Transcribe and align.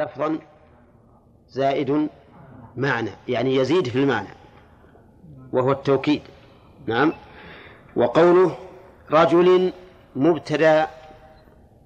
لفظا 0.00 0.38
زائد 1.48 2.08
معنى 2.76 3.10
يعني 3.28 3.56
يزيد 3.56 3.88
في 3.88 3.98
المعنى 3.98 4.28
وهو 5.52 5.72
التوكيد 5.72 6.22
نعم 6.86 7.12
وقوله 7.96 8.56
رجل 9.10 9.72
مبتدا 10.16 10.86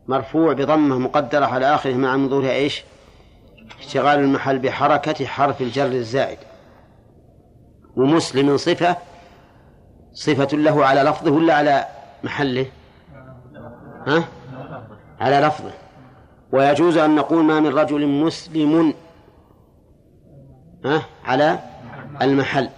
مرفوع 0.08 0.52
بضمة 0.52 0.98
مقدرة 0.98 1.46
على 1.46 1.74
آخره 1.74 1.94
مع 1.94 2.16
منظورها 2.16 2.50
إيش؟ 2.50 2.84
اشتغال 3.78 4.18
المحل 4.18 4.58
بحركة 4.58 5.26
حرف 5.26 5.60
الجر 5.60 5.86
الزائد 5.86 6.38
ومسلم 7.96 8.56
صفة 8.56 8.96
صفة 10.12 10.56
له 10.56 10.86
على 10.86 11.02
لفظه 11.02 11.30
ولا 11.30 11.54
على 11.54 11.86
محله؟ 12.24 12.66
ها؟ 14.06 14.24
على 15.20 15.40
لفظه 15.40 15.83
ويجوز 16.54 16.96
أن 16.96 17.14
نقول 17.14 17.44
ما 17.44 17.60
من 17.60 17.78
رجل 17.78 18.06
مسلم؟ 18.06 18.94
على 21.24 21.58
المحل. 22.22 22.68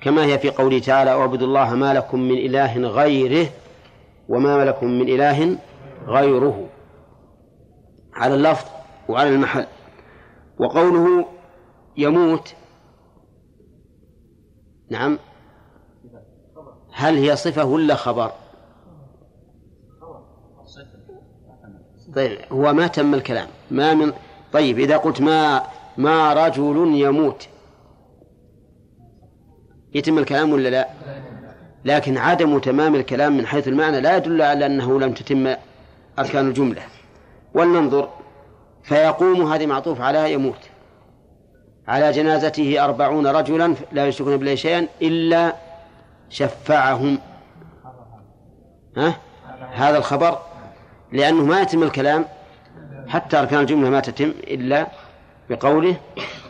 كما 0.00 0.24
هي 0.24 0.38
في 0.38 0.50
قوله 0.50 0.78
تعالى 0.78 1.10
اعبدوا 1.10 1.46
الله 1.46 1.74
ما 1.74 1.94
لكم 1.94 2.20
من 2.20 2.38
إله 2.38 2.78
غيره 2.78 3.46
وما 4.28 4.64
لكم 4.64 4.86
من 4.86 5.08
إله 5.08 5.58
غيره. 6.06 6.68
على 8.14 8.34
اللفظ 8.34 8.66
وعلى 9.08 9.28
المحل. 9.28 9.66
وقوله 10.58 11.26
يموت 11.96 12.54
نعم 14.90 15.18
هل 16.92 17.16
هي 17.16 17.36
صفة 17.36 17.64
ولا 17.64 17.94
خبر؟ 17.94 18.32
طيب 22.14 22.38
هو 22.52 22.72
ما 22.72 22.86
تم 22.86 23.14
الكلام. 23.14 23.48
ما 23.70 23.94
من 23.94 24.12
طيب 24.52 24.78
إذا 24.78 24.96
قلت 24.96 25.20
ما 25.20 25.62
ما 25.96 26.32
رجل 26.32 26.94
يموت 26.94 27.48
يتم 29.94 30.18
الكلام 30.18 30.52
ولا 30.52 30.68
لا؟ 30.68 30.88
لكن 31.84 32.18
عدم 32.18 32.58
تمام 32.58 32.94
الكلام 32.94 33.36
من 33.36 33.46
حيث 33.46 33.68
المعنى 33.68 34.00
لا 34.00 34.16
يدل 34.16 34.42
على 34.42 34.66
أنه 34.66 35.00
لم 35.00 35.12
تتم 35.12 35.54
أركان 36.18 36.48
الجملة. 36.48 36.82
ولننظر 37.54 38.08
فيقوم 38.82 39.52
هذه 39.52 39.66
معطوف 39.66 40.00
على 40.00 40.32
يموت. 40.32 40.58
على 41.88 42.12
جنازته 42.12 42.84
أربعون 42.84 43.26
رجلا 43.26 43.74
لا 43.92 44.06
يشركون 44.06 44.36
بالله 44.36 44.54
شيئا 44.54 44.88
إلا 45.02 45.54
شفعهم. 46.30 47.18
ها؟ 48.96 49.16
هذا 49.72 49.98
الخبر 49.98 50.38
لأنه 51.12 51.44
ما 51.44 51.60
يتم 51.60 51.82
الكلام 51.82 52.24
حتى 53.08 53.38
أركان 53.38 53.60
الجملة 53.60 53.90
ما 53.90 54.00
تتم 54.00 54.28
إلا 54.28 54.86
بقوله 55.50 55.96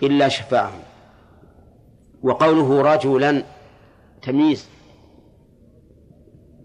إلا 0.02 0.28
شفعهم 0.28 0.80
وقوله 2.22 2.82
رجلا 2.94 3.44
تمييز 4.22 4.68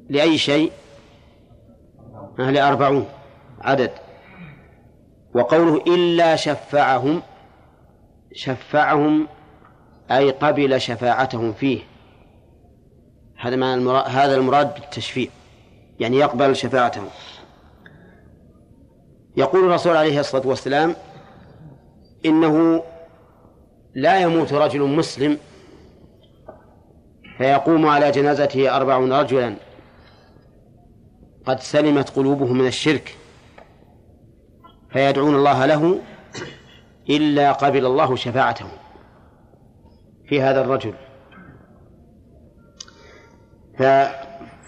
لأي 0.10 0.38
شيء؟ 0.38 0.72
أهل 2.40 2.58
أربعون 2.58 3.06
عدد. 3.62 3.92
وقوله 5.34 5.84
إلا 5.88 6.36
شفعهم 6.36 7.22
شفعهم 8.34 9.28
أي 10.12 10.32
قبل 10.32 10.82
شفاعتهم 10.82 11.54
فيه. 11.54 11.80
هذا 13.38 13.56
ما 13.56 13.74
المراد 13.74 14.06
هذا 14.08 14.36
المراد 14.36 14.74
بالتشفيع 14.74 15.30
يعني 16.00 16.18
يقبل 16.18 16.56
شفاعتهم. 16.56 17.08
يقول 19.38 19.66
الرسول 19.66 19.98
عليه 19.98 20.20
الصلاة 20.20 20.48
والسلام 20.48 20.96
إنه 22.26 22.84
لا 23.96 24.20
يموت 24.20 24.54
رجل 24.54 24.82
مسلم 24.82 25.38
فيقوم 27.38 27.86
على 27.86 28.12
جنازته 28.12 28.76
أربعون 28.76 29.14
رجلا. 29.14 29.56
قد 31.46 31.60
سلمت 31.60 32.10
قلوبهم 32.10 32.58
من 32.58 32.68
الشرك 32.68 33.16
فيدعون 34.92 35.36
الله 35.36 35.66
له 35.66 36.00
إلا 37.10 37.52
قبل 37.52 37.86
الله 37.86 38.16
شفاعته 38.16 38.68
في 40.30 40.42
هذا 40.42 40.62
الرجل. 40.62 40.94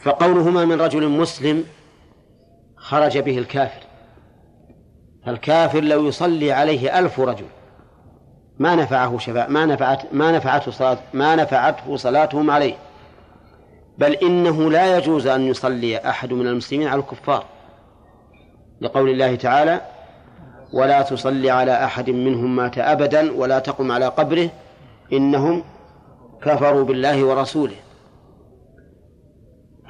فقولهما 0.03 0.65
من 0.65 0.81
رجل 0.81 1.09
مسلم 1.09 1.65
خرج 2.77 3.17
به 3.17 3.37
الكافر. 3.37 3.88
فالكافر 5.25 5.81
لو 5.81 6.07
يصلي 6.07 6.51
عليه 6.51 6.99
ألف 6.99 7.19
رجل 7.19 7.45
ما 8.59 8.75
نفعه 8.75 9.17
شفاعة 9.17 9.47
ما 9.47 9.65
نفعت 9.65 10.13
ما 10.13 10.31
نفعته 10.31 10.71
صلاة 10.71 10.97
ما 11.13 11.35
نفعته 11.35 11.95
صلاتهم 11.95 12.51
عليه. 12.51 12.75
بل 13.97 14.13
إنه 14.13 14.71
لا 14.71 14.97
يجوز 14.97 15.27
أن 15.27 15.41
يصلي 15.41 15.97
أحد 15.97 16.33
من 16.33 16.47
المسلمين 16.47 16.87
على 16.87 16.99
الكفار. 16.99 17.45
لقول 18.81 19.09
الله 19.09 19.35
تعالى 19.35 19.81
ولا 20.73 21.01
تصلي 21.01 21.49
على 21.49 21.83
أحد 21.83 22.09
منهم 22.09 22.55
مات 22.55 22.77
أبدا 22.77 23.31
ولا 23.31 23.59
تقم 23.59 23.91
على 23.91 24.07
قبره 24.07 24.49
إنهم 25.13 25.63
كفروا 26.41 26.83
بالله 26.83 27.23
ورسوله. 27.23 27.75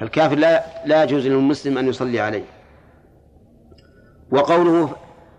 الكافر 0.02 0.36
لا 0.36 0.64
لا 0.84 1.02
يجوز 1.02 1.26
للمسلم 1.26 1.78
أن 1.78 1.88
يصلي 1.88 2.20
عليه. 2.20 2.44
وقوله 4.32 4.90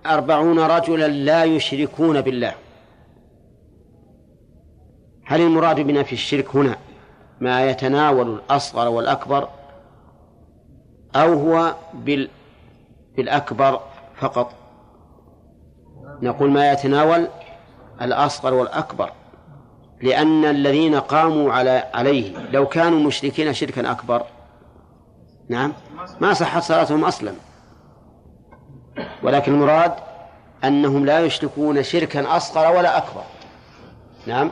أربعون 0.06 0.60
رجلا 0.60 1.08
لا 1.08 1.44
يشركون 1.44 2.22
بالله. 2.22 2.54
هل 5.26 5.42
المراد 5.42 5.80
بنا 5.80 6.04
في 6.04 6.14
الشرك 6.14 6.56
هنا 6.56 6.78
ما 7.42 7.70
يتناول 7.70 8.30
الأصغر 8.36 8.90
والأكبر؟ 8.90 9.48
أو 11.16 11.34
هو 11.34 11.76
بال 11.94 12.30
بالأكبر 13.18 13.80
فقط؟ 14.16 14.54
نقول 16.22 16.52
ما 16.52 16.72
يتناول 16.72 17.28
الأصغر 18.02 18.54
والأكبر. 18.54 19.12
لأن 20.02 20.46
الذين 20.46 20.96
قاموا 20.96 21.54
على 21.54 21.84
عليه 21.94 22.38
لو 22.52 22.66
كانوا 22.68 23.00
مشركين 23.00 23.54
شركا 23.54 23.92
أكبر. 23.92 24.24
نعم؟ 25.50 25.74
ما 26.22 26.34
صحت 26.34 26.64
صلاتهم 26.64 27.06
أصلا. 27.06 27.34
ولكن 29.24 29.53
المراد 29.53 29.94
أنهم 30.63 31.06
لا 31.06 31.19
يشركون 31.19 31.84
شركا 31.84 32.38
أصغر 32.38 32.75
ولا 32.75 32.97
أكبر. 32.97 33.24
نعم. 34.28 34.52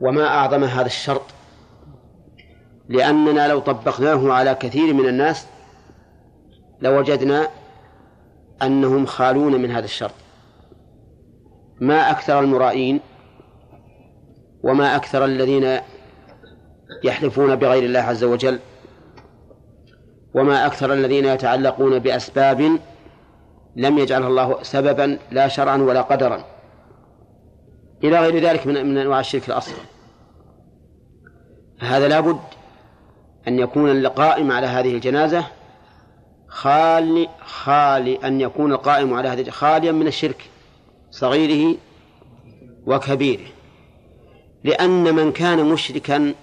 وما 0.00 0.26
أعظم 0.26 0.64
هذا 0.64 0.86
الشرط؟ 0.86 1.22
لأننا 2.88 3.48
لو 3.48 3.58
طبقناه 3.58 4.32
على 4.32 4.54
كثير 4.54 4.94
من 4.94 5.08
الناس 5.08 5.46
لوجدنا 6.80 7.48
أنهم 8.62 9.06
خالون 9.06 9.52
من 9.52 9.70
هذا 9.70 9.84
الشرط. 9.84 10.14
ما 11.80 12.10
أكثر 12.10 12.40
المرائين 12.40 13.00
وما 14.62 14.96
أكثر 14.96 15.24
الذين 15.24 15.78
يحلفون 17.04 17.56
بغير 17.56 17.82
الله 17.82 18.00
عز 18.00 18.24
وجل 18.24 18.58
وما 20.34 20.66
أكثر 20.66 20.92
الذين 20.92 21.24
يتعلقون 21.24 21.98
بأسباب 21.98 22.78
لم 23.78 23.98
يجعلها 23.98 24.28
الله 24.28 24.62
سببا 24.62 25.18
لا 25.30 25.48
شرعا 25.48 25.76
ولا 25.76 26.02
قدرا. 26.02 26.44
إلى 28.04 28.20
غير 28.20 28.38
ذلك 28.38 28.66
من 28.66 28.86
من 28.86 28.98
أنواع 28.98 29.20
الشرك 29.20 29.48
الأصغر 29.48 29.82
فهذا 31.80 32.08
لابد 32.08 32.40
أن 33.48 33.58
يكون 33.58 33.90
القائم 33.90 34.52
على 34.52 34.66
هذه 34.66 34.94
الجنازة 34.94 35.44
خالي 36.48 37.28
خالي 37.40 38.16
أن 38.16 38.40
يكون 38.40 38.72
القائم 38.72 39.14
على 39.14 39.28
هذه 39.28 39.50
خاليا 39.50 39.92
من 39.92 40.06
الشرك 40.06 40.50
صغيره 41.10 41.76
وكبيره. 42.86 43.46
لأن 44.64 45.14
من 45.14 45.32
كان 45.32 45.64
مشركا 45.64 46.34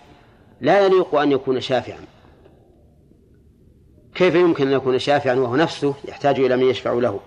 لا 0.62 0.86
يليق 0.86 1.16
أن 1.16 1.32
يكون 1.32 1.62
شافعا. 1.62 2.00
كيف 4.16 4.36
يمكن 4.36 4.68
أن 4.68 4.74
يكون 4.74 5.00
شافعا 5.00 5.36
وهو 5.36 5.56
نفسه 5.56 5.94
يحتاج 6.08 6.40
إلى 6.40 6.58
من 6.58 6.64
يشفع 6.64 6.94
له؟ 6.94 7.20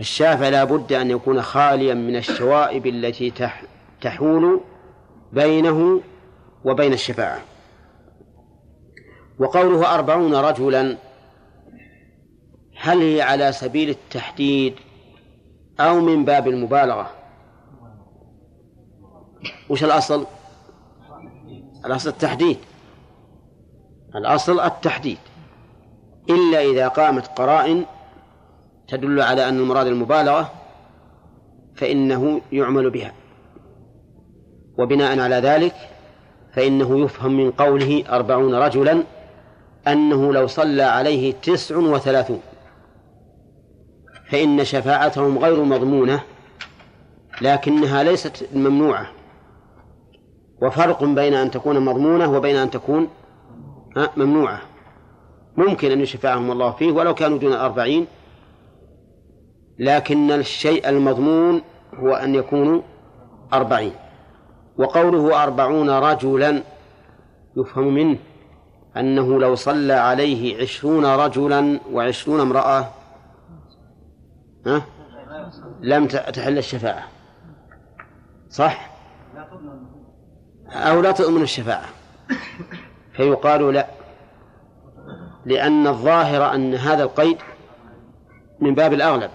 الشافع 0.00 0.48
لا 0.48 0.64
بد 0.64 0.92
أن 0.92 1.10
يكون 1.10 1.42
خاليا 1.42 1.94
من 1.94 2.16
الشوائب 2.16 2.86
التي 2.86 3.32
تحول 4.00 4.60
بينه 5.32 6.00
وبين 6.64 6.92
الشفاعة. 6.92 7.40
وقوله 9.38 9.94
أربعون 9.94 10.34
رجلا 10.34 10.96
هل 12.76 12.98
هي 12.98 13.22
على 13.22 13.52
سبيل 13.52 13.88
التحديد 13.88 14.74
أو 15.80 16.00
من 16.00 16.24
باب 16.24 16.48
المبالغة؟ 16.48 17.10
وش 19.70 19.84
الأصل؟ 19.84 20.26
الأصل 21.86 22.08
التحديد. 22.10 22.58
الأصل 24.14 24.60
التحديد. 24.60 25.18
إلا 26.30 26.62
إذا 26.62 26.88
قامت 26.88 27.26
قرائن 27.26 27.84
تدل 28.90 29.22
على 29.22 29.48
أن 29.48 29.58
المراد 29.58 29.86
المبالغة 29.86 30.52
فإنه 31.74 32.40
يعمل 32.52 32.90
بها. 32.90 33.12
وبناء 34.78 35.20
على 35.20 35.34
ذلك 35.34 35.74
فإنه 36.54 37.04
يفهم 37.04 37.36
من 37.36 37.50
قوله 37.50 38.04
أربعون 38.08 38.54
رجلا 38.54 39.02
أنه 39.88 40.32
لو 40.32 40.46
صلى 40.46 40.82
عليه 40.82 41.32
تسع 41.32 41.76
وثلاثون. 41.76 42.40
فإن 44.30 44.64
شفاعتهم 44.64 45.38
غير 45.38 45.64
مضمونة 45.64 46.22
لكنها 47.40 48.02
ليست 48.02 48.48
ممنوعة. 48.54 49.06
وفرق 50.62 51.04
بين 51.04 51.34
أن 51.34 51.50
تكون 51.50 51.80
مضمونة 51.80 52.32
وبين 52.32 52.56
أن 52.56 52.70
تكون 52.70 53.08
ممنوعة. 54.16 54.60
ممكن 55.56 55.90
أن 55.90 56.00
يشفعهم 56.00 56.50
الله 56.50 56.70
فيه 56.70 56.92
ولو 56.92 57.14
كانوا 57.14 57.38
دون 57.38 57.52
الأربعين 57.52 58.06
لكن 59.80 60.32
الشيء 60.32 60.88
المضمون 60.88 61.62
هو 61.94 62.14
أن 62.14 62.34
يكونوا 62.34 62.82
أربعين. 63.52 63.92
وقوله 64.78 65.42
أربعون 65.42 65.90
رجلا 65.90 66.62
يفهم 67.56 67.94
منه 67.94 68.18
أنه 68.96 69.40
لو 69.40 69.54
صلى 69.54 69.92
عليه 69.92 70.62
عشرون 70.62 71.06
رجلا 71.06 71.80
وعشرون 71.92 72.40
امرأة 72.40 72.86
ها؟ 74.66 74.82
لم 75.80 76.06
تحل 76.06 76.58
الشفاعة. 76.58 77.08
صح؟ 78.50 78.90
أو 80.68 81.00
لا 81.00 81.10
تؤمن 81.10 81.42
الشفاعة. 81.42 81.88
فيقال 83.16 83.74
لا 83.74 83.86
لأن 85.44 85.86
الظاهر 85.86 86.54
أن 86.54 86.74
هذا 86.74 87.02
القيد 87.02 87.38
من 88.60 88.74
باب 88.74 88.92
الأغلب. 88.92 89.30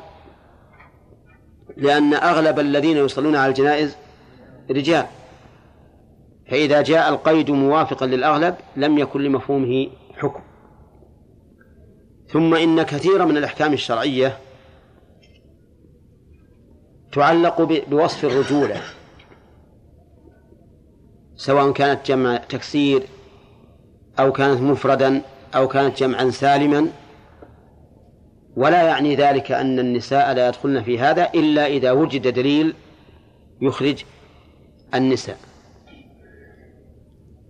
لأن 1.78 2.14
أغلب 2.14 2.60
الذين 2.60 2.98
يصلون 2.98 3.36
على 3.36 3.50
الجنائز 3.50 3.96
رجال. 4.72 5.06
فإذا 6.52 6.82
جاء 6.82 7.10
القيد 7.10 7.52
موافقا 7.52 8.06
للأغلب 8.06 8.56
لم 8.76 8.98
يكن 8.98 9.22
لمفهومه 9.22 9.88
حكم. 10.18 10.42
ثم 12.28 12.56
إن 12.56 12.84
كثيرا 12.84 13.26
من 13.26 13.38
الأحكام 13.38 13.74
الشرعية 13.74 14.38
تعلق 17.14 17.62
بوصف 17.62 18.26
الرجولة. 18.26 18.82
سواء 21.36 21.72
كانت 21.72 22.08
جمع 22.08 22.38
تكسير 22.38 23.04
أو 24.20 24.32
كانت 24.32 24.62
مفردا 24.62 25.22
أو 25.56 25.68
كانت 25.68 25.98
جمعا 25.98 26.30
سالما. 26.30 26.88
ولا 28.56 28.84
يعني 28.84 29.16
ذلك 29.16 29.52
أن 29.52 29.80
النساء 29.80 30.34
لا 30.34 30.48
يدخلن 30.48 30.84
في 30.84 31.00
هذا 31.00 31.30
إلا 31.36 31.68
إذا 31.68 31.92
وجد 31.92 32.28
دليل 32.28 32.74
يخرج 33.62 34.04
النساء. 34.94 35.38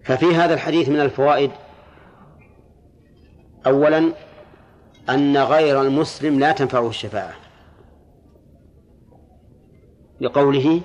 ففي 0.03 0.25
هذا 0.25 0.53
الحديث 0.53 0.89
من 0.89 0.99
الفوائد 0.99 1.51
أولا 3.67 4.11
أن 5.09 5.37
غير 5.37 5.81
المسلم 5.81 6.39
لا 6.39 6.51
تنفعه 6.51 6.87
الشفاعة. 6.87 7.33
لقوله 10.21 10.81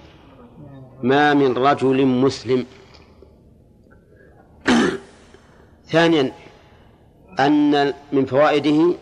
ما 1.02 1.34
من 1.34 1.56
رجل 1.56 2.06
مسلم. 2.06 2.66
ثانيا 5.86 6.32
أن 7.40 7.94
من 8.12 8.24
فوائده 8.24 8.94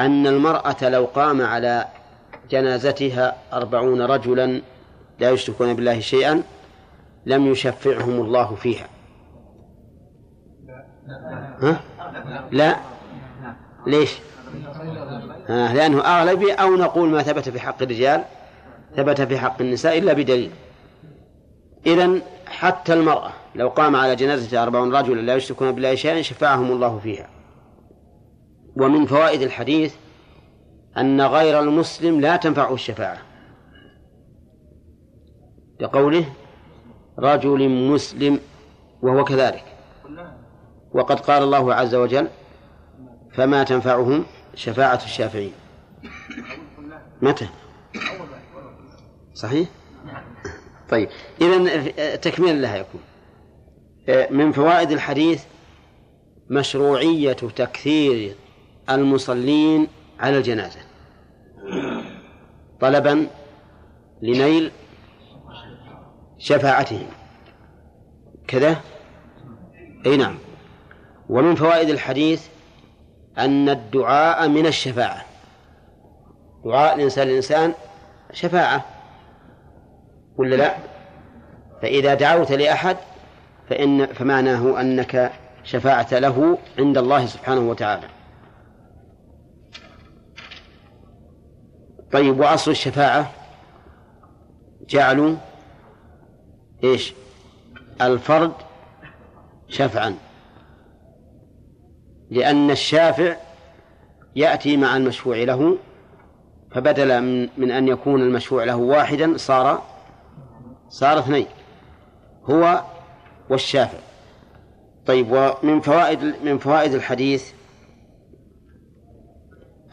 أن 0.00 0.26
المرأة 0.26 0.88
لو 0.88 1.04
قام 1.04 1.42
على 1.42 1.86
جنازتها 2.50 3.36
أربعون 3.52 4.02
رجلا 4.02 4.62
لا 5.18 5.30
يشركون 5.30 5.74
بالله 5.74 6.00
شيئا 6.00 6.42
لم 7.26 7.46
يشفعهم 7.46 8.20
الله 8.20 8.54
فيها. 8.54 8.88
ها؟ 11.62 11.80
لا. 12.50 12.76
ليش؟ 13.86 14.18
آه 15.48 15.74
لأنه 15.74 16.00
أغلبي 16.00 16.52
أو 16.52 16.76
نقول 16.76 17.08
ما 17.08 17.22
ثبت 17.22 17.48
في 17.48 17.60
حق 17.60 17.82
الرجال 17.82 18.24
ثبت 18.96 19.20
في 19.20 19.38
حق 19.38 19.60
النساء 19.60 19.98
إلا 19.98 20.12
بدليل. 20.12 20.50
إذن 21.86 22.22
حتى 22.46 22.94
المرأة 22.94 23.30
لو 23.54 23.68
قام 23.68 23.96
على 23.96 24.16
جنازة 24.16 24.62
أربعون 24.62 24.94
رجلا 24.94 25.20
لا 25.20 25.34
يشركون 25.34 25.72
بالله 25.72 25.94
شيئا 25.94 26.22
شفعهم 26.22 26.72
الله 26.72 26.98
فيها. 26.98 27.33
ومن 28.76 29.06
فوائد 29.06 29.42
الحديث 29.42 29.94
أن 30.96 31.20
غير 31.20 31.60
المسلم 31.60 32.20
لا 32.20 32.36
تنفعه 32.36 32.74
الشفاعة. 32.74 33.18
لقوله 35.80 36.24
رجل 37.18 37.68
مسلم 37.68 38.40
وهو 39.02 39.24
كذلك. 39.24 39.64
وقد 40.92 41.20
قال 41.20 41.42
الله 41.42 41.74
عز 41.74 41.94
وجل 41.94 42.28
فما 43.32 43.64
تنفعهم 43.64 44.24
شفاعة 44.54 45.00
الشافعين. 45.04 45.52
متى؟ 47.22 47.48
صحيح؟ 49.34 49.68
طيب 50.90 51.08
إذا 51.40 52.16
تكميلا 52.16 52.58
لها 52.60 52.76
يكون. 52.76 53.00
من 54.30 54.52
فوائد 54.52 54.90
الحديث 54.90 55.44
مشروعية 56.50 57.32
تكثير 57.32 58.34
المصلين 58.90 59.88
على 60.20 60.38
الجنازة. 60.38 60.80
طلبا 62.80 63.26
لنيل 64.22 64.70
شفاعتهم. 66.38 67.06
كذا؟ 68.48 68.80
أي 70.06 70.16
نعم. 70.16 70.38
ومن 71.28 71.54
فوائد 71.54 71.88
الحديث 71.88 72.48
أن 73.38 73.68
الدعاء 73.68 74.48
من 74.48 74.66
الشفاعة. 74.66 75.24
دعاء 76.64 76.94
الإنسان 76.94 77.28
الإنسان 77.28 77.74
شفاعة. 78.32 78.84
ولا 80.36 80.56
لا؟ 80.56 80.74
فإذا 81.82 82.14
دعوت 82.14 82.52
لأحد 82.52 82.96
فإن 83.70 84.06
فمعناه 84.06 84.80
أنك 84.80 85.32
شفاعة 85.64 86.08
له 86.12 86.58
عند 86.78 86.98
الله 86.98 87.26
سبحانه 87.26 87.60
وتعالى. 87.60 88.13
طيب 92.14 92.40
وأصل 92.40 92.70
الشفاعة؟ 92.70 93.30
جعلوا 94.88 95.36
إيش؟ 96.84 97.14
الفرد 98.00 98.52
شفعا. 99.68 100.14
لأن 102.30 102.70
الشافع 102.70 103.36
يأتي 104.36 104.76
مع 104.76 104.96
المشفوع 104.96 105.36
له 105.36 105.78
فبدل 106.70 107.22
من, 107.56 107.70
أن 107.70 107.88
يكون 107.88 108.22
المشفوع 108.22 108.64
له 108.64 108.76
واحدا 108.76 109.36
صار 109.36 109.82
صار 110.88 111.18
اثنين 111.18 111.46
هو 112.44 112.82
والشافع. 113.50 113.98
طيب 115.06 115.26
ومن 115.30 115.80
فوائد 115.80 116.34
من 116.44 116.58
فوائد 116.58 116.94
الحديث 116.94 117.52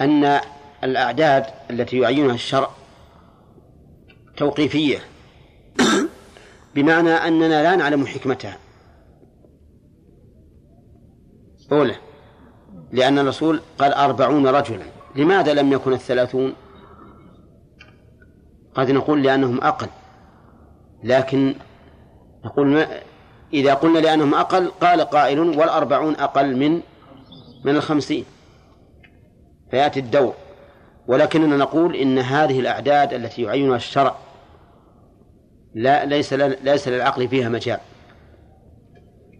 أن 0.01 0.39
الأعداد 0.83 1.45
التي 1.71 1.99
يعينها 1.99 2.35
الشرع 2.35 2.69
توقيفية. 4.37 4.99
بمعنى 6.75 7.09
أننا 7.09 7.63
لا 7.63 7.75
نعلم 7.75 8.05
حكمتها. 8.05 8.57
أولى 11.71 11.95
لأن 12.91 13.19
الرسول 13.19 13.61
قال 13.79 13.93
أربعون 13.93 14.47
رجلا. 14.47 14.85
لماذا 15.15 15.53
لم 15.53 15.73
يكن 15.73 15.93
الثلاثون؟ 15.93 16.53
قد 18.75 18.91
نقول 18.91 19.23
لأنهم 19.23 19.61
أقل. 19.61 19.87
لكن 21.03 21.55
نقول 22.45 22.67
ما 22.67 22.87
إذا 23.53 23.73
قلنا 23.73 23.99
لأنهم 23.99 24.35
أقل 24.35 24.67
قال 24.67 25.01
قائل 25.01 25.39
والأربعون 25.39 26.15
أقل 26.15 26.55
من 26.55 26.81
من 27.65 27.75
الخمسين. 27.75 28.25
فيأتي 29.71 29.99
الدور. 29.99 30.33
ولكننا 31.11 31.57
نقول 31.57 31.95
إن 31.95 32.19
هذه 32.19 32.59
الأعداد 32.59 33.13
التي 33.13 33.41
يعينها 33.41 33.75
الشرع 33.75 34.15
لا 35.73 36.05
ليس 36.05 36.33
ليس 36.33 36.87
للعقل 36.87 37.27
فيها 37.27 37.49
مجال. 37.49 37.79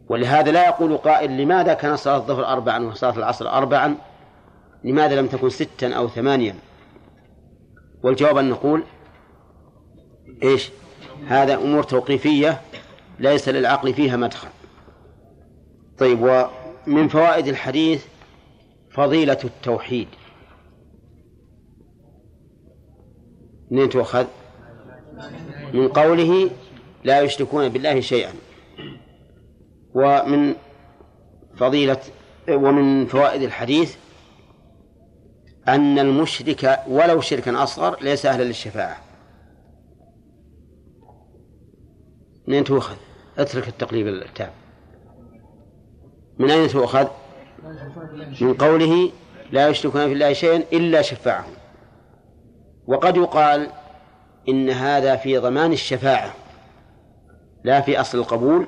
ولهذا 0.09 0.51
لا 0.51 0.65
يقول 0.65 0.97
قائل 0.97 1.37
لماذا 1.37 1.73
كان 1.73 1.97
صلاة 1.97 2.17
الظهر 2.17 2.45
أربعا 2.45 2.85
وصلاة 2.85 3.17
العصر 3.17 3.49
أربعا؟ 3.49 3.95
لماذا 4.83 5.15
لم 5.15 5.27
تكن 5.27 5.49
ستا 5.49 5.93
أو 5.93 6.07
ثمانيا؟ 6.07 6.55
والجواب 8.03 8.37
أن 8.37 8.49
نقول 8.49 8.83
إيش؟ 10.43 10.69
هذا 11.27 11.55
أمور 11.55 11.83
توقيفية 11.83 12.61
ليس 13.19 13.49
للعقل 13.49 13.93
فيها 13.93 14.17
مدخل. 14.17 14.49
طيب 15.97 16.47
ومن 16.87 17.07
فوائد 17.07 17.47
الحديث 17.47 18.05
فضيلة 18.93 19.39
التوحيد. 19.43 20.07
منين 23.71 23.89
تؤخذ؟ 23.89 24.25
من 25.73 25.87
قوله 25.87 26.49
لا 27.03 27.21
يشركون 27.21 27.69
بالله 27.69 27.99
شيئا. 27.99 28.33
ومن 29.93 30.55
فضيلة 31.55 31.99
ومن 32.49 33.05
فوائد 33.05 33.41
الحديث 33.41 33.95
أن 35.67 35.99
المشرك 35.99 36.79
ولو 36.87 37.21
شركا 37.21 37.63
أصغر 37.63 38.03
ليس 38.03 38.25
أهلا 38.25 38.43
للشفاعة. 38.43 38.97
من 42.47 42.63
تؤخذ؟ 42.63 42.95
اترك 43.37 43.67
التقليب 43.67 44.07
التام. 44.07 44.51
من 46.39 46.51
أين 46.51 46.67
تؤخذ؟ 46.67 47.07
من 48.41 48.53
قوله 48.53 49.11
لا 49.51 49.69
يشركون 49.69 50.07
في 50.07 50.13
الله 50.13 50.33
شيئا 50.33 50.63
إلا 50.73 51.01
شفاعهم. 51.01 51.60
وقد 52.87 53.17
يقال 53.17 53.69
إن 54.49 54.69
هذا 54.69 55.15
في 55.15 55.37
ضمان 55.37 55.73
الشفاعة 55.73 56.33
لا 57.63 57.81
في 57.81 58.01
أصل 58.01 58.17
القبول 58.17 58.67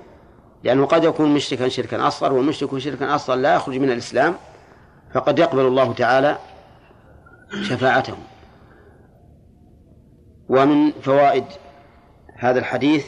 لأنه 0.64 0.86
قد 0.86 1.04
يكون 1.04 1.34
مشركا 1.34 1.68
شركا 1.68 2.08
أصغر 2.08 2.34
والمشرك 2.34 2.78
شركا 2.78 3.16
أصغر 3.16 3.36
لا 3.36 3.56
يخرج 3.56 3.78
من 3.78 3.92
الإسلام 3.92 4.36
فقد 5.14 5.40
يقبل 5.40 5.66
الله 5.66 5.94
تعالى 5.94 6.38
شفاعته 7.62 8.18
ومن 10.50 10.92
فوائد 10.92 11.46
هذا 12.38 12.60
الحديث 12.60 13.06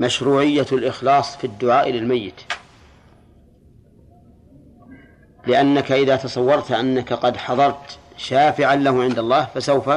مشروعية 0.00 0.66
الإخلاص 0.72 1.36
في 1.36 1.46
الدعاء 1.46 1.90
للميت. 1.90 2.40
لأنك 5.46 5.92
إذا 5.92 6.16
تصورت 6.16 6.72
أنك 6.72 7.12
قد 7.12 7.36
حضرت 7.36 7.98
شافعا 8.16 8.76
له 8.76 9.02
عند 9.02 9.18
الله 9.18 9.44
فسوف 9.44 9.90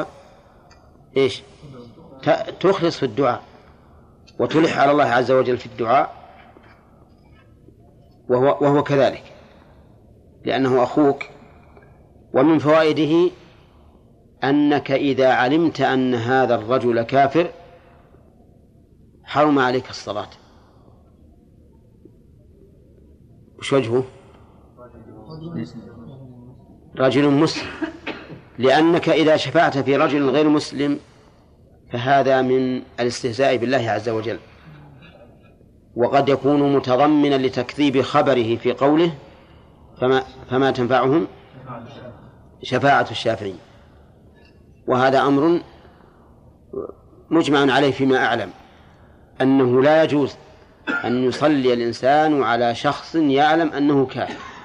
إيش؟ 1.18 1.44
تخلص 2.60 2.98
في 2.98 3.04
الدعاء 3.04 3.42
وتلح 4.40 4.80
على 4.80 4.92
الله 4.92 5.04
عز 5.04 5.32
وجل 5.32 5.58
في 5.58 5.66
الدعاء 5.66 6.14
وهو, 8.30 8.58
وهو 8.62 8.84
كذلك 8.84 9.24
لأنه 10.46 10.84
أخوك. 10.84 11.24
ومن 12.34 12.60
فوائده 12.60 13.32
أنك 14.44 14.92
إذا 14.92 15.34
علمت 15.34 15.82
أن 15.82 16.16
هذا 16.16 16.56
الرجل 16.56 17.02
كافر 17.02 17.52
حرم 19.24 19.60
عليك 19.60 19.90
الصلاة. 19.90 20.30
وش 23.60 23.74
وجهه؟ 23.74 24.04
رجل 26.98 27.30
مسلم. 27.30 27.68
لأنك 28.58 29.10
إذا 29.10 29.38
شفعت 29.38 29.78
في 29.78 29.98
رجل 29.98 30.30
غير 30.30 30.50
مسلم 30.50 31.00
فهذا 31.92 32.42
من 32.42 32.82
الاستهزاء 33.00 33.58
بالله 33.58 33.92
عز 33.92 34.10
وجل. 34.10 34.40
وقد 35.96 36.30
يكون 36.30 36.76
متضمنا 36.76 37.36
لتكذيب 37.36 38.02
خبره 38.02 38.56
في 38.56 38.74
قوله 38.74 39.12
فما 40.02 40.24
فما 40.50 40.72
تنفعهم؟ 40.72 41.28
شفاعة 42.64 43.08
الشافعين 43.12 43.58
وهذا 44.88 45.22
أمر 45.22 45.62
مجمع 47.30 47.74
عليه 47.74 47.92
فيما 47.92 48.26
أعلم 48.26 48.50
أنه 49.42 49.82
لا 49.84 50.04
يجوز 50.04 50.36
أن 51.06 51.24
يصلي 51.24 51.74
الإنسان 51.74 52.44
على 52.44 52.76
شخص 52.76 53.16
يعلم 53.16 53.70
أنه 53.74 54.06
كافر. 54.06 54.57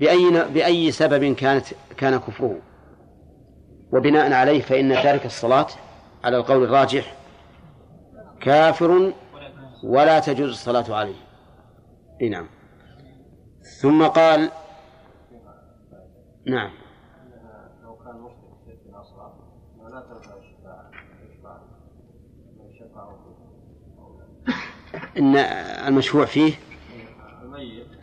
بأي 0.00 0.44
بأي 0.54 0.90
سبب 0.90 1.34
كانت 1.34 1.66
كان 1.96 2.16
كفره. 2.16 2.58
وبناء 3.92 4.32
عليه 4.32 4.60
فإن 4.62 4.94
تارك 4.94 5.26
الصلاة 5.26 5.66
على 6.24 6.36
القول 6.36 6.64
الراجح 6.64 7.16
كافر 8.40 9.12
ولا 9.84 10.20
تجوز 10.20 10.50
الصلاة 10.50 10.94
عليه. 10.94 11.14
نعم. 12.30 12.46
ثم 13.80 14.06
قال 14.06 14.50
نعم. 16.46 16.70
إن 25.18 25.36
المشفوع 25.86 26.24
فيه 26.24 26.52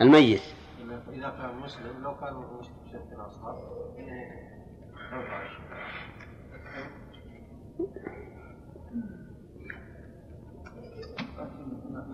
الميت. 0.01 0.56
مسلم 1.67 2.03
لو 2.03 2.15
كان 2.15 2.33
تنفع 2.91 3.27
الشفاعة 5.45 5.87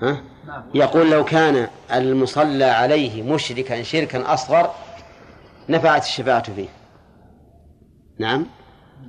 ها؟ 0.02 0.24
يقول 0.74 1.12
لو 1.12 1.26
كان 1.26 1.68
المصلى 1.94 2.64
عليه 2.64 3.34
مشركا 3.34 3.84
شركا 3.84 4.34
أصغر 4.34 4.72
نفعت 5.70 6.04
الشفاعة 6.04 6.54
فيه. 6.54 6.70
نعم؟ 8.20 8.46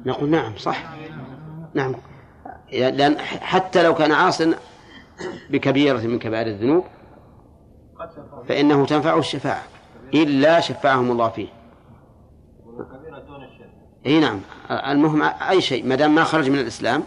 نقول 0.06 0.30
نعم 0.30 0.56
صح. 0.56 0.94
نعم. 1.74 1.94
لأن 2.72 3.18
حتى 3.20 3.82
لو 3.82 3.94
كان 3.94 4.12
عاصا 4.12 4.54
بكبيرة 5.50 5.98
من 5.98 6.18
كبائر 6.18 6.46
الذنوب 6.46 6.84
فإنه 8.48 8.86
تنفعه 8.86 9.18
الشفاعة. 9.18 9.73
إلا 10.14 10.60
شفعهم 10.60 11.10
الله 11.10 11.28
فيه. 11.28 11.48
إي 14.06 14.20
نعم. 14.20 14.40
المهم 14.70 15.22
أي 15.22 15.60
شيء 15.60 15.86
ما 15.86 15.94
دام 15.94 16.14
ما 16.14 16.24
خرج 16.24 16.50
من 16.50 16.58
الإسلام 16.58 17.02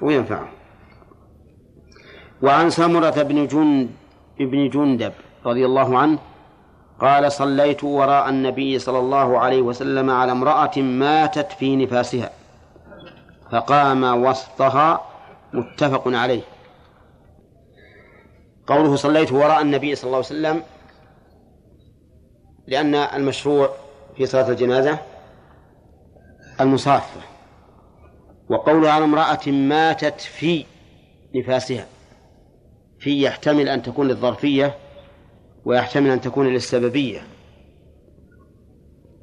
فهو 0.00 0.10
ينفعه 0.10 0.48
وعن 2.42 2.70
سمرة 2.70 3.22
بن 3.22 3.46
جند 3.46 3.90
بن 4.40 4.68
جندب 4.68 5.12
رضي 5.46 5.66
الله 5.66 5.98
عنه 5.98 6.18
قال 7.00 7.32
صليت 7.32 7.84
وراء 7.84 8.28
النبي 8.28 8.78
صلى 8.78 8.98
الله 8.98 9.38
عليه 9.38 9.62
وسلم 9.62 10.10
على 10.10 10.32
امرأة 10.32 10.78
ماتت 10.78 11.52
في 11.52 11.76
نفاسها 11.76 12.30
فقام 13.52 14.24
وسطها 14.24 15.00
متفق 15.52 16.02
عليه. 16.06 16.42
قوله 18.66 18.96
صليت 18.96 19.32
وراء 19.32 19.60
النبي 19.62 19.94
صلى 19.94 20.06
الله 20.06 20.16
عليه 20.16 20.26
وسلم 20.26 20.62
لأن 22.70 22.94
المشروع 22.94 23.70
في 24.16 24.26
صلاة 24.26 24.50
الجنازة 24.50 24.98
المصافة 26.60 27.20
وقوله 28.48 28.90
على 28.90 29.04
امرأة 29.04 29.50
ماتت 29.50 30.20
في 30.20 30.64
نفاسها 31.34 31.86
في 32.98 33.22
يحتمل 33.22 33.68
أن 33.68 33.82
تكون 33.82 34.08
للظرفية 34.08 34.76
ويحتمل 35.64 36.10
أن 36.10 36.20
تكون 36.20 36.46
للسببية 36.46 37.22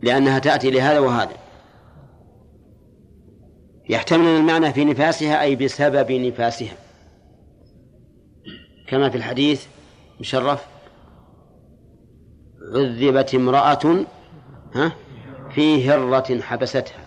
لأنها 0.01 0.39
تأتي 0.39 0.72
لهذا 0.72 1.00
وهذا. 1.00 1.36
يحتمل 3.89 4.27
المعنى 4.27 4.74
في 4.74 4.86
نفاسها 4.86 5.42
أي 5.42 5.56
بسبب 5.56 6.12
نفاسها. 6.12 6.77
كما 8.88 9.10
في 9.10 9.18
الحديث 9.18 9.66
مشرف 10.20 10.76
عذبت 12.74 13.36
امرأة 13.36 14.05
ها؟ 14.75 14.91
في 15.50 15.89
هرة 15.89 16.41
حبستها. 16.41 17.05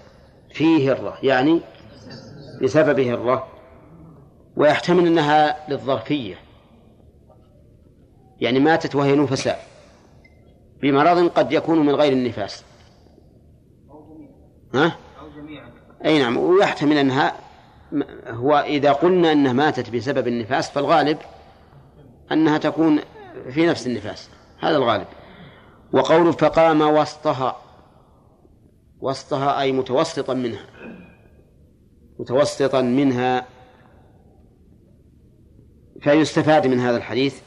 في 0.54 0.90
هرة 0.90 1.18
يعني 1.22 1.60
بسبب 2.62 3.00
هرة. 3.00 3.46
ويحتمل 4.56 5.06
أنها 5.06 5.56
للظرفية. 5.68 6.34
يعني 8.40 8.60
ماتت 8.60 8.94
وهي 8.94 9.16
نفساء 9.16 9.66
بمرض 10.82 11.28
قد 11.28 11.52
يكون 11.52 11.86
من 11.86 11.94
غير 11.94 12.12
النفاس. 12.12 12.64
ها؟ 14.74 14.96
أي 16.04 16.18
نعم. 16.18 16.36
ويحتمل 16.36 16.96
أنها 16.96 17.34
هو 18.26 18.64
إذا 18.66 18.92
قلنا 18.92 19.32
أنها 19.32 19.52
ماتت 19.52 19.90
بسبب 19.90 20.28
النفاس 20.28 20.70
فالغالب 20.70 21.18
أنها 22.32 22.58
تكون 22.58 22.98
في 23.50 23.66
نفس 23.66 23.86
النفاس. 23.86 24.28
هذا 24.60 24.76
الغالب. 24.76 25.06
وقول 25.92 26.32
فقام 26.32 26.80
وسطها. 26.80 27.56
وسطها 29.00 29.60
أي 29.60 29.72
متوسطا 29.72 30.34
منها. 30.34 30.66
متوسطا 32.18 32.82
منها. 32.82 33.46
فيستفاد 36.00 36.66
من 36.66 36.80
هذا 36.80 36.96
الحديث. 36.96 37.40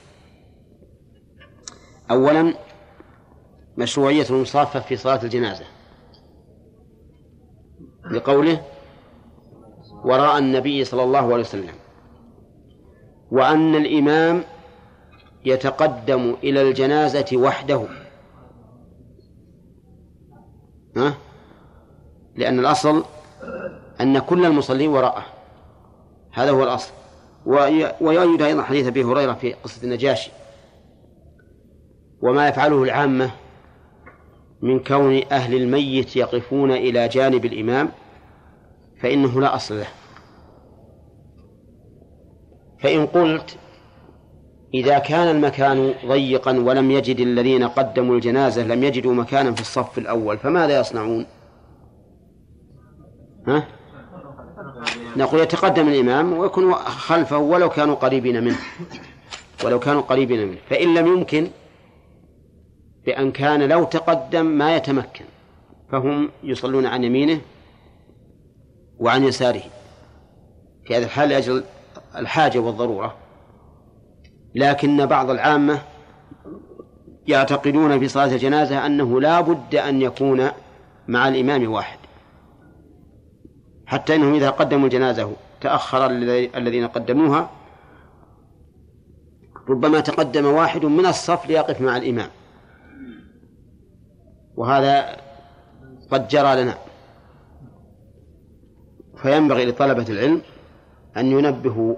أولا 2.12 2.54
مشروعية 3.78 4.26
المصافة 4.30 4.80
في 4.80 4.96
صلاة 4.96 5.24
الجنازة. 5.24 5.66
لقوله 8.12 8.62
وراء 10.04 10.38
النبي 10.38 10.86
صلى 10.86 11.04
الله 11.04 11.34
عليه 11.34 11.44
وسلم. 11.44 11.76
وأن 13.32 13.76
الإمام 13.76 14.44
يتقدم 15.46 16.36
إلى 16.44 16.62
الجنازة 16.62 17.26
وحده. 17.34 18.03
ها؟ 20.98 21.14
لأن 22.36 22.60
الأصل 22.60 23.04
أن 24.02 24.20
كل 24.20 24.46
المصلين 24.46 24.90
وراءه. 24.90 25.26
هذا 26.32 26.52
هو 26.52 26.64
الأصل. 26.64 26.92
ويؤيد 28.02 28.42
أيضا 28.42 28.64
حديث 28.64 28.88
أبي 28.88 29.04
هريرة 29.04 29.34
في 29.34 29.54
قصة 29.54 29.84
النجاشي. 29.84 30.32
وما 32.22 32.48
يفعله 32.48 32.84
العامة 32.84 33.32
من 34.62 34.80
كون 34.80 35.22
أهل 35.32 35.56
الميت 35.56 36.16
يقفون 36.16 36.72
إلى 36.72 37.08
جانب 37.08 37.46
الإمام 37.46 37.90
فإنه 39.02 39.42
لا 39.42 39.56
أصل 39.56 39.80
له. 39.80 39.88
فإن 42.80 43.06
قلت 43.06 43.58
إذا 44.74 45.00
كان 45.00 45.36
المكان 45.36 45.94
ضيقا 46.06 46.52
ولم 46.52 46.92
يجد 46.92 47.20
الذين 47.20 47.64
قدموا 47.64 48.16
الجنازة 48.16 48.64
لم 48.64 48.84
يجدوا 48.84 49.14
مكانا 49.14 49.52
في 49.52 49.62
الصف 49.62 49.98
الأول 49.98 50.38
فماذا 50.38 50.80
يصنعون؟ 50.80 51.26
ها؟ 53.48 53.68
نقول 55.18 55.40
يتقدم 55.40 55.88
الإمام 55.88 56.34
ويكون 56.34 56.74
خلفه 56.74 57.38
ولو 57.38 57.70
كانوا 57.70 57.96
قريبين 57.96 58.44
منه. 58.44 58.58
ولو 59.64 59.80
كانوا 59.80 60.02
قريبين 60.02 60.48
منه. 60.48 60.58
فإن 60.70 60.94
لم 60.94 61.08
يمكن 61.08 61.48
بأن 63.06 63.32
كان 63.32 63.70
لو 63.70 63.84
تقدم 63.84 64.46
ما 64.46 64.76
يتمكن. 64.76 65.26
فهم 65.92 66.30
يصلون 66.44 66.86
عن 66.86 67.04
يمينه 67.04 67.42
وعن 69.00 69.24
يساره. 69.24 69.64
في 70.86 70.98
هذا 70.98 71.06
الحال 71.06 71.30
لأجل 71.30 71.64
الحاجة 72.16 72.60
والضرورة. 72.60 73.23
لكن 74.56 75.06
بعض 75.06 75.30
العامة 75.30 75.82
يعتقدون 77.28 78.00
في 78.00 78.08
صلاة 78.08 78.26
الجنازة 78.26 78.86
أنه 78.86 79.22
لا 79.22 79.42
بد 79.42 79.76
أن 79.76 80.02
يكون 80.02 80.50
مع 81.08 81.28
الإمام 81.28 81.72
واحد. 81.72 81.98
حتى 83.86 84.16
أنهم 84.16 84.34
إذا 84.34 84.50
قدموا 84.50 84.86
الجنازة 84.86 85.32
تأخر 85.62 86.06
الذين 86.56 86.88
قدموها 86.88 87.50
ربما 89.70 90.00
تقدم 90.00 90.46
واحد 90.46 90.86
من 90.86 91.06
الصف 91.06 91.46
ليقف 91.46 91.82
مع 91.82 91.98
الإمام. 91.98 92.30
وهذا 94.56 95.18
قد 96.12 96.28
جرى 96.28 96.64
لنا. 96.64 96.78
فينبغي 99.18 99.66
لطلبة 99.66 100.06
العلم 100.10 100.42
أن 101.18 101.26
ينبهوا 101.26 101.96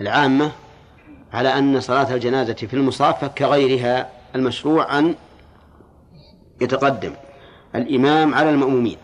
العامة 0.00 0.52
على 1.32 1.48
أن 1.58 1.80
صلاة 1.80 2.14
الجنازة 2.14 2.54
في 2.54 2.74
المصافة 2.74 3.26
كغيرها 3.26 4.10
المشروع 4.34 4.98
أن 4.98 5.14
يتقدم 6.60 7.12
الإمام 7.74 8.34
على 8.34 8.50
المأمومين 8.50 8.96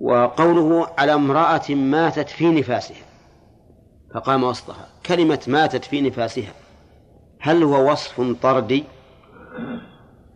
وقوله 0.00 0.88
على 0.98 1.14
امرأة 1.14 1.70
ماتت 1.74 2.28
في 2.28 2.50
نفاسها 2.50 3.02
فقام 4.14 4.44
وسطها. 4.44 4.88
كلمة 5.06 5.40
ماتت 5.46 5.84
في 5.84 6.00
نفاسها 6.00 6.52
هل 7.40 7.62
هو 7.62 7.92
وصف 7.92 8.20
طردي؟ 8.42 8.84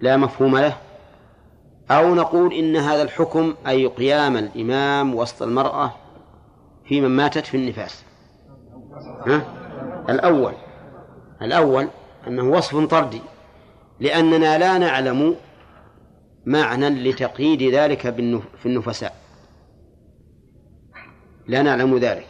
لا 0.01 0.17
مفهوم 0.17 0.59
له. 0.59 0.77
أو 1.91 2.15
نقول 2.15 2.53
إن 2.53 2.77
هذا 2.77 3.03
الحكم 3.03 3.55
أي 3.67 3.87
قيام 3.87 4.37
الإمام 4.37 5.15
وسط 5.15 5.43
المرأة 5.43 5.95
في 6.89 7.01
من 7.01 7.09
ماتت 7.09 7.47
في 7.47 7.57
النفاس. 7.57 8.05
ها؟ 9.27 9.63
الأول 10.08 10.54
الأول 11.42 11.88
أنه 12.26 12.42
وصف 12.42 12.76
طردي 12.76 13.20
لأننا 14.00 14.58
لا 14.58 14.78
نعلم 14.78 15.37
معنى 16.46 16.88
لتقييد 16.88 17.62
ذلك 17.62 18.00
في 18.58 18.66
النفساء. 18.66 19.14
لا 21.46 21.62
نعلم 21.62 21.99
ذلك. 21.99 22.26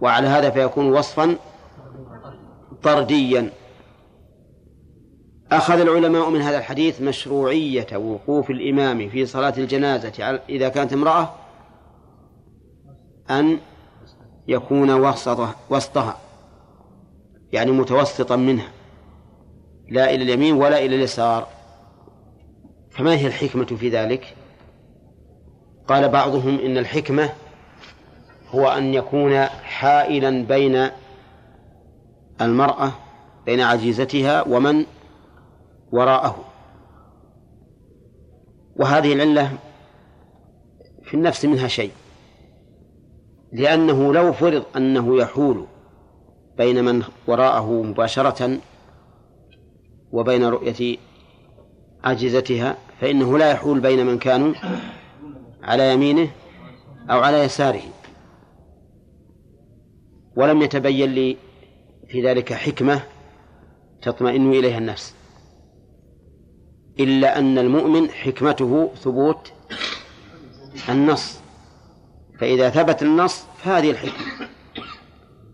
وعلى 0.00 0.26
هذا 0.26 0.50
فيكون 0.50 0.92
وصفا 0.92 1.36
طرديا. 2.82 3.50
أخذ 5.52 5.80
العلماء 5.80 6.30
من 6.30 6.40
هذا 6.40 6.58
الحديث 6.58 7.02
مشروعية 7.02 7.96
وقوف 7.96 8.50
الإمام 8.50 9.08
في 9.08 9.26
صلاة 9.26 9.54
الجنازة 9.58 10.40
إذا 10.48 10.68
كانت 10.68 10.92
امرأة 10.92 11.34
أن 13.30 13.58
يكون 14.48 14.90
وسطها 14.90 15.54
وسطها. 15.70 16.29
يعني 17.52 17.70
متوسطا 17.70 18.36
منها 18.36 18.68
لا 19.88 20.14
إلى 20.14 20.22
اليمين 20.24 20.54
ولا 20.54 20.78
إلى 20.78 20.96
اليسار 20.96 21.48
فما 22.90 23.14
هي 23.16 23.26
الحكمة 23.26 23.64
في 23.64 23.88
ذلك؟ 23.88 24.36
قال 25.88 26.08
بعضهم 26.08 26.58
إن 26.58 26.78
الحكمة 26.78 27.30
هو 28.48 28.68
أن 28.68 28.94
يكون 28.94 29.44
حائلا 29.46 30.44
بين 30.44 30.90
المرأة 32.40 32.92
بين 33.46 33.60
عجيزتها 33.60 34.42
ومن 34.48 34.86
وراءه 35.92 36.44
وهذه 38.76 39.12
العلة 39.12 39.52
في 41.02 41.14
النفس 41.14 41.44
منها 41.44 41.68
شيء 41.68 41.90
لأنه 43.52 44.12
لو 44.12 44.32
فرض 44.32 44.64
أنه 44.76 45.16
يحول 45.16 45.66
بين 46.58 46.84
من 46.84 47.02
وراءه 47.26 47.82
مباشرة 47.82 48.58
وبين 50.12 50.44
رؤية 50.44 50.96
عجزتها 52.04 52.76
فإنه 53.00 53.38
لا 53.38 53.50
يحول 53.50 53.80
بين 53.80 54.06
من 54.06 54.18
كانوا 54.18 54.54
على 55.62 55.92
يمينه 55.92 56.30
أو 57.10 57.20
على 57.20 57.38
يساره. 57.38 57.82
ولم 60.36 60.62
يتبين 60.62 61.10
لي 61.10 61.36
في 62.08 62.26
ذلك 62.26 62.52
حكمة 62.52 63.02
تطمئن 64.02 64.52
إليها 64.52 64.78
النفس 64.78 65.14
إلا 67.00 67.38
أن 67.38 67.58
المؤمن 67.58 68.10
حكمته 68.10 68.90
ثبوت 68.94 69.52
النص. 70.88 71.40
فإذا 72.38 72.70
ثبت 72.70 73.02
النص 73.02 73.44
فهذه 73.58 73.90
الحكمة. 73.90 74.48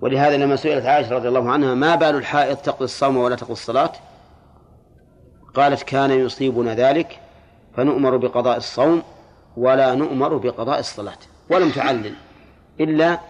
ولهذا 0.00 0.36
لما 0.36 0.56
سئلت 0.56 0.86
عائشة 0.86 1.14
رضي 1.14 1.28
الله 1.28 1.50
عنها 1.50 1.74
ما 1.74 1.94
بال 1.94 2.14
الحائض 2.14 2.56
تقضي 2.56 2.84
الصوم 2.84 3.16
ولا 3.16 3.36
تقضي 3.36 3.52
الصلاة؟ 3.52 3.92
قالت 5.54 5.82
كان 5.82 6.10
يصيبنا 6.10 6.74
ذلك 6.74 7.20
فنؤمر 7.76 8.16
بقضاء 8.16 8.56
الصوم 8.56 9.02
ولا 9.56 9.94
نؤمر 9.94 10.36
بقضاء 10.36 10.78
الصلاة. 10.78 11.18
ولم 11.50 11.70
تعلل 11.70 12.14
إلا 12.80 13.20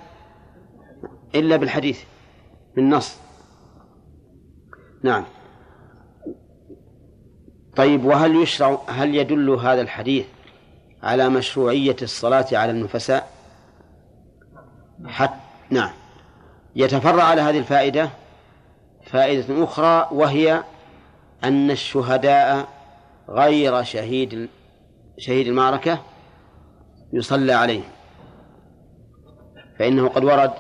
إلا 1.35 1.57
بالحديث 1.57 2.01
بالنص. 2.77 3.17
نعم. 5.03 5.25
طيب 7.77 8.05
وهل 8.05 8.43
يشرع 8.43 8.79
هل 8.87 9.15
يدل 9.15 9.51
هذا 9.51 9.81
الحديث 9.81 10.27
على 11.03 11.29
مشروعية 11.29 11.97
الصلاة 12.03 12.47
على 12.53 12.71
النفساء؟ 12.71 13.31
حتى 15.07 15.41
نعم. 15.71 16.06
يتفرع 16.77 17.23
على 17.23 17.41
هذه 17.41 17.59
الفائدة 17.59 18.11
فائدة 19.07 19.65
أخرى 19.65 20.09
وهي 20.13 20.65
أن 21.45 21.71
الشهداء 21.71 22.69
غير 23.29 23.83
شهيد 23.83 24.49
شهيد 25.19 25.47
المعركة 25.47 25.99
يصلى 27.13 27.53
عليهم 27.53 27.85
فإنه 29.79 30.09
قد 30.09 30.25
ورد 30.25 30.53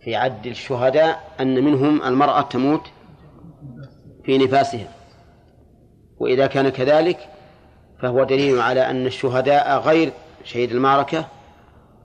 في 0.00 0.16
عد 0.16 0.46
الشهداء 0.46 1.34
أن 1.40 1.64
منهم 1.64 2.02
المرأة 2.02 2.42
تموت 2.42 2.86
في 4.24 4.38
نفاسها 4.38 4.88
وإذا 6.18 6.46
كان 6.46 6.68
كذلك 6.68 7.28
فهو 8.02 8.24
دليل 8.24 8.60
على 8.60 8.90
أن 8.90 9.06
الشهداء 9.06 9.78
غير 9.78 10.12
شهيد 10.44 10.70
المعركة 10.70 11.26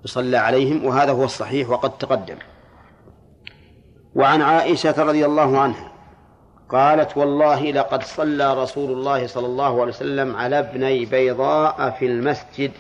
يصلى 0.05 0.37
عليهم 0.37 0.85
وهذا 0.85 1.11
هو 1.11 1.23
الصحيح 1.23 1.69
وقد 1.69 1.97
تقدم. 1.97 2.37
وعن 4.15 4.41
عائشة 4.41 5.03
رضي 5.03 5.25
الله 5.25 5.59
عنها 5.59 5.91
قالت 6.69 7.17
والله 7.17 7.71
لقد 7.71 8.03
صلى 8.03 8.63
رسول 8.63 8.91
الله 8.91 9.27
صلى 9.27 9.45
الله 9.45 9.81
عليه 9.81 9.91
وسلم 9.91 10.35
على 10.35 10.59
ابني 10.59 11.05
بيضاء 11.05 11.89
في 11.89 12.05
المسجد 12.05 12.71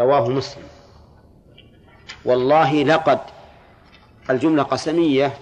رواه 0.00 0.28
مسلم 0.28 0.62
والله 2.24 2.82
لقد 2.84 3.18
الجملة 4.30 4.62
قسمية 4.62 5.32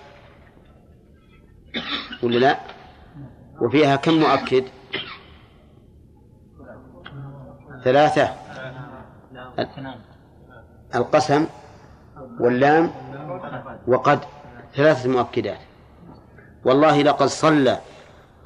ولا 2.22 2.38
لا 2.38 2.59
وفيها 3.61 3.96
كم 3.96 4.14
مؤكد 4.14 4.64
ثلاثة 7.85 8.35
القسم 10.94 11.46
واللام 12.40 12.90
وقد 13.88 14.20
ثلاثة 14.74 15.09
مؤكدات. 15.09 15.59
والله 16.64 17.03
لقد 17.03 17.27
صلى 17.27 17.81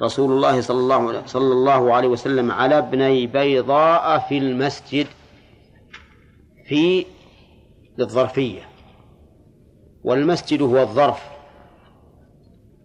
رسول 0.01 0.31
الله 0.31 0.61
صلى 0.61 0.77
الله 0.77 1.25
صلى 1.25 1.53
الله 1.53 1.93
عليه 1.93 2.07
وسلم 2.07 2.51
على 2.51 2.77
ابني 2.77 3.27
بيضاء 3.27 4.19
في 4.19 4.37
المسجد 4.37 5.07
في 6.67 7.05
للظرفية 7.97 8.61
والمسجد 10.03 10.61
هو 10.61 10.81
الظرف. 10.81 11.23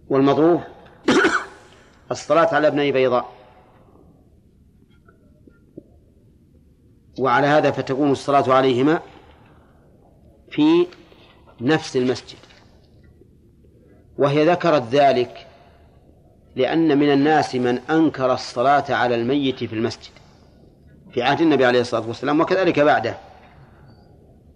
والمظروف 0.08 0.60
الصلاة 2.10 2.54
على 2.54 2.66
ابني 2.68 2.92
بيضاء. 2.92 3.28
وعلى 7.18 7.46
هذا 7.46 7.70
فتكون 7.70 8.10
الصلاة 8.10 8.52
عليهما 8.52 9.00
في 10.50 10.86
نفس 11.60 11.96
المسجد. 11.96 12.47
وهي 14.18 14.44
ذكرت 14.44 14.82
ذلك 14.82 15.46
لأن 16.56 16.98
من 16.98 17.12
الناس 17.12 17.54
من 17.54 17.78
أنكر 17.78 18.32
الصلاة 18.32 18.84
على 18.88 19.14
الميت 19.14 19.64
في 19.64 19.72
المسجد 19.72 20.12
في 21.12 21.22
عهد 21.22 21.40
النبي 21.40 21.64
عليه 21.64 21.80
الصلاة 21.80 22.08
والسلام 22.08 22.40
وكذلك 22.40 22.80
بعده. 22.80 23.18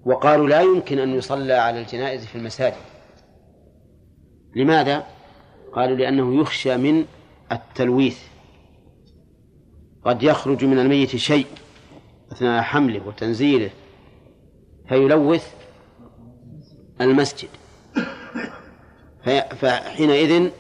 وقالوا 0.05 0.48
لا 0.48 0.61
يمكن 0.61 0.98
أن 0.98 1.14
يصلى 1.14 1.53
على 1.53 1.81
الجنائز 1.81 2.25
في 2.25 2.38
المساجد. 2.38 2.77
لماذا؟ 4.57 5.07
قالوا 5.72 5.96
لأنه 5.96 6.40
يخشى 6.40 6.77
من 6.77 7.05
التلويث. 7.53 8.18
قد 10.05 10.22
يخرج 10.22 10.64
من 10.64 10.79
الميت 10.79 11.16
شيء 11.16 11.46
أثناء 12.33 12.62
حمله 12.62 13.07
وتنزيله 13.07 13.70
فيلوث 14.88 15.55
المسجد. 17.01 17.48
فحينئذ 19.57 20.51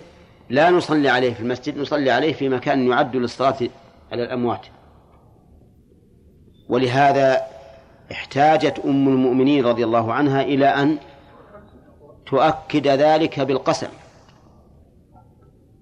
لا 0.50 0.70
نصلي 0.70 1.08
عليه 1.08 1.34
في 1.34 1.40
المسجد 1.40 1.78
نصلي 1.78 2.10
عليه 2.10 2.32
في 2.32 2.48
مكان 2.48 2.88
يعد 2.88 3.16
للصلاة 3.16 3.56
على 4.12 4.22
الأموات. 4.22 4.66
ولهذا 6.68 7.42
احتاجت 8.12 8.78
أم 8.78 9.08
المؤمنين 9.08 9.66
رضي 9.66 9.84
الله 9.84 10.12
عنها 10.12 10.42
إلى 10.42 10.66
أن 10.66 10.98
تؤكد 12.26 12.86
ذلك 12.88 13.40
بالقسم. 13.40 13.88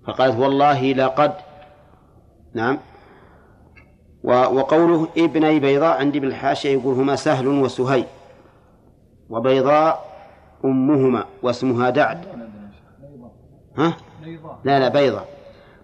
فقالت 0.07 0.39
والله 0.39 0.93
لقد 0.93 1.33
نعم. 2.55 2.79
وقوله 4.25 5.09
ابني 5.17 5.61
بيضاء 5.61 5.99
عندي 5.99 6.21
بالحاشية 6.21 6.71
يقول 6.71 6.95
هما 6.95 7.17
سهل 7.17 7.49
وسهي 7.49 8.05
وبيضاء 9.31 10.11
أمهما 10.65 11.25
واسمها 11.43 11.91
دعد. 11.91 12.40
ها؟ 13.79 13.97
لا 14.65 14.79
لا 14.79 14.89
بيضاء. 14.89 15.29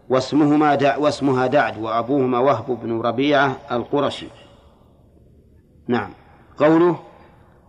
واسمهما 0.09 0.75
دع 0.75 0.97
واسمها 0.97 1.47
دعد 1.47 1.79
وأبوهما 1.79 2.39
وهب 2.39 2.81
بن 2.83 3.01
ربيعة 3.01 3.57
القرشي. 3.73 4.27
نعم. 5.89 6.11
قوله 6.57 6.99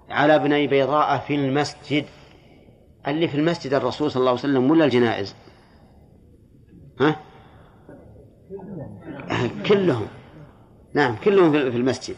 على 0.09 0.35
ابني 0.35 0.67
بيضاء 0.67 1.17
في 1.17 1.35
المسجد. 1.35 2.05
اللي 3.07 3.27
في 3.27 3.35
المسجد 3.35 3.73
الرسول 3.73 4.11
صلى 4.11 4.19
الله 4.19 4.31
عليه 4.31 4.39
وسلم 4.39 4.71
ولا 4.71 4.85
الجنائز؟ 4.85 5.35
ها؟ 7.01 7.15
كلهم. 9.67 10.07
نعم 10.93 11.15
كلهم 11.23 11.51
في 11.51 11.77
المسجد. 11.77 12.15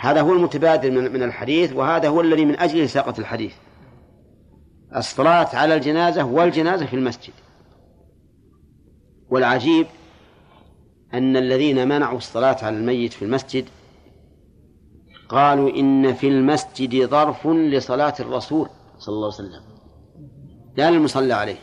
هذا 0.00 0.20
هو 0.20 0.32
المتبادل 0.32 1.12
من 1.12 1.22
الحديث 1.22 1.72
وهذا 1.72 2.08
هو 2.08 2.20
الذي 2.20 2.44
من 2.44 2.58
أجله 2.58 2.86
ساقة 2.86 3.14
الحديث. 3.18 3.54
الصلاة 4.96 5.56
على 5.56 5.74
الجنازة 5.74 6.24
والجنازة 6.24 6.86
في 6.86 6.96
المسجد. 6.96 7.32
والعجيب 9.30 9.86
أن 11.14 11.36
الذين 11.36 11.88
منعوا 11.88 12.18
الصلاة 12.18 12.56
على 12.62 12.76
الميت 12.76 13.12
في 13.12 13.24
المسجد 13.24 13.64
قالوا 15.28 15.70
إن 15.70 16.14
في 16.14 16.28
المسجد 16.28 17.08
ظرف 17.08 17.46
لصلاة 17.46 18.14
الرسول 18.20 18.68
صلى 18.98 19.14
الله 19.14 19.32
عليه 19.34 19.48
وسلم. 19.48 19.62
لا 20.76 20.90
للمصلى 20.90 21.32
عليه 21.32 21.56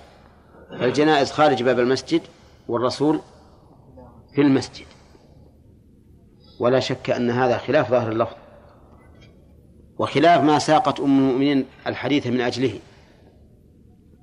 الجنائز 0.72 1.32
خارج 1.32 1.64
باب 1.64 1.80
المسجد 1.80 2.22
والرسول 2.68 3.20
في 4.36 4.42
المسجد. 4.42 4.86
ولا 6.60 6.80
شك 6.80 7.10
أن 7.10 7.30
هذا 7.30 7.58
خلاف 7.58 7.92
ظاهر 7.92 8.12
اللفظ 8.12 8.36
وخلاف 9.98 10.44
ما 10.44 10.60
ساقت 10.60 11.00
أم 11.00 11.18
المؤمنين 11.20 11.66
الحديث 11.88 12.28
من 12.28 12.42
أجله. 12.42 12.80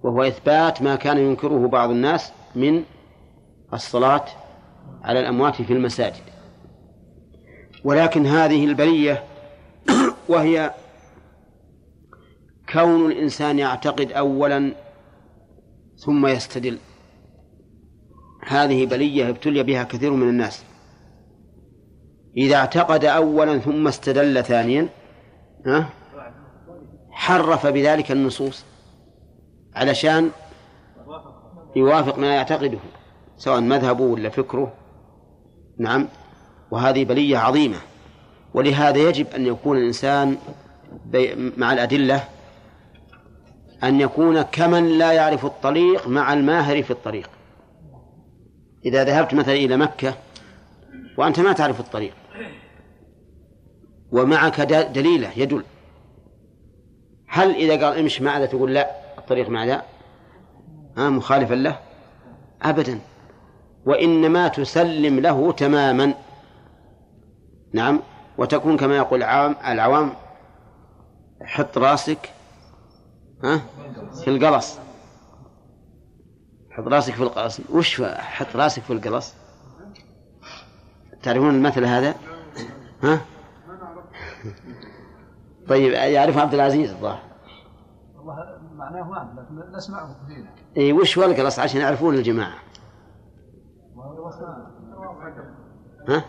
وهو 0.02 0.22
إثبات 0.22 0.82
ما 0.82 0.96
كان 0.96 1.18
ينكره 1.18 1.68
بعض 1.68 1.90
الناس 1.90 2.32
من 2.54 2.84
الصلاة 3.74 4.24
على 5.02 5.20
الأموات 5.20 5.62
في 5.62 5.72
المساجد. 5.72 6.22
ولكن 7.84 8.26
هذه 8.26 8.64
البلية 8.64 9.24
وهي 10.28 10.74
كون 12.72 13.10
الإنسان 13.10 13.58
يعتقد 13.58 14.12
أولا 14.12 14.72
ثم 15.96 16.26
يستدل. 16.26 16.78
هذه 18.46 18.86
بلية 18.86 19.28
ابتلي 19.28 19.62
بها 19.62 19.82
كثير 19.82 20.12
من 20.12 20.28
الناس. 20.28 20.64
إذا 22.36 22.56
اعتقد 22.56 23.04
أولا 23.04 23.58
ثم 23.58 23.88
استدل 23.88 24.44
ثانيا 24.44 24.88
حرف 27.10 27.66
بذلك 27.66 28.12
النصوص. 28.12 28.64
علشان 29.76 30.30
يوافق 31.76 32.18
ما 32.18 32.34
يعتقده 32.34 32.78
سواء 33.36 33.60
مذهبه 33.60 34.04
ولا 34.04 34.28
فكره. 34.28 34.72
نعم 35.78 36.08
وهذه 36.70 37.04
بلية 37.04 37.38
عظيمة. 37.38 37.76
ولهذا 38.54 38.98
يجب 38.98 39.26
أن 39.34 39.46
يكون 39.46 39.76
الإنسان 39.76 40.36
مع 41.56 41.72
الأدلة 41.72 42.24
أن 43.84 44.00
يكون 44.00 44.42
كمن 44.42 44.98
لا 44.98 45.12
يعرف 45.12 45.44
الطريق 45.44 46.08
مع 46.08 46.32
الماهر 46.32 46.82
في 46.82 46.90
الطريق. 46.90 47.30
إذا 48.84 49.04
ذهبت 49.04 49.34
مثلا 49.34 49.54
إلى 49.54 49.76
مكة 49.76 50.14
وأنت 51.18 51.40
ما 51.40 51.52
تعرف 51.52 51.80
الطريق 51.80 52.14
ومعك 54.12 54.60
دليلة 54.60 55.30
يدل. 55.36 55.64
هل 57.28 57.54
إذا 57.54 57.86
قال 57.86 57.98
امشي 57.98 58.24
مع 58.24 58.38
ذا 58.38 58.46
تقول 58.46 58.74
لا؟ 58.74 59.01
الطريق 59.22 59.48
مع 59.48 59.64
ذا؟ 59.64 59.82
آه 60.98 61.08
مخالفا 61.08 61.54
له؟ 61.54 61.78
أبدا. 62.62 62.98
وإنما 63.86 64.48
تسلم 64.48 65.20
له 65.20 65.52
تماما. 65.52 66.14
نعم. 67.72 68.00
وتكون 68.38 68.76
كما 68.76 68.96
يقول 68.96 69.22
العوام 69.22 69.56
العوام 69.66 70.12
حط 71.42 71.78
راسك 71.78 72.30
ها 73.44 73.60
في 74.24 74.30
القلص. 74.30 74.78
حط 76.70 76.84
راسك 76.84 77.14
في 77.14 77.22
القلص. 77.22 77.60
وش 77.70 78.02
حط 78.02 78.56
راسك 78.56 78.82
في 78.82 78.92
القلص؟ 78.92 79.34
تعرفون 81.22 81.50
المثل 81.50 81.84
هذا؟ 81.84 82.14
ها؟ 83.02 83.20
طيب 85.68 85.92
يعرف 85.92 86.38
عبد 86.38 86.54
العزيز 86.54 86.90
الظاهر. 86.90 87.22
معناه 88.76 89.10
واحد 89.10 89.26
لكن 89.38 89.76
نسمعه 89.76 90.24
كثيرا 90.24 90.48
اي 90.76 90.92
وش 90.92 91.18
هو 91.18 91.24
القلص 91.24 91.58
عشان 91.58 91.80
يعرفون 91.80 92.14
الجماعة. 92.14 92.58
ها؟ 96.08 96.24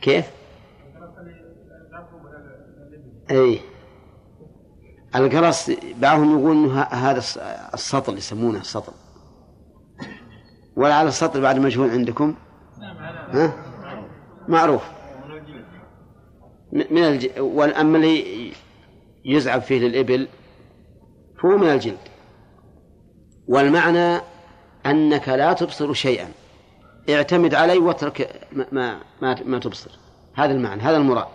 كيف؟ 0.00 0.30
اي 3.30 3.60
القرص 5.14 5.70
بعضهم 6.00 6.38
يقول 6.38 6.66
هذا 6.90 7.18
السطل 7.74 8.16
يسمونه 8.16 8.58
السطل 8.58 8.92
ولعل 10.76 11.06
السطل 11.06 11.40
بعد 11.40 11.58
مجهول 11.58 11.90
عندكم؟ 11.90 12.34
ها؟ 13.32 13.52
معروف. 14.48 14.82
من 16.72 16.98
الج... 17.04 17.40
والأما 17.40 17.96
اللي 17.96 18.52
يزعب 19.24 19.62
فيه 19.62 19.78
للإبل 19.78 20.28
فهو 21.42 21.56
من 21.56 21.68
الجلد. 21.68 21.98
والمعنى 23.48 24.20
أنك 24.86 25.28
لا 25.28 25.52
تبصر 25.52 25.92
شيئا. 25.92 26.28
اعتمد 27.10 27.54
علي 27.54 27.78
واترك 27.78 28.46
ما, 28.52 28.66
ما, 28.72 29.00
ما, 29.22 29.36
ما 29.44 29.58
تبصر. 29.58 29.90
هذا 30.34 30.52
المعنى 30.52 30.82
هذا 30.82 30.96
المراد. 30.96 31.28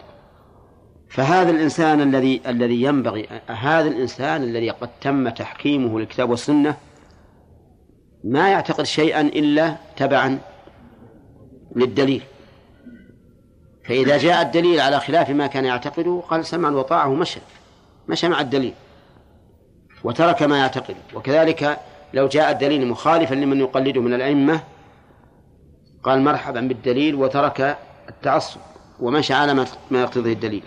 فهذا 1.09 1.51
الإنسان 1.51 2.01
الذي 2.01 2.41
الذي 2.47 2.83
ينبغي 2.83 3.27
هذا 3.47 3.87
الإنسان 3.87 4.43
الذي 4.43 4.69
قد 4.69 4.89
تم 5.01 5.29
تحكيمه 5.29 5.99
للكتاب 5.99 6.29
والسنة 6.29 6.77
ما 8.23 8.49
يعتقد 8.49 8.83
شيئا 8.83 9.21
إلا 9.21 9.75
تبعا 9.97 10.39
للدليل. 11.75 12.21
فإذا 13.83 14.17
جاء 14.17 14.41
الدليل 14.41 14.79
على 14.79 14.99
خلاف 14.99 15.29
ما 15.29 15.47
كان 15.47 15.65
يعتقده 15.65 16.23
قال 16.29 16.45
سمعا 16.45 16.71
وطاعه 16.71 17.13
مشى 17.13 17.39
مشى 18.07 18.27
مع 18.29 18.41
الدليل 18.41 18.73
وترك 20.03 20.43
ما 20.43 20.57
يعتقد. 20.57 20.95
وكذلك 21.13 21.79
لو 22.13 22.27
جاء 22.27 22.51
الدليل 22.51 22.87
مخالفا 22.87 23.35
لمن 23.35 23.59
يقلده 23.59 24.01
من 24.01 24.13
الأئمة 24.13 24.63
قال 26.03 26.21
مرحبا 26.21 26.61
بالدليل 26.61 27.15
وترك 27.15 27.77
التعصب 28.09 28.59
ومشى 28.99 29.33
على 29.33 29.53
ما 29.91 30.01
يقتضيه 30.01 30.33
الدليل. 30.33 30.63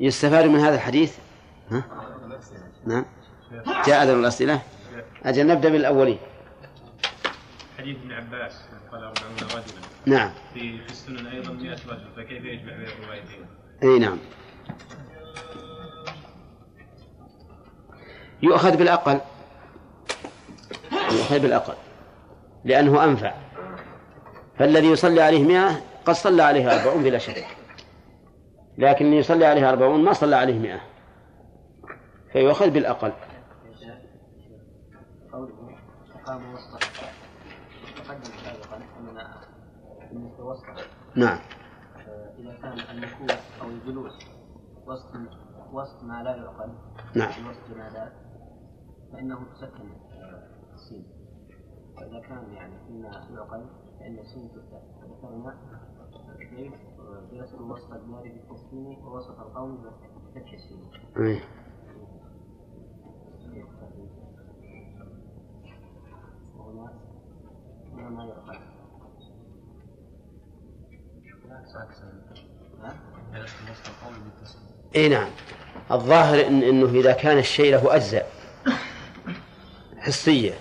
يستفاد 0.00 0.44
من 0.44 0.60
هذا 0.60 0.74
الحديث؟ 0.74 1.18
ها؟ 1.70 1.84
نعم. 2.86 3.04
جاء 3.86 4.02
أذن 4.02 4.20
الأسئلة. 4.20 4.62
أجل 5.24 5.46
نبدأ 5.46 5.68
بالأولين. 5.68 6.18
حديث 7.78 7.96
ابن 7.96 8.12
عباس 8.12 8.52
قال 8.92 9.04
أربعون 9.04 9.36
رجلا. 9.42 9.80
نعم. 10.06 10.30
في 10.54 10.80
السنن 10.90 11.26
أيضا 11.26 11.52
100 11.52 11.70
رجل 11.70 12.08
فكيف 12.16 12.44
يجمع 12.44 12.76
بين 12.76 12.86
الروايتين؟ 12.86 13.46
أي 13.82 13.98
نعم. 13.98 14.18
يؤخذ 18.44 18.76
بالأقل. 18.76 19.20
يؤخذ 20.92 21.38
بالأقل. 21.38 21.74
لأنه 22.64 23.04
أنفع. 23.04 23.34
فالذي 24.58 24.86
يصلي 24.86 25.22
عليه 25.22 25.44
مئة 25.44 25.80
قد 26.04 26.14
صلى 26.14 26.42
عليه 26.42 26.80
أربعون 26.80 27.02
بلا 27.02 27.18
شك. 27.18 27.46
لكن 28.78 29.06
اللي 29.06 29.16
يصلي 29.16 29.46
عليه 29.46 29.70
أربعون 29.70 30.04
ما 30.04 30.12
صلى 30.12 30.36
عليه 30.36 30.58
مئة. 30.58 30.80
فيؤخذ 32.32 32.70
بالأقل. 32.70 33.12
نعم. 41.16 41.38
إذا 42.38 42.54
كان 42.62 42.78
المكوس 42.90 43.38
أو 43.62 43.68
الجلوس 43.68 44.12
وسط 44.86 45.10
وسط 45.72 46.02
ما 46.02 46.22
لا 46.22 46.36
يعقل 46.36 46.72
نعم. 47.14 47.28
وسط 47.28 47.74
جنازات 47.74 48.12
فإنه 49.14 49.38
تسكن 49.54 49.88
السين 50.74 51.04
وإذا 51.96 52.20
كان 52.20 52.52
يعني 52.52 52.74
فيما 52.86 53.08
يعقل 53.08 53.66
فإن 54.00 54.18
السين 54.18 54.48
تفتح 54.48 54.80
فذكرنا 55.00 55.58
كيف 56.56 56.72
جلس 57.32 57.54
وسط 57.54 57.92
النار 57.92 58.22
بالتسكين 58.22 58.86
ووسط 59.04 59.40
القوم 59.40 59.76
بفتح 60.34 60.52
السين. 60.52 60.90
أي. 61.16 61.40
وهنا 66.56 66.92
هنا 67.92 68.10
ما 68.10 68.24
يعقل. 68.24 68.58
اي 74.96 75.08
نعم. 75.08 75.30
الظاهر 75.90 76.46
إن 76.46 76.62
إنه 76.62 76.86
إذا 76.86 77.12
كان 77.12 77.38
الشيء 77.38 77.72
له 77.72 77.96
أجزاء. 77.96 78.43
حسية 80.04 80.52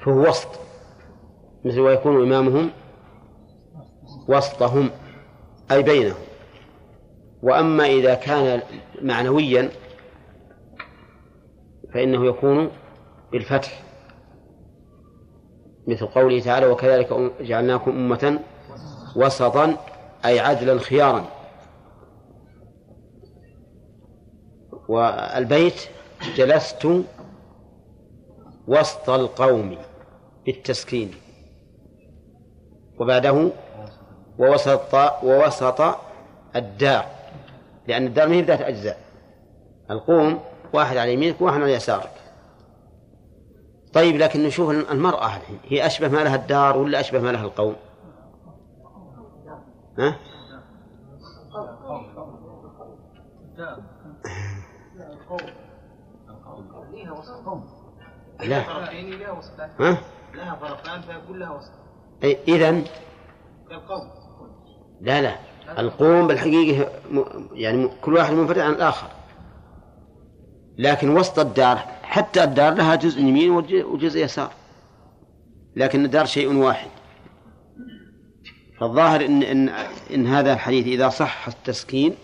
فهو 0.00 0.28
وسط 0.28 0.48
مثل 1.64 1.80
ويكون 1.80 2.22
إمامهم 2.22 2.70
وسطهم 4.28 4.90
أي 5.70 5.82
بينهم. 5.82 6.18
وأما 7.42 7.86
إذا 7.86 8.14
كان 8.14 8.62
معنويا 9.02 9.70
فإنه 11.94 12.26
يكون 12.26 12.70
بالفتح 13.32 13.82
مثل 15.86 16.06
قوله 16.06 16.40
تعالى 16.40 16.66
وكذلك 16.66 17.32
جعلناكم 17.40 17.90
أمة 17.90 18.40
وسطا 19.16 19.76
أي 20.24 20.40
عدلا 20.40 20.78
خيارا. 20.78 21.24
والبيت 24.88 25.88
جلست 26.36 27.04
وسط 28.70 29.10
القوم 29.10 29.78
بالتسكين. 30.46 31.14
وبعده 33.00 33.50
ووسط 34.38 34.94
ووسط 35.22 35.80
الدار 36.56 37.04
لأن 37.88 38.06
الدار 38.06 38.28
ما 38.28 38.34
هي 38.34 38.42
ذات 38.42 38.60
أجزاء. 38.60 38.98
القوم 39.90 40.40
واحد 40.74 40.96
على 40.96 41.14
يمينك 41.14 41.40
وواحد 41.40 41.60
على 41.60 41.72
يسارك. 41.72 42.12
طيب 43.92 44.16
لكن 44.16 44.42
نشوف 44.42 44.70
المرأة 44.70 45.30
هي 45.64 45.86
أشبه 45.86 46.08
ما 46.08 46.24
لها 46.24 46.36
الدار 46.36 46.78
ولا 46.78 47.00
أشبه 47.00 47.20
ما 47.20 47.32
لها 47.32 47.44
القوم؟ 47.44 47.76
ها؟ 49.98 50.16
لا. 58.44 58.60
ها؟ 59.80 59.98
لها 60.34 60.56
فرقان 60.60 61.02
فيكون 61.02 61.38
لها 61.38 61.50
وسط. 61.50 61.72
أي 62.24 62.38
إذن؟ 62.48 62.84
القوم 63.70 64.10
لا 65.00 65.20
لا. 65.22 65.36
القوم 65.78 66.26
بالحقيقة 66.26 66.90
يعني 67.52 67.88
كل 68.02 68.14
واحد 68.14 68.32
منفرد 68.32 68.58
عن 68.58 68.72
الآخر. 68.72 69.08
لكن 70.78 71.16
وسط 71.18 71.38
الدار 71.38 71.78
حتى 72.02 72.44
الدار 72.44 72.74
لها 72.74 72.94
جزء 72.94 73.20
يمين 73.20 73.50
وجزء 73.84 74.24
يسار. 74.24 74.52
لكن 75.76 76.04
الدار 76.04 76.24
شيء 76.24 76.56
واحد. 76.56 76.90
فالظاهر 78.80 79.24
إن, 79.24 79.42
إن, 79.42 79.68
إن 80.14 80.26
هذا 80.26 80.52
الحديث 80.52 80.86
إذا 80.86 81.08
صح 81.08 81.48
التسكين 81.48 82.14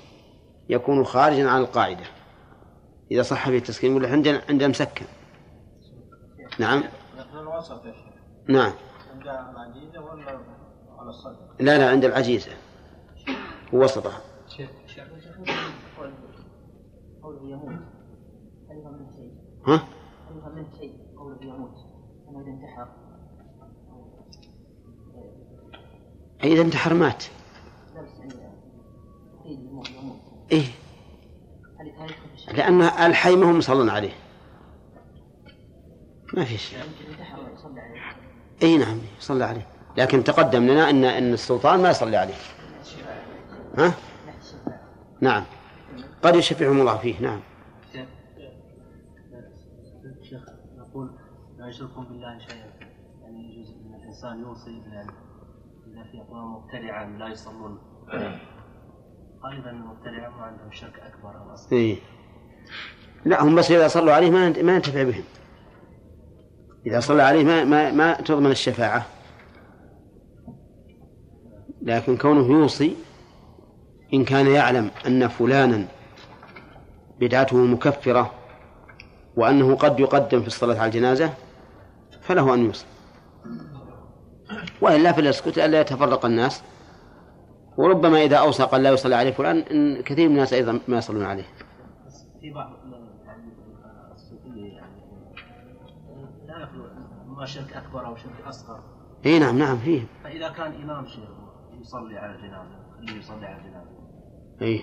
يكون 0.68 1.04
خارجا 1.04 1.48
عن 1.48 1.60
القاعدة. 1.60 2.04
إذا 3.10 3.22
صح 3.22 3.48
فيه 3.48 3.58
التسكين 3.58 3.90
يقول 3.90 4.06
عندنا 4.06 4.42
عندنا 4.48 4.68
مسكن. 4.68 5.04
نعم. 6.58 6.82
نعم. 8.48 8.72
عند 9.12 9.26
العجيزة 9.26 10.00
ولا 10.00 10.40
على 10.98 11.10
الصدر؟ 11.10 11.54
لا 11.60 11.78
لا 11.78 11.90
عند 11.90 12.04
العجيزة. 12.04 12.52
وسطها. 13.72 14.20
ها؟ 19.66 19.82
من 20.54 20.66
شيء. 20.78 20.92
قوله 21.18 21.38
يموت. 21.42 21.74
أنه 22.28 22.40
إذا 22.40 22.50
انتحر. 22.50 22.88
إذا 26.44 26.62
انتحر 26.62 26.94
مات. 26.94 27.24
إيه. 30.52 30.66
لأن 32.54 32.82
الحي 32.82 33.36
ما 33.36 33.50
هم 33.50 33.58
مصلون 33.58 33.90
عليه. 33.90 34.25
ما 36.36 36.44
في 36.44 36.58
شيء. 36.58 36.78
إي 38.62 38.78
نعم 38.78 38.98
يصلى 39.18 39.44
عليه. 39.44 39.66
لكن 39.96 40.24
تقدم 40.24 40.62
لنا 40.66 40.90
ان 40.90 41.04
إن 41.04 41.32
السلطان 41.32 41.82
ما 41.82 41.90
يصلي 41.90 42.16
عليه. 42.16 42.34
ها؟ 43.78 43.94
نعم. 45.20 45.44
قد 46.22 46.36
يشفعهم 46.36 46.80
الله 46.80 46.96
فيه 46.96 47.20
نعم. 47.20 47.40
شيخ 50.22 50.42
يقول 50.78 51.10
لا 51.58 51.68
يشركون 51.68 52.04
بالله 52.04 52.38
شيئا. 52.38 52.66
يعني 53.22 53.54
يجوز 53.54 53.70
إن 53.70 53.94
الإنسان 53.94 54.40
يوصي 54.40 54.70
إذا 54.70 56.02
في 56.12 56.20
أقوام 56.20 56.54
مبتدعة 56.54 57.18
لا 57.18 57.28
يصلون. 57.28 57.78
أيضا 59.52 59.70
المبتدعه 59.70 60.30
ما 60.30 60.42
عندهم 60.42 60.72
شرك 60.72 61.00
أكبر 61.00 61.54
أصلا 61.54 61.72
إيه؟ 61.72 61.96
لا 63.24 63.42
هم 63.42 63.54
بس 63.54 63.70
إذا 63.70 63.88
صلوا 63.88 64.12
عليه 64.12 64.30
ما 64.30 64.62
ما 64.62 64.74
ينتفع 64.74 65.02
بهم. 65.02 65.24
إذا 66.86 67.00
صلى 67.00 67.22
عليه 67.22 67.44
ما 67.44 67.64
ما 67.64 67.92
ما 67.92 68.14
تضمن 68.14 68.50
الشفاعة. 68.50 69.06
لكن 71.82 72.16
كونه 72.16 72.60
يوصي 72.60 72.96
إن 74.14 74.24
كان 74.24 74.46
يعلم 74.46 74.90
أن 75.06 75.28
فلانا 75.28 75.86
بدعته 77.20 77.56
مكفرة 77.56 78.30
وأنه 79.36 79.76
قد 79.76 80.00
يقدم 80.00 80.40
في 80.40 80.46
الصلاة 80.46 80.78
على 80.78 80.86
الجنازة 80.86 81.30
فله 82.20 82.54
أن 82.54 82.64
يوصي. 82.64 82.86
وإلا 84.80 85.12
فليسكت 85.12 85.58
ألا 85.58 85.80
يتفرق 85.80 86.26
الناس. 86.26 86.62
وربما 87.76 88.22
إذا 88.22 88.36
أوصى 88.36 88.62
قال 88.62 88.82
لا 88.82 88.90
يصلي 88.90 89.14
عليه 89.14 89.30
فلان 89.30 89.58
إن 89.58 90.02
كثير 90.02 90.28
من 90.28 90.34
الناس 90.34 90.52
أيضا 90.52 90.80
ما 90.88 90.98
يصلون 90.98 91.24
عليه. 91.24 91.46
في 92.40 92.50
بعض 92.50 92.70
ما 97.36 97.46
شرك 97.46 97.72
أكبر 97.72 98.06
أو 98.06 98.16
شرك 98.16 98.40
أصغر. 98.46 98.80
إي 99.26 99.38
نعم 99.38 99.58
نعم 99.58 99.76
فيه. 99.76 100.06
فإذا 100.24 100.48
كان 100.48 100.82
إمام 100.82 101.06
شيخ 101.06 101.28
يصلي 101.80 102.18
على 102.18 102.34
الجنازة 102.34 102.76
خليه 102.96 103.18
يصلي 103.18 103.46
على 103.46 103.56
الجنازة 103.56 103.90
إي. 104.62 104.82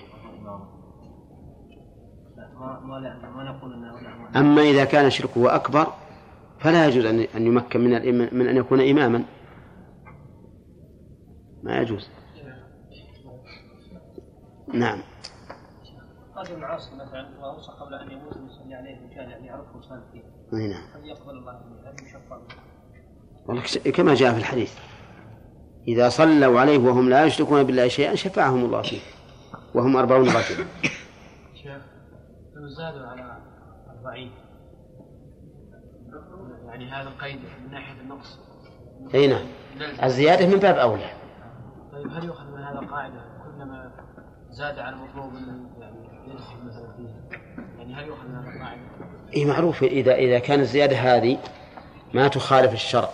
ما 2.54 2.80
ما 2.80 3.30
ما 3.34 3.44
نقول 3.44 3.72
إنه 3.72 4.40
أما 4.40 4.62
إذا 4.62 4.84
كان 4.84 5.10
شركه 5.10 5.54
أكبر 5.54 5.86
فلا 6.58 6.86
يجوز 6.86 7.04
أن 7.04 7.20
أن 7.20 7.46
يمكن 7.46 7.80
من 7.80 7.90
من 8.38 8.48
أن 8.48 8.56
يكون 8.56 8.80
إماما. 8.80 9.24
ما 11.62 11.78
يجوز. 11.80 12.10
نعم. 14.74 15.02
رجل 16.36 16.64
عاصي 16.64 16.94
مثلا 16.94 17.38
وأوصى 17.40 17.72
قبل 17.72 17.94
أن 17.94 18.10
يموت 18.10 18.36
يصلي 18.36 18.74
عليه 18.74 19.14
كان 19.14 19.30
يعني 19.30 19.46
يعرفه 19.46 19.78
وصال 19.78 20.02
فيه. 20.12 20.22
نعم. 20.52 20.86
هل 20.94 21.06
يقبل 21.06 21.30
الله؟ 21.30 21.52
هل 21.52 22.06
يشفع 22.06 22.38
والله 23.46 23.62
كما 23.90 24.14
جاء 24.14 24.32
في 24.32 24.38
الحديث 24.38 24.78
إذا 25.88 26.08
صلوا 26.08 26.60
عليه 26.60 26.78
وهم 26.78 27.10
لا 27.10 27.24
يشركون 27.24 27.62
بالله 27.62 27.88
شيئا 27.88 28.14
شفعهم 28.14 28.64
الله 28.64 28.82
فيه 28.82 29.00
وهم 29.74 29.96
أربعون 29.96 30.28
رجلا 30.28 30.66
شيخ 31.54 31.82
لو 32.54 32.68
زادوا 32.68 33.06
على 33.06 33.38
أربعين 33.90 34.32
يعني 36.66 36.90
هذا 36.90 37.08
القيد 37.08 37.40
من 37.64 37.70
ناحية 37.70 38.00
النقص 38.00 38.38
أي 39.14 39.26
نعم 39.26 39.46
الزيادة 40.02 40.46
من 40.46 40.56
باب 40.56 40.74
أولى 40.74 41.10
طيب 41.92 42.06
هل 42.12 42.24
يؤخذ 42.24 42.44
من 42.44 42.62
هذا 42.62 42.78
القاعدة 42.78 43.24
كلما 43.44 43.92
زاد 44.50 44.78
على 44.78 44.96
المطلوب 44.96 45.34
يعني 45.78 46.13
اي 49.36 49.44
معروف 49.44 49.82
إذا 49.82 50.14
إذا 50.14 50.38
كانت 50.38 50.62
الزيادة 50.62 50.96
هذه 50.96 51.38
ما 52.14 52.28
تخالف 52.28 52.72
الشرع. 52.72 53.10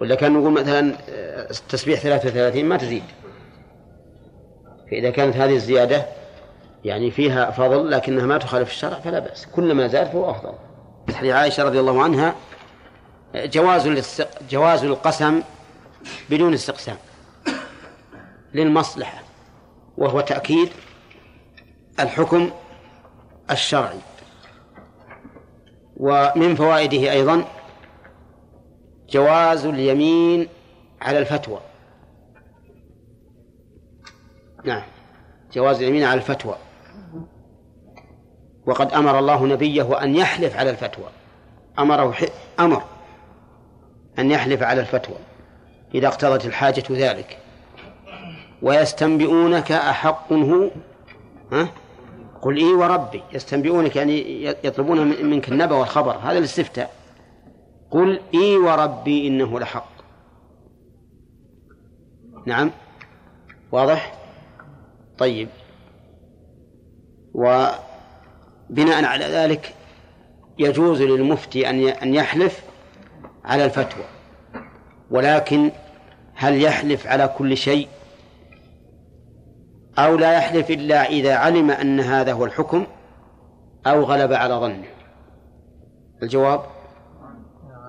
ولا 0.00 0.14
كان 0.14 0.32
نقول 0.32 0.52
مثلا 0.52 0.92
آه، 1.08 1.48
تسبيح 1.68 2.00
33 2.00 2.64
ما 2.64 2.76
تزيد. 2.76 3.02
فإذا 4.90 5.10
كانت 5.10 5.36
هذه 5.36 5.54
الزيادة 5.54 6.06
يعني 6.84 7.10
فيها 7.10 7.50
فضل 7.50 7.90
لكنها 7.90 8.26
ما 8.26 8.38
تخالف 8.38 8.70
الشرع 8.70 9.00
فلا 9.00 9.18
بأس. 9.18 9.46
كلما 9.46 9.86
زاد 9.86 10.06
فهو 10.06 10.30
أفضل. 10.30 10.52
حديث 11.14 11.32
عائشة 11.32 11.62
رضي 11.62 11.80
الله 11.80 12.02
عنها 12.02 12.34
جواز 13.34 14.22
جواز 14.50 14.84
القسم 14.84 15.42
بدون 16.30 16.54
استقسام 16.54 16.96
للمصلحة 18.54 19.22
وهو 19.98 20.20
تأكيد 20.20 20.68
الحكم 22.00 22.50
الشرعي 23.50 23.98
ومن 25.96 26.54
فوائده 26.54 27.12
أيضا 27.12 27.44
جواز 29.10 29.66
اليمين 29.66 30.48
على 31.02 31.18
الفتوى. 31.18 31.60
نعم 34.64 34.82
جواز 35.52 35.82
اليمين 35.82 36.04
على 36.04 36.18
الفتوى. 36.20 36.56
وقد 38.66 38.92
أمر 38.92 39.18
الله 39.18 39.46
نبيه 39.46 40.02
أن 40.02 40.14
يحلف 40.14 40.56
على 40.56 40.70
الفتوى. 40.70 41.08
أمره 41.78 42.16
أمر 42.60 42.82
أن 44.18 44.30
يحلف 44.30 44.62
على 44.62 44.80
الفتوى 44.80 45.16
إذا 45.94 46.08
اقتضت 46.08 46.46
الحاجة 46.46 46.84
ذلك. 46.90 47.38
ويستنبئونك 48.62 49.72
أحق 49.72 50.32
هو 50.32 50.70
ها؟ 51.52 51.68
قل 52.46 52.56
إي 52.56 52.74
وربي 52.74 53.22
يستنبئونك 53.32 53.96
يعني 53.96 54.44
يطلبون 54.44 55.06
منك 55.26 55.48
النبأ 55.48 55.76
والخبر 55.76 56.16
هذا 56.16 56.38
الاستفتاء. 56.38 56.94
قل 57.90 58.20
إي 58.34 58.56
وربي 58.56 59.28
إنه 59.28 59.60
لحق. 59.60 59.88
نعم 62.46 62.70
واضح؟ 63.72 64.14
طيب. 65.18 65.48
وبناء 67.34 69.04
على 69.04 69.24
ذلك 69.24 69.74
يجوز 70.58 71.02
للمفتي 71.02 71.70
أن 71.70 71.88
أن 71.88 72.14
يحلف 72.14 72.62
على 73.44 73.64
الفتوى 73.64 74.04
ولكن 75.10 75.70
هل 76.34 76.62
يحلف 76.62 77.06
على 77.06 77.34
كل 77.38 77.56
شيء؟ 77.56 77.88
أو 79.98 80.16
لا 80.16 80.32
يحلف 80.32 80.70
إلا 80.70 81.06
إذا 81.06 81.34
علم 81.34 81.70
أن 81.70 82.00
هذا 82.00 82.32
هو 82.32 82.44
الحكم 82.44 82.86
أو 83.86 84.02
غلب 84.02 84.32
على 84.32 84.54
ظنه. 84.54 84.84
الجواب 86.22 86.60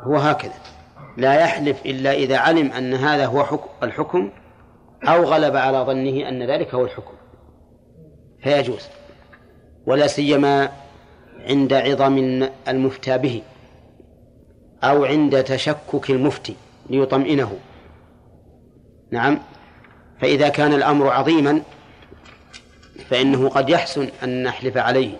هو 0.03 0.15
هكذا. 0.15 0.53
لا 1.17 1.33
يحلف 1.33 1.85
إلا 1.85 2.13
إذا 2.13 2.37
علم 2.37 2.71
أن 2.71 2.93
هذا 2.93 3.25
هو 3.25 3.59
الحكم 3.83 4.29
أو 5.03 5.23
غلب 5.23 5.55
على 5.55 5.77
ظنه 5.77 6.29
أن 6.29 6.43
ذلك 6.43 6.75
هو 6.75 6.85
الحكم. 6.85 7.13
فيجوز. 8.43 8.87
ولا 9.85 10.07
سيما 10.07 10.69
عند 11.49 11.73
عظم 11.73 12.47
المفتى 12.67 13.17
به 13.17 13.41
أو 14.83 15.05
عند 15.05 15.43
تشكك 15.43 16.09
المفتي 16.09 16.55
ليطمئنه. 16.89 17.57
نعم. 19.11 19.39
فإذا 20.21 20.49
كان 20.49 20.73
الأمر 20.73 21.09
عظيما 21.09 21.61
فإنه 23.09 23.49
قد 23.49 23.69
يحسن 23.69 24.09
أن 24.23 24.43
نحلف 24.43 24.77
عليه. 24.77 25.15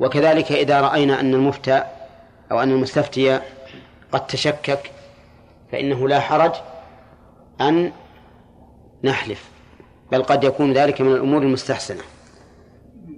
وكذلك 0.00 0.52
إذا 0.52 0.80
رأينا 0.80 1.20
أن 1.20 1.34
المفتى 1.34 1.84
أو 2.52 2.62
أن 2.62 2.70
المستفتي 2.70 3.40
قد 4.12 4.26
تشكك 4.26 4.90
فإنه 5.72 6.08
لا 6.08 6.20
حرج 6.20 6.52
أن 7.60 7.92
نحلف 9.04 9.44
بل 10.12 10.22
قد 10.22 10.44
يكون 10.44 10.72
ذلك 10.72 11.00
من 11.00 11.12
الأمور 11.12 11.42
المستحسنة. 11.42 12.02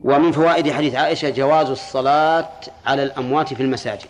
ومن 0.05 0.33
فوائد 0.33 0.71
حديث 0.71 0.95
عائشة 0.95 1.31
جواز 1.31 1.71
الصلاة 1.71 2.51
على 2.87 3.03
الأموات 3.03 3.55
في 3.55 3.63
المساجد. 3.63 4.09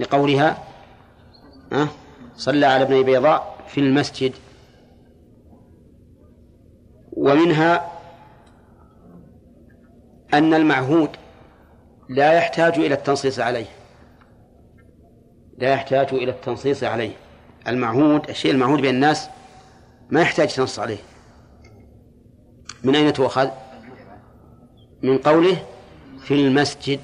لقولها 0.00 0.58
صلى 2.36 2.66
على 2.66 2.82
ابني 2.82 3.02
بيضاء 3.02 3.56
في 3.68 3.80
المسجد 3.80 4.32
ومنها 7.16 7.92
أن 10.34 10.54
المعهود 10.54 11.10
لا 12.08 12.32
يحتاج 12.32 12.78
إلى 12.78 12.94
التنصيص 12.94 13.38
عليه. 13.38 13.66
لا 15.58 15.72
يحتاج 15.72 16.14
إلى 16.14 16.30
التنصيص 16.30 16.84
عليه. 16.84 17.12
المعهود 17.68 18.28
الشيء 18.28 18.50
المعهود 18.50 18.80
بين 18.80 18.94
الناس 18.94 19.28
ما 20.10 20.20
يحتاج 20.20 20.54
تنص 20.54 20.78
عليه. 20.78 20.98
من 22.84 22.94
أين 22.94 23.12
تؤخذ؟ 23.12 23.48
من 25.02 25.18
قوله 25.18 25.56
في 26.24 26.34
المسجد 26.34 27.00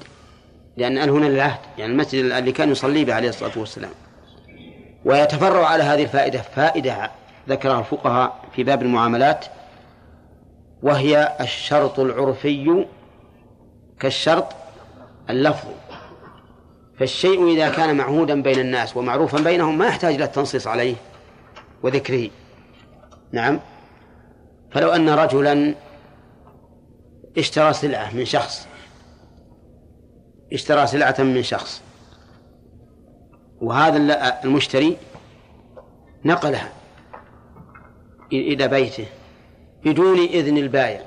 لأن 0.77 0.97
ال 0.97 1.09
هنا 1.09 1.25
للعهد 1.25 1.59
يعني 1.77 1.91
المسجد 1.91 2.23
اللي 2.23 2.51
كان 2.51 2.71
يصلي 2.71 3.05
به 3.05 3.13
عليه 3.13 3.29
الصلاة 3.29 3.59
والسلام. 3.59 3.91
ويتفرع 5.05 5.65
على 5.65 5.83
هذه 5.83 6.03
الفائدة 6.03 6.41
فائدة 6.41 7.11
ذكرها 7.49 7.79
الفقهاء 7.79 8.45
في 8.55 8.63
باب 8.63 8.81
المعاملات 8.81 9.45
وهي 10.83 11.37
الشرط 11.41 11.99
العرفي 11.99 12.85
كالشرط 13.99 14.47
اللفظي 15.29 15.75
فالشيء 16.99 17.47
إذا 17.47 17.69
كان 17.69 17.97
معهودا 17.97 18.41
بين 18.41 18.59
الناس 18.59 18.97
ومعروفا 18.97 19.41
بينهم 19.41 19.77
ما 19.77 19.87
يحتاج 19.87 20.15
إلى 20.15 20.23
التنصيص 20.23 20.67
عليه 20.67 20.95
وذكره. 21.83 22.29
نعم. 23.31 23.59
فلو 24.71 24.89
أن 24.89 25.09
رجلا 25.09 25.75
اشترى 27.37 27.73
سلعة 27.73 28.15
من 28.15 28.25
شخص 28.25 28.67
اشترى 30.53 30.87
سلعة 30.87 31.15
من 31.19 31.43
شخص 31.43 31.81
وهذا 33.61 33.97
المشتري 34.43 34.97
نقلها 36.25 36.69
إلى 38.33 38.67
بيته 38.67 39.05
بدون 39.85 40.19
إذن 40.19 40.57
البائع 40.57 41.01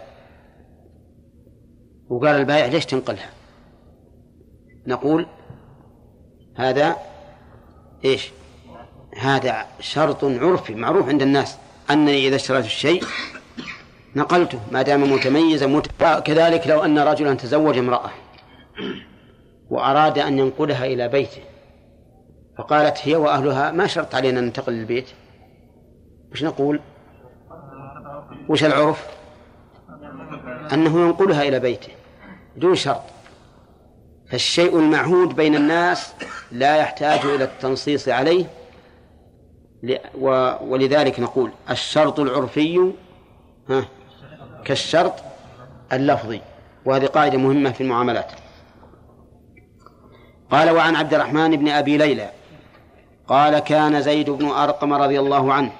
وقال 2.08 2.36
البائع 2.36 2.66
ليش 2.66 2.86
تنقلها؟ 2.86 3.30
نقول 4.86 5.26
هذا 6.56 6.96
إيش؟ 8.04 8.30
هذا 9.16 9.66
شرط 9.80 10.24
عرفي 10.24 10.74
معروف 10.74 11.08
عند 11.08 11.22
الناس 11.22 11.58
أنني 11.90 12.28
إذا 12.28 12.36
اشتريت 12.36 12.64
الشيء 12.64 13.04
نقلته 14.16 14.60
ما 14.72 14.82
دام 14.82 15.12
متميزا 15.12 15.66
مت... 15.66 15.86
كذلك 16.24 16.66
لو 16.66 16.84
أن 16.84 16.98
رجلا 16.98 17.34
تزوج 17.34 17.78
امرأة 17.78 18.10
وأراد 19.70 20.18
أن 20.18 20.38
ينقلها 20.38 20.86
إلى 20.86 21.08
بيته 21.08 21.42
فقالت 22.58 22.98
هي 23.02 23.16
وأهلها 23.16 23.70
ما 23.70 23.86
شرط 23.86 24.14
علينا 24.14 24.38
أن 24.38 24.44
ننتقل 24.44 24.72
للبيت. 24.72 25.06
وش 26.32 26.44
نقول؟ 26.44 26.80
وش 28.48 28.64
العرف؟ 28.64 29.06
أنه 30.72 31.00
ينقلها 31.00 31.42
إلى 31.42 31.60
بيته 31.60 31.92
دون 32.56 32.74
شرط. 32.74 33.02
فالشيء 34.30 34.78
المعهود 34.78 35.36
بين 35.36 35.54
الناس 35.54 36.14
لا 36.52 36.76
يحتاج 36.76 37.20
إلى 37.26 37.44
التنصيص 37.44 38.08
عليه. 38.08 38.46
ولذلك 40.60 41.20
نقول 41.20 41.50
الشرط 41.70 42.20
العرفي 42.20 42.92
كالشرط 44.64 45.14
اللفظي 45.92 46.40
وهذه 46.84 47.06
قاعدة 47.06 47.38
مهمة 47.38 47.72
في 47.72 47.80
المعاملات. 47.80 48.32
قال 50.50 50.70
وعن 50.70 50.96
عبد 50.96 51.14
الرحمن 51.14 51.56
بن 51.56 51.68
أبي 51.68 51.96
ليلى 51.96 52.30
قال 53.28 53.58
كان 53.58 54.02
زيد 54.02 54.30
بن 54.30 54.46
أرقم 54.46 54.92
رضي 54.92 55.20
الله 55.20 55.52
عنه 55.52 55.72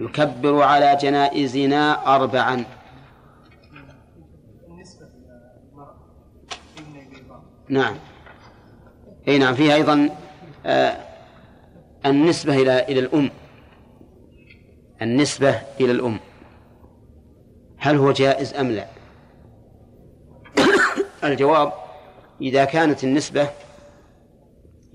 يكبر 0.00 0.62
على 0.62 0.98
جنائزنا 1.00 2.14
أربعا. 2.16 2.64
نعم. 7.68 7.94
إي 9.28 9.38
نعم 9.38 9.54
فيها 9.54 9.74
أيضا 9.74 10.10
آه 10.66 10.96
النسبة 12.06 12.54
إلى 12.56 12.82
إلى 12.84 13.00
الأم. 13.00 13.30
النسبة 15.02 15.62
إلى 15.80 15.92
الأم. 15.92 16.20
هل 17.78 17.96
هو 17.96 18.12
جائز 18.12 18.54
أم 18.54 18.70
لا؟ 18.70 18.86
الجواب 21.24 21.72
إذا 22.40 22.64
كانت 22.64 23.04
النسبة 23.04 23.48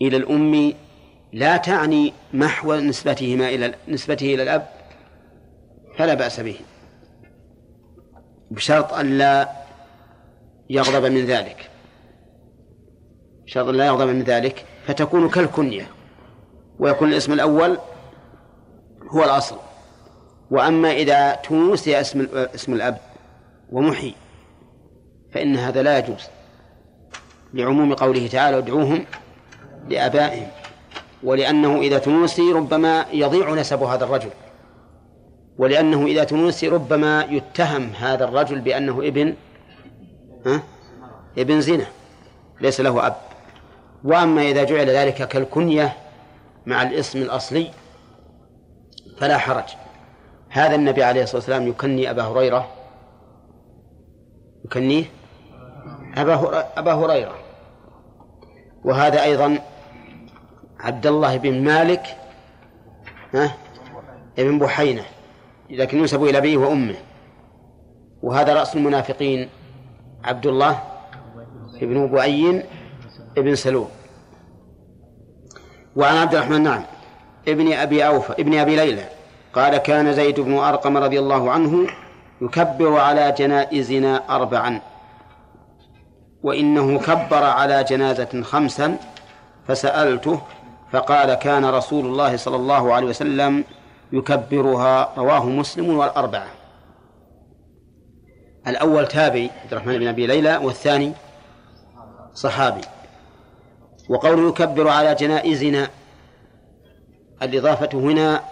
إلى 0.01 0.17
الأم 0.17 0.73
لا 1.33 1.57
تعني 1.57 2.13
محو 2.33 2.75
نسبتهما 2.75 3.49
إلى 3.49 3.75
نسبته 3.87 4.33
إلى 4.33 4.43
الأب 4.43 4.74
فلا 5.97 6.13
بأس 6.13 6.39
به. 6.39 6.59
بشرط 8.51 8.93
أن 8.93 9.17
لا 9.17 9.49
يغضب 10.69 11.05
من 11.11 11.25
ذلك. 11.25 11.69
بشرط 13.45 13.67
أن 13.67 13.75
لا 13.75 13.85
يغضب 13.85 14.07
من 14.07 14.23
ذلك. 14.23 14.65
فتكون 14.87 15.29
كالكنية. 15.29 15.87
ويكون 16.79 17.11
الاسم 17.11 17.33
الأول 17.33 17.77
هو 19.09 19.23
الأصل. 19.23 19.57
وأما 20.51 20.91
إذا 20.91 21.35
توسي 21.35 22.01
اسم 22.01 22.27
اسم 22.33 22.73
الأب 22.73 22.97
ومحي 23.69 24.15
فإن 25.31 25.55
هذا 25.55 25.83
لا 25.83 25.97
يجوز. 25.97 26.23
لعموم 27.53 27.93
قوله 27.93 28.27
تعالى 28.27 28.57
ادعوهم 28.57 29.05
لآبائهم. 29.89 30.47
ولأنه 31.23 31.79
إذا 31.79 31.99
تنوسي 31.99 32.51
ربما 32.51 33.05
يضيع 33.13 33.53
نسب 33.53 33.83
هذا 33.83 34.03
الرجل. 34.03 34.29
ولأنه 35.57 36.05
إذا 36.05 36.23
تنوسي 36.23 36.67
ربما 36.67 37.23
يتهم 37.29 37.89
هذا 37.99 38.23
الرجل 38.23 38.59
بأنه 38.59 38.99
ابن 38.99 39.33
ها؟ 40.45 40.61
ابن 41.37 41.61
زنا 41.61 41.85
ليس 42.61 42.81
له 42.81 43.07
أب. 43.07 43.15
وأما 44.03 44.41
إذا 44.41 44.63
جعل 44.63 44.89
ذلك 44.89 45.27
كالكنية 45.27 45.93
مع 46.65 46.83
الاسم 46.83 47.21
الأصلي 47.21 47.71
فلا 49.17 49.37
حرج. 49.37 49.63
هذا 50.49 50.75
النبي 50.75 51.03
عليه 51.03 51.23
الصلاة 51.23 51.37
والسلام 51.37 51.67
يكني 51.67 52.09
أبا 52.09 52.23
هريرة. 52.23 52.71
يكنيه 54.65 55.05
أبا 56.17 56.65
أبا 56.79 56.93
هريرة. 56.93 57.35
وهذا 58.83 59.23
أيضا 59.23 59.59
عبد 60.79 61.07
الله 61.07 61.37
بن 61.37 61.63
مالك 61.63 62.17
ها؟ 63.33 63.55
ابن 64.39 64.59
بحينة. 64.59 65.05
لكن 65.69 65.97
ينسب 65.97 66.23
إلى 66.23 66.37
أبيه 66.37 66.57
وأمه. 66.57 66.95
وهذا 68.21 68.53
رأس 68.53 68.75
المنافقين 68.75 69.49
عبد 70.23 70.45
الله 70.45 70.79
ابن 71.81 72.07
بؤي 72.07 72.63
ابن 73.37 73.55
سلول. 73.55 73.87
وعن 75.95 76.17
عبد 76.17 76.35
الرحمن 76.35 76.61
نعم. 76.61 76.83
ابن 77.47 77.73
أبي 77.73 78.07
أوفى 78.07 78.33
ابن 78.33 78.57
أبي 78.57 78.75
ليلى 78.75 79.03
قال 79.53 79.77
كان 79.77 80.13
زيد 80.13 80.39
بن 80.39 80.57
أرقم 80.57 80.97
رضي 80.97 81.19
الله 81.19 81.51
عنه 81.51 81.87
يكبر 82.41 82.97
على 82.99 83.35
جنائزنا 83.37 84.35
أربعا. 84.35 84.81
وإنه 86.43 86.99
كبر 86.99 87.43
على 87.43 87.83
جنازة 87.83 88.41
خمسا 88.41 88.97
فسألته 89.67 90.41
فقال 90.91 91.33
كان 91.33 91.65
رسول 91.65 92.05
الله 92.05 92.37
صلى 92.37 92.55
الله 92.55 92.93
عليه 92.93 93.07
وسلم 93.07 93.63
يكبرها 94.11 95.13
رواه 95.17 95.45
مسلم 95.45 95.97
والأربعة. 95.97 96.47
الأول 98.67 99.07
تابعي 99.07 99.49
عبد 99.63 99.73
الرحمن 99.73 99.97
بن 99.99 100.07
أبي 100.07 100.27
ليلى 100.27 100.57
والثاني 100.57 101.13
صحابي. 102.33 102.81
وقوله 104.09 104.49
يكبر 104.49 104.87
على 104.87 105.15
جنائزنا 105.15 105.89
الإضافة 107.41 107.89
هنا 107.93 108.43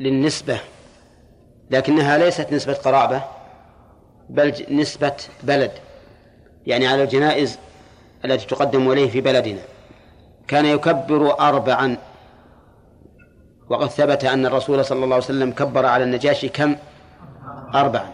للنسبة 0.00 0.60
لكنها 1.70 2.18
ليست 2.18 2.52
نسبة 2.52 2.72
قرابة 2.72 3.22
بل 4.28 4.66
نسبة 4.70 5.16
بلد. 5.42 5.72
يعني 6.66 6.86
على 6.86 7.02
الجنائز 7.02 7.58
التي 8.24 8.46
تقدم 8.46 8.92
إليه 8.92 9.10
في 9.10 9.20
بلدنا. 9.20 9.62
كان 10.48 10.64
يكبر 10.64 11.40
أربعا 11.40 11.96
وقد 13.70 13.86
ثبت 13.88 14.24
أن 14.24 14.46
الرسول 14.46 14.84
صلى 14.84 15.04
الله 15.04 15.14
عليه 15.14 15.24
وسلم 15.24 15.52
كبر 15.52 15.86
على 15.86 16.04
النجاشي 16.04 16.48
كم؟ 16.48 16.76
أربعا 17.74 18.10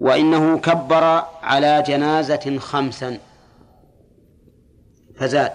وإنه 0.00 0.58
كبر 0.58 1.22
على 1.42 1.82
جنازة 1.86 2.58
خمسا. 2.58 3.18
فزاد. 5.16 5.52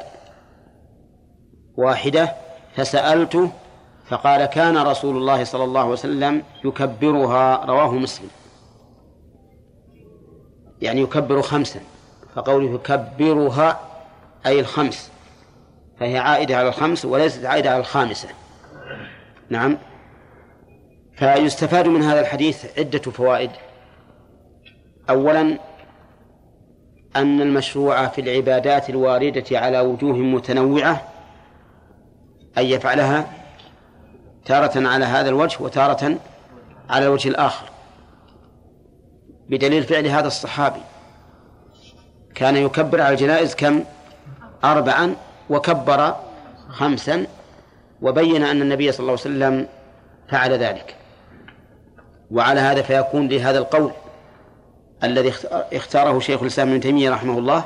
واحدة. 1.78 2.36
فسألته 2.76 3.52
فقال 4.08 4.46
كان 4.46 4.78
رسول 4.78 5.18
الله 5.18 5.44
صلى 5.44 5.64
الله 5.64 5.82
عليه 5.82 5.92
وسلم 5.92 6.44
يكبرها 6.66 7.66
رواه 7.66 7.92
مسلم. 7.92 8.30
يعني 10.82 11.02
يكبر 11.02 11.42
خمسا. 11.42 11.80
فقوله 12.36 12.76
يكبرها 12.76 13.80
أي 14.46 14.60
الخمس. 14.60 15.12
فهي 16.00 16.18
عائدة 16.18 16.58
على 16.58 16.68
الخمس 16.68 17.06
وليست 17.06 17.46
عائدة 17.46 17.70
على 17.70 17.80
الخامسة. 17.80 18.30
نعم. 19.50 19.78
فيستفاد 21.18 21.88
من 21.88 22.04
هذا 22.04 22.20
الحديث 22.20 22.80
عدة 22.80 23.00
فوائد. 23.00 23.52
أولا 25.10 25.60
أن 27.16 27.42
المشروع 27.42 28.08
في 28.08 28.22
العبادات 28.22 28.90
الواردة 28.90 29.60
على 29.60 29.80
وجوه 29.80 30.18
متنوعة 30.18 31.02
أن 32.58 32.66
يفعلها 32.66 33.32
تارة 34.46 34.88
على 34.88 35.06
هذا 35.06 35.30
الوجه 35.30 35.64
وتارة 35.64 36.18
على 36.90 37.06
الوجه 37.06 37.30
الآخر. 37.30 37.70
بدليل 39.50 39.84
فعل 39.84 40.08
هذا 40.08 40.28
الصحابي 40.28 40.82
كان 42.36 42.56
يكبر 42.56 43.02
على 43.02 43.14
الجنائز 43.14 43.56
كم؟ 43.56 43.84
أربعا 44.64 45.16
وكبر 45.50 46.16
خمسا 46.70 47.28
وبين 48.02 48.44
أن 48.44 48.62
النبي 48.62 48.92
صلى 48.92 49.00
الله 49.00 49.12
عليه 49.12 49.22
وسلم 49.22 49.68
فعل 50.30 50.52
ذلك 50.52 50.96
وعلى 52.32 52.60
هذا 52.60 52.82
فيكون 52.82 53.28
لهذا 53.28 53.58
القول 53.58 53.92
الذي 55.04 55.34
اختاره 55.74 56.20
شيخ 56.20 56.42
الإسلام 56.42 56.70
ابن 56.70 56.80
تيمية 56.80 57.12
رحمه 57.12 57.40
الله 57.40 57.66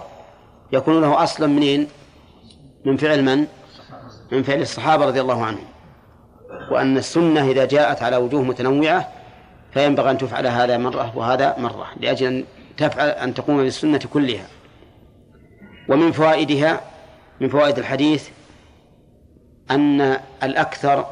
يكون 0.72 1.02
له 1.02 1.24
أصلا 1.24 1.48
منين؟ 1.48 1.88
من 2.86 2.98
فعل 2.98 3.24
من؟ 3.24 3.48
من 4.32 4.44
فعل 4.44 4.62
الصحابة 4.62 5.06
رضي 5.06 5.22
الله 5.22 5.46
عنهم 5.46 5.66
وأن 6.72 6.98
السنة 6.98 7.52
إذا 7.52 7.66
جاءت 7.66 8.04
على 8.04 8.18
وجوه 8.18 8.42
متنوعة 8.42 9.10
فينبغي 9.74 10.12
أن 10.12 10.18
تفعل 10.18 10.48
هذا 10.48 10.78
مرة 10.78 11.18
وهذا 11.18 11.56
مرة 11.58 11.88
لأجل 12.00 12.28
أن 12.28 12.44
تفعل 12.78 13.10
أن 13.10 13.34
تقوم 13.34 13.58
بالسنة 13.58 14.00
كلها 14.14 14.48
ومن 15.90 16.12
فوائدها 16.12 16.82
من 17.40 17.50
فوائد 17.50 17.78
الحديث 17.78 18.30
أن 19.72 20.18
الأكثر 20.44 21.06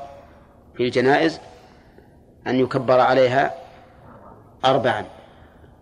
في 0.77 0.83
الجنائز 0.83 1.39
أن 2.47 2.59
يكبر 2.59 2.99
عليها 2.99 3.53
أربعا 4.65 5.05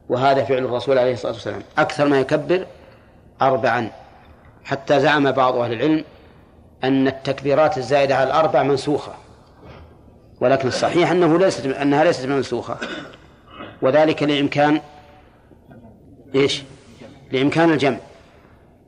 وهذا 0.10 0.44
فعل 0.44 0.66
الرسول 0.66 0.98
عليه 0.98 1.14
الصلاة 1.14 1.34
والسلام. 1.34 1.62
أكثر 1.78 2.08
ما 2.08 2.20
يكبر 2.20 2.66
أربعا. 3.42 3.92
حتى 4.64 5.00
زعم 5.00 5.32
بعض 5.32 5.56
أهل 5.56 5.74
العلم 5.74 6.04
أن 6.84 7.08
التكبيرات 7.08 7.78
الزائدة 7.78 8.16
على 8.16 8.28
الأربع 8.28 8.64
منسوخة 8.64 9.14
ولكن 10.42 10.68
الصحيح 10.68 11.12
أنه 11.12 11.40
ليست 11.40 11.66
أنها 11.66 12.04
ليست 12.04 12.26
منسوخة. 12.26 12.78
وذلك 13.82 14.24
لإمكان 14.24 14.82
إيش؟ 16.36 16.64
لإمكان 17.32 17.72
الجمع. 17.72 17.98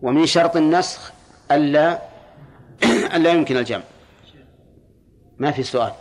ومن 0.01 0.25
شرط 0.25 0.55
النسخ 0.57 1.11
ألا 1.55 2.01
ألا 3.15 3.31
يمكن 3.31 3.57
الجمع. 3.57 3.83
ما 5.37 5.51
في 5.51 5.63
سؤال. 5.63 5.91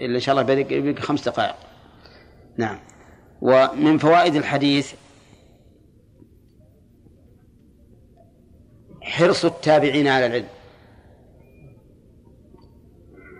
إلا 0.00 0.14
إن 0.14 0.20
شاء 0.20 0.40
الله 0.40 0.62
بيبقى 0.64 1.02
خمس 1.02 1.28
دقائق. 1.28 1.54
نعم. 2.56 2.78
ومن 3.40 3.98
فوائد 3.98 4.34
الحديث 4.34 4.94
حرص 9.02 9.44
التابعين 9.44 10.08
على 10.08 10.26
العلم. 10.26 10.48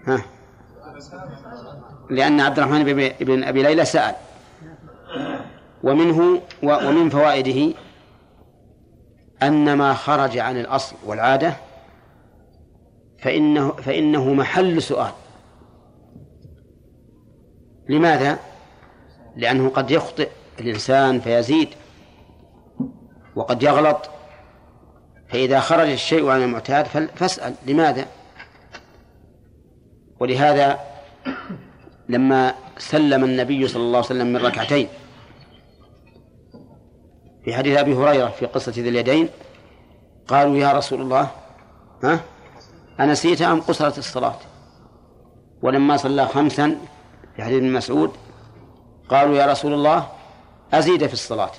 ها؟ 0.07 0.25
لأن 2.11 2.41
عبد 2.41 2.59
الرحمن 2.59 2.85
بن 3.21 3.45
أبي 3.45 3.63
ليلى 3.63 3.85
سأل. 3.85 4.15
ومنه 5.83 6.43
ومن 6.63 7.11
فوائده 7.11 7.75
أن 9.43 9.73
ما 9.73 9.95
خرج 9.95 10.39
عن 10.39 10.61
الأصل 10.61 10.97
والعادة 11.07 11.57
فإنه 13.19 13.73
فإنه 13.73 14.35
محل 14.35 14.83
سؤال 14.83 15.13
لماذا؟ 17.89 18.39
لأنه 19.37 19.69
قد 19.69 19.91
يخطئ 19.91 20.29
الإنسان 20.61 21.21
فيزيد 21.21 21.69
وقد 23.35 23.63
يغلط 23.63 24.11
فإذا 25.29 25.61
خرج 25.61 25.89
الشيء 25.89 26.29
عن 26.29 26.43
المعتاد 26.43 26.87
فاسأل 27.15 27.55
لماذا؟ 27.67 28.07
ولهذا 30.21 30.81
لما 32.09 32.55
سلم 32.79 33.25
النبي 33.25 33.69
صلى 33.69 33.83
الله 33.83 33.97
عليه 33.97 34.07
وسلم 34.07 34.27
من 34.27 34.37
ركعتين 34.37 34.89
في 37.47 37.55
حديث 37.55 37.79
أبي 37.79 37.95
هريرة 37.95 38.29
في 38.29 38.47
قصة 38.47 38.73
ذي 38.73 38.89
اليدين 38.89 39.29
قالوا 40.29 40.57
يا 40.57 40.73
رسول 40.73 41.01
الله 41.01 41.31
ها؟ 42.05 42.21
أنسيت 43.01 43.43
أم 43.43 43.61
قصرت 43.61 43.99
الصلاة؟ 43.99 44.39
ولما 45.63 45.97
صلى 45.97 46.27
خمسا 46.27 46.79
في 47.37 47.43
حديث 47.43 47.57
ابن 47.57 47.73
مسعود 47.73 48.13
قالوا 49.09 49.37
يا 49.37 49.47
رسول 49.47 49.73
الله 49.73 50.09
أزيد 50.73 51.07
في 51.07 51.13
الصلاة. 51.13 51.51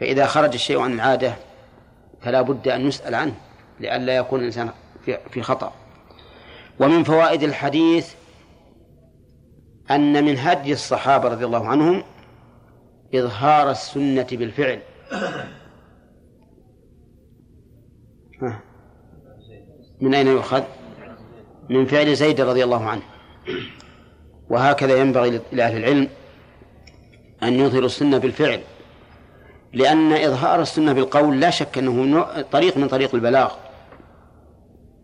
فإذا 0.00 0.26
خرج 0.26 0.54
الشيء 0.54 0.80
عن 0.80 0.92
العادة 0.92 1.34
فلا 2.22 2.42
بد 2.42 2.68
أن 2.68 2.86
يسأل 2.86 3.14
عنه 3.14 3.34
لئلا 3.80 4.16
يكون 4.16 4.40
الإنسان 4.40 4.70
في 5.30 5.42
خطأ. 5.42 5.72
ومن 6.80 7.04
فوائد 7.04 7.42
الحديث 7.42 8.14
أن 9.90 10.24
من 10.24 10.38
هدي 10.38 10.72
الصحابة 10.72 11.28
رضي 11.28 11.44
الله 11.44 11.68
عنهم 11.68 12.04
إظهار 13.14 13.70
السنة 13.70 14.26
بالفعل. 14.32 14.80
من 20.00 20.14
أين 20.14 20.26
يؤخذ؟ 20.26 20.62
من 21.70 21.86
فعل 21.86 22.14
زيد 22.16 22.40
رضي 22.40 22.64
الله 22.64 22.84
عنه. 22.84 23.02
وهكذا 24.50 24.96
ينبغي 24.96 25.40
لأهل 25.52 25.76
العلم 25.76 26.08
أن 27.42 27.52
يظهروا 27.52 27.86
السنة 27.86 28.18
بالفعل. 28.18 28.60
لأن 29.72 30.12
إظهار 30.12 30.62
السنة 30.62 30.92
بالقول 30.92 31.40
لا 31.40 31.50
شك 31.50 31.78
أنه 31.78 32.26
طريق 32.42 32.76
من 32.76 32.88
طريق 32.88 33.14
البلاغ. 33.14 33.52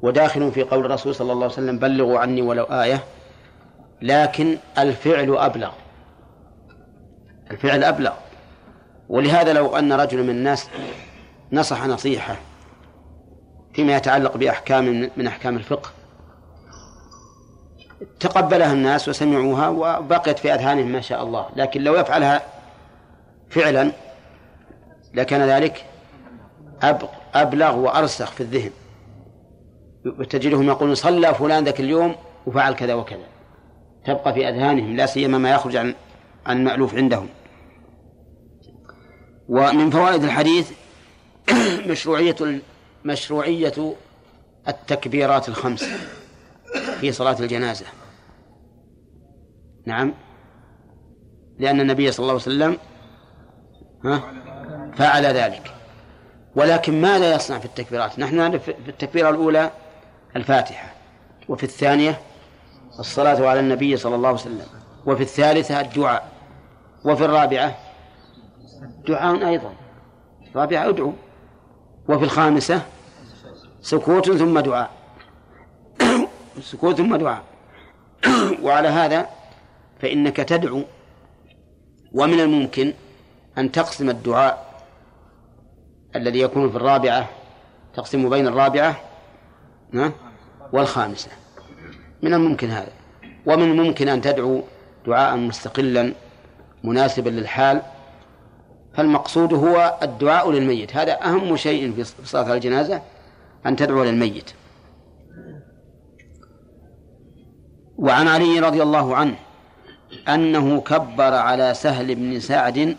وداخل 0.03 0.53
في 0.53 0.63
قول 0.63 0.87
الرسول 0.87 1.15
صلى 1.15 1.33
الله 1.33 1.45
عليه 1.45 1.55
وسلم 1.55 1.79
بلغوا 1.79 2.19
عني 2.19 2.43
ولو 2.43 2.65
آية 2.65 3.05
لكن 4.03 4.59
الفعل 4.79 5.37
أبلغ. 5.37 5.73
الفعل 7.51 7.85
أبلغ. 7.85 8.13
ولهذا 9.09 9.53
لو 9.53 9.77
أن 9.77 9.93
رجل 9.93 10.23
من 10.23 10.31
الناس 10.31 10.69
نصح 11.53 11.87
نصيحة 11.87 12.37
فيما 13.75 13.97
يتعلق 13.97 14.37
بأحكام 14.37 15.11
من 15.17 15.27
أحكام 15.27 15.57
الفقه 15.57 15.91
تقبلها 18.21 18.73
الناس 18.73 19.09
وسمعوها 19.09 19.69
وبقيت 19.69 20.39
في 20.39 20.55
أذهانهم 20.55 20.87
ما 20.93 21.01
شاء 21.01 21.23
الله. 21.23 21.47
لكن 21.57 21.85
لو 21.85 21.97
يفعلها 21.97 22.43
فعلا 23.51 23.93
لكان 25.15 25.41
ذلك 25.41 25.85
أبلغ 27.35 27.77
وأرسخ 27.77 28.31
في 28.31 28.41
الذهن. 28.41 28.71
وتجدهم 30.07 30.67
يقولون 30.69 30.95
صلى 30.95 31.35
فلان 31.35 31.65
ذاك 31.65 31.81
اليوم 31.81 32.15
وفعل 32.47 32.75
كذا 32.75 32.95
وكذا. 32.95 33.27
تبقى 34.05 34.35
في 34.35 34.49
أذهانهم 34.49 34.97
لا 34.97 35.07
سيما 35.07 35.39
ما 35.39 35.51
يخرج 35.51 35.77
عن 35.77 35.95
عن 36.47 36.57
المألوف 36.57 36.95
عندهم. 36.95 37.29
ومن 39.51 39.91
فوائد 39.91 40.25
الحديث 40.25 40.71
مشروعية 41.91 42.61
مشروعية 43.05 43.95
التكبيرات 44.69 45.49
الخمس 45.49 45.85
في 47.01 47.13
صلاة 47.13 47.37
الجنازة. 47.41 47.87
نعم. 49.87 50.15
لأن 51.59 51.81
النبي 51.81 52.13
صلى 52.13 52.25
الله 52.25 52.33
عليه 52.33 52.43
وسلم 52.43 52.79
ها 54.05 54.33
فعل 54.97 55.27
ذلك. 55.27 55.75
ولكن 56.57 57.01
ماذا 57.01 57.35
يصنع 57.35 57.59
في 57.59 57.65
التكبيرات؟ 57.65 58.19
نحن 58.19 58.37
نعرف 58.37 58.65
في 58.65 58.89
التكبيرة 58.89 59.31
الأولى 59.31 59.71
الفاتحة 60.37 60.95
وفي 61.49 61.65
الثانية 61.65 62.21
الصلاة 62.99 63.49
على 63.49 63.61
النبي 63.61 63.97
صلى 63.97 64.15
الله 64.15 64.29
عليه 64.29 64.39
وسلم 64.39 64.67
وفي 65.07 65.23
الثالثة 65.23 65.81
الدعاء 65.81 66.29
وفي 67.05 67.25
الرابعة 67.25 67.90
دعاء 69.07 69.49
أيضا. 69.49 69.73
الرابعة 70.51 70.89
ادعو. 70.89 71.13
وفي 72.09 72.25
الخامسة 72.25 72.83
سكوت 73.81 74.31
ثم 74.31 74.61
دعاء. 74.61 74.91
سكوت 76.71 76.97
ثم 76.97 77.17
دعاء. 77.17 77.43
وعلى 78.65 78.89
هذا 78.89 79.27
فإنك 80.01 80.37
تدعو. 80.37 80.83
ومن 82.13 82.41
الممكن 82.41 82.93
أن 83.59 83.73
تقسم 83.73 84.11
الدعاء 84.11 84.85
الذي 86.17 86.41
يكون 86.41 86.71
في 86.71 86.77
الرابعة 86.77 87.29
تقسم 87.95 88.31
بين 88.31 88.47
الرابعة 88.47 89.01
والخامسة. 90.73 91.31
من 92.23 92.35
الممكن 92.35 92.71
هذا. 92.71 92.93
ومن 93.47 93.71
الممكن 93.71 94.09
أن 94.09 94.21
تدعو 94.21 94.63
دعاء 95.07 95.37
مستقلا 95.37 96.13
مناسبا 96.85 97.31
للحال. 97.31 97.83
فالمقصود 98.95 99.55
هو 99.55 99.99
الدعاء 100.03 100.51
للميت. 100.51 100.97
هذا 100.97 101.25
أهم 101.25 101.57
شيء 101.57 101.93
في 101.93 102.05
صلاة 102.25 102.55
الجنازة 102.55 103.03
أن 103.67 103.77
تدعو 103.77 104.05
للميت. 104.05 104.51
وعن 107.99 108.29
علي 108.29 108.61
رضي 108.61 108.83
الله 108.83 109.17
عنه 109.17 109.37
أنه 110.29 110.81
كبر 110.81 111.35
على 111.35 111.75
سهل 111.75 112.15
بن 112.15 112.41
سعد 112.41 112.97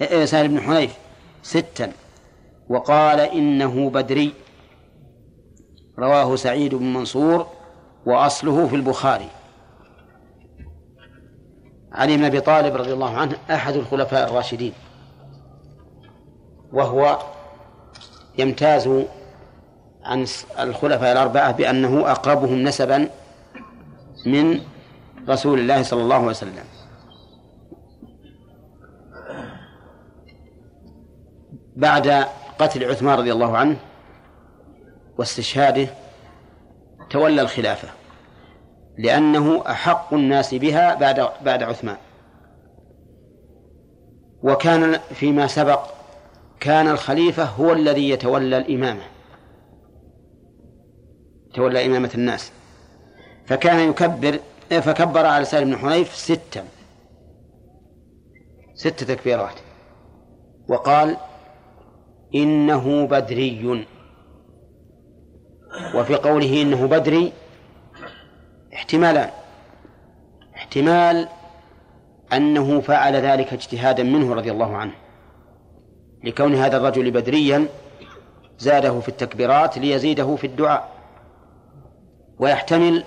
إيه، 0.00 0.24
سهل 0.24 0.48
بن 0.48 0.60
حنيف 0.60 0.96
ستا 1.42 1.92
وقال 2.68 3.20
إنه 3.20 3.90
بدري. 3.90 4.32
رواه 5.98 6.36
سعيد 6.36 6.74
بن 6.74 6.92
منصور 6.92 7.46
وأصله 8.06 8.68
في 8.68 8.76
البخاري. 8.76 9.28
علي 11.92 12.16
بن 12.16 12.24
أبي 12.24 12.40
طالب 12.40 12.76
رضي 12.76 12.92
الله 12.92 13.16
عنه 13.16 13.36
أحد 13.50 13.74
الخلفاء 13.74 14.30
الراشدين. 14.30 14.72
وهو 16.74 17.18
يمتاز 18.38 18.88
عن 20.04 20.26
الخلفاء 20.58 21.12
الأربعة 21.12 21.52
بأنه 21.52 22.10
أقربهم 22.10 22.62
نسبا 22.62 23.08
من 24.26 24.60
رسول 25.28 25.58
الله 25.58 25.82
صلى 25.82 26.02
الله 26.02 26.16
عليه 26.16 26.26
وسلم. 26.26 26.64
بعد 31.76 32.26
قتل 32.58 32.90
عثمان 32.90 33.18
رضي 33.18 33.32
الله 33.32 33.56
عنه 33.56 33.76
واستشهاده 35.18 35.88
تولى 37.10 37.42
الخلافة 37.42 37.88
لأنه 38.98 39.62
أحق 39.70 40.14
الناس 40.14 40.54
بها 40.54 40.94
بعد 40.94 41.28
بعد 41.44 41.62
عثمان. 41.62 41.96
وكان 44.42 44.98
فيما 45.14 45.46
سبق 45.46 45.80
كان 46.64 46.88
الخليفة 46.88 47.44
هو 47.44 47.72
الذي 47.72 48.10
يتولى 48.10 48.58
الإمامة. 48.58 49.02
تولى 51.54 51.86
إمامة 51.86 52.10
الناس. 52.14 52.52
فكان 53.46 53.90
يكبر 53.90 54.38
فكبر 54.70 55.26
على 55.26 55.44
سالم 55.44 55.70
بن 55.70 55.76
حنيف 55.76 56.14
ستا. 56.16 56.64
ست 58.74 59.04
تكبيرات. 59.04 59.54
وقال 60.68 61.16
إنه 62.34 63.06
بدري. 63.06 63.86
وفي 65.94 66.14
قوله 66.14 66.62
إنه 66.62 66.86
بدري 66.86 67.32
احتمالان 68.74 69.30
احتمال 70.56 71.28
أنه 72.32 72.80
فعل 72.80 73.16
ذلك 73.16 73.52
اجتهادا 73.52 74.02
منه 74.02 74.34
رضي 74.34 74.50
الله 74.50 74.76
عنه. 74.76 75.03
لكون 76.24 76.54
هذا 76.54 76.76
الرجل 76.76 77.10
بدريا 77.10 77.66
زاده 78.58 79.00
في 79.00 79.08
التكبيرات 79.08 79.78
ليزيده 79.78 80.36
في 80.36 80.46
الدعاء. 80.46 80.94
ويحتمل 82.38 83.04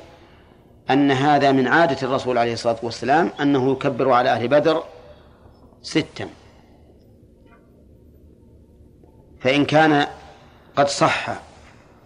أن 0.90 1.12
هذا 1.12 1.52
من 1.52 1.68
عادة 1.68 2.08
الرسول 2.08 2.38
عليه 2.38 2.54
الصلاة 2.54 2.78
والسلام 2.84 3.32
أنه 3.42 3.72
يكبر 3.72 4.12
على 4.12 4.30
أهل 4.30 4.48
بدر 4.48 4.84
ستا. 5.82 6.30
فإن 9.40 9.66
كان 9.66 10.08
قد 10.76 10.88
صح 10.88 11.30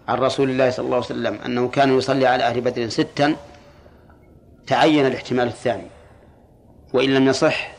عن 0.08 0.18
رسول 0.18 0.50
الله 0.50 0.70
صلى 0.70 0.84
الله 0.84 0.96
عليه 0.96 1.06
وسلم 1.06 1.34
أنه 1.34 1.68
كان 1.68 1.98
يصلي 1.98 2.26
على 2.26 2.44
أهل 2.44 2.60
بدر 2.60 2.88
ستا 2.88 3.36
تعين 4.66 5.06
الاحتمال 5.06 5.46
الثاني. 5.46 5.86
وإن 6.92 7.14
لم 7.14 7.26
يصح 7.26 7.72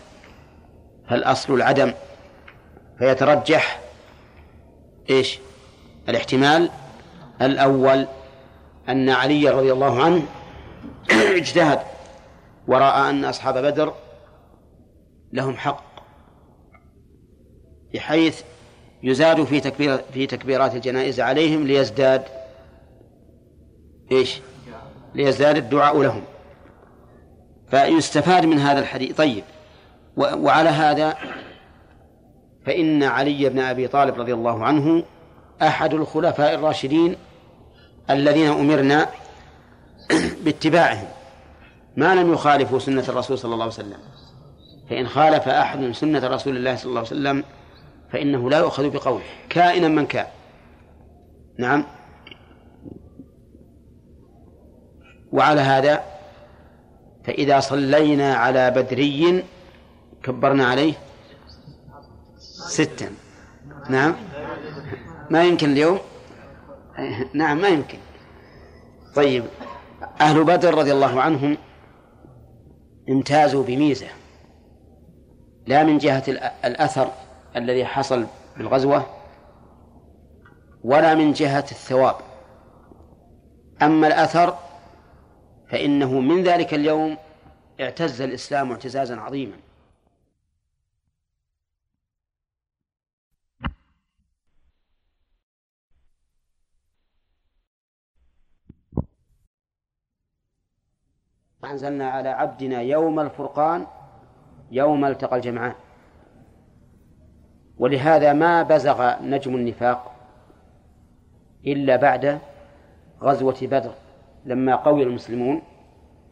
فالأصل 1.09 1.53
العدم. 1.53 1.93
فيترجح 3.03 3.79
إيش؟ 5.09 5.39
الاحتمال 6.09 6.69
الأول 7.41 8.07
أن 8.89 9.09
علي 9.09 9.49
رضي 9.49 9.71
الله 9.71 10.03
عنه 10.03 10.25
اجتهد 11.37 11.79
ورأى 12.67 13.09
أن 13.09 13.25
أصحاب 13.25 13.57
بدر 13.57 13.93
لهم 15.33 15.57
حق 15.57 15.83
بحيث 17.93 18.41
يزاد 19.03 19.43
في 19.43 19.59
تكبير 19.59 19.97
في 20.13 20.27
تكبيرات 20.27 20.75
الجنائز 20.75 21.19
عليهم 21.19 21.67
ليزداد 21.67 22.23
إيش؟ 24.11 24.41
ليزداد 25.15 25.57
الدعاء 25.57 26.01
لهم. 26.01 26.23
فيستفاد 27.69 28.45
من 28.45 28.59
هذا 28.59 28.79
الحديث. 28.79 29.17
طيب 29.17 29.43
وعلى 30.17 30.69
هذا 30.69 31.17
فإن 32.65 33.03
علي 33.03 33.49
بن 33.49 33.59
أبي 33.59 33.87
طالب 33.87 34.19
رضي 34.19 34.33
الله 34.33 34.65
عنه 34.65 35.03
أحد 35.61 35.93
الخلفاء 35.93 36.55
الراشدين 36.55 37.15
الذين 38.09 38.47
أمرنا 38.47 39.09
باتباعهم. 40.43 41.07
ما 41.97 42.15
لم 42.15 42.33
يخالفوا 42.33 42.79
سنة 42.79 43.03
الرسول 43.09 43.37
صلى 43.37 43.53
الله 43.53 43.63
عليه 43.63 43.73
وسلم. 43.73 43.97
فإن 44.89 45.07
خالف 45.07 45.47
أحد 45.47 45.91
سنة 45.91 46.27
رسول 46.27 46.57
الله 46.57 46.75
صلى 46.75 46.89
الله 46.89 46.99
عليه 46.99 47.09
وسلم 47.09 47.43
فإنه 48.11 48.49
لا 48.49 48.57
يؤخذ 48.57 48.89
بقوله. 48.89 49.23
كائنا 49.49 49.87
من 49.87 50.05
كان. 50.05 50.27
نعم. 51.59 51.85
وعلى 55.31 55.61
هذا 55.61 56.03
فإذا 57.23 57.59
صلينا 57.59 58.35
على 58.35 58.71
بدري 58.71 59.43
كبرنا 60.23 60.65
عليه 60.65 60.93
ستا. 62.67 63.09
نعم. 63.89 64.15
ما 65.29 65.43
يمكن 65.43 65.71
اليوم؟ 65.71 65.99
نعم 67.33 67.61
ما 67.61 67.67
يمكن. 67.67 67.97
طيب 69.15 69.43
أهل 70.21 70.43
بدر 70.43 70.73
رضي 70.73 70.93
الله 70.93 71.21
عنهم 71.21 71.57
امتازوا 73.09 73.63
بميزة. 73.63 74.07
لا 75.67 75.83
من 75.83 75.97
جهة 75.97 76.23
الأثر 76.65 77.11
الذي 77.55 77.85
حصل 77.85 78.25
بالغزوة 78.57 79.05
ولا 80.83 81.15
من 81.15 81.33
جهة 81.33 81.65
الثواب. 81.71 82.15
أما 83.81 84.07
الأثر 84.07 84.57
فإنه 85.69 86.19
من 86.19 86.43
ذلك 86.43 86.73
اليوم 86.73 87.17
اعتز 87.81 88.21
الإسلام 88.21 88.71
اعتزازا 88.71 89.15
عظيما. 89.15 89.62
أنزلنا 101.65 102.09
على 102.09 102.29
عبدنا 102.29 102.81
يوم 102.81 103.19
الفرقان 103.19 103.85
يوم 104.71 105.05
التقى 105.05 105.35
الجمعان. 105.35 105.73
ولهذا 107.77 108.33
ما 108.33 108.63
بزغ 108.63 109.21
نجم 109.21 109.55
النفاق 109.55 110.11
إلا 111.67 111.95
بعد 111.95 112.39
غزوة 113.21 113.57
بدر 113.61 113.91
لما 114.45 114.75
قوي 114.75 115.03
المسلمون 115.03 115.61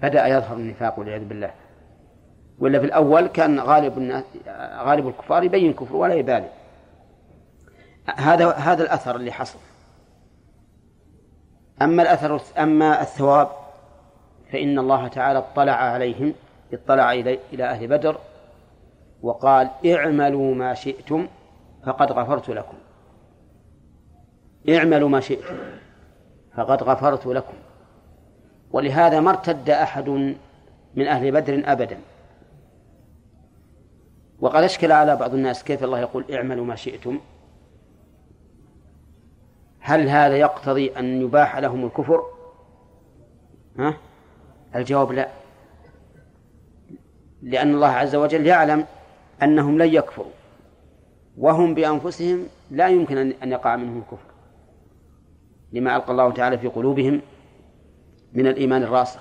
بدأ 0.01 0.27
يظهر 0.27 0.57
النفاق 0.57 0.99
والعياذ 0.99 1.25
بالله. 1.25 1.51
ولا 2.59 2.79
في 2.79 2.85
الأول 2.85 3.27
كان 3.27 3.59
غالب 3.59 3.97
الناس 3.97 4.23
غالب 4.77 5.07
الكفار 5.07 5.43
يبين 5.43 5.73
كفر 5.73 5.95
ولا 5.95 6.13
يبالي. 6.13 6.49
هذا 8.15 8.51
هذا 8.51 8.83
الأثر 8.83 9.15
اللي 9.15 9.31
حصل. 9.31 9.59
أما 11.81 12.03
الأثر 12.03 12.41
أما 12.57 13.01
الثواب 13.01 13.60
فإن 14.51 14.79
الله 14.79 15.07
تعالى 15.07 15.39
اطلع 15.39 15.71
عليهم 15.71 16.33
اطلع 16.73 17.13
إلى 17.13 17.63
أهل 17.63 17.87
بدر 17.87 18.17
وقال 19.21 19.69
اعملوا 19.85 20.55
ما 20.55 20.73
شئتم 20.73 21.27
فقد 21.85 22.11
غفرت 22.11 22.49
لكم. 22.49 22.77
اعملوا 24.69 25.09
ما 25.09 25.19
شئتم 25.19 25.55
فقد 26.57 26.83
غفرت 26.83 27.27
لكم. 27.27 27.53
ولهذا 28.71 29.19
ما 29.19 29.29
ارتد 29.29 29.69
أحد 29.69 30.09
من 30.95 31.07
أهل 31.07 31.31
بدر 31.31 31.61
أبدا. 31.65 31.97
وقد 34.39 34.63
أشكل 34.63 34.91
على 34.91 35.15
بعض 35.15 35.33
الناس 35.33 35.63
كيف 35.63 35.83
الله 35.83 35.99
يقول 35.99 36.25
اعملوا 36.33 36.65
ما 36.65 36.75
شئتم؟ 36.75 37.19
هل 39.79 40.09
هذا 40.09 40.37
يقتضي 40.37 40.99
أن 40.99 41.21
يباح 41.21 41.57
لهم 41.57 41.85
الكفر؟ 41.85 42.23
ها؟ 43.79 43.97
الجواب 44.75 45.11
لا. 45.11 45.27
لأن 47.41 47.73
الله 47.73 47.87
عز 47.87 48.15
وجل 48.15 48.47
يعلم 48.47 48.85
أنهم 49.43 49.77
لن 49.77 49.93
يكفروا 49.93 50.31
وهم 51.37 51.73
بأنفسهم 51.73 52.47
لا 52.71 52.87
يمكن 52.87 53.17
أن 53.17 53.51
يقع 53.51 53.75
منهم 53.75 53.97
الكفر 53.97 54.31
لما 55.71 55.95
ألقى 55.95 56.11
الله 56.11 56.31
تعالى 56.31 56.57
في 56.57 56.67
قلوبهم 56.67 57.21
من 58.33 58.47
الإيمان 58.47 58.83
الراسخ. 58.83 59.19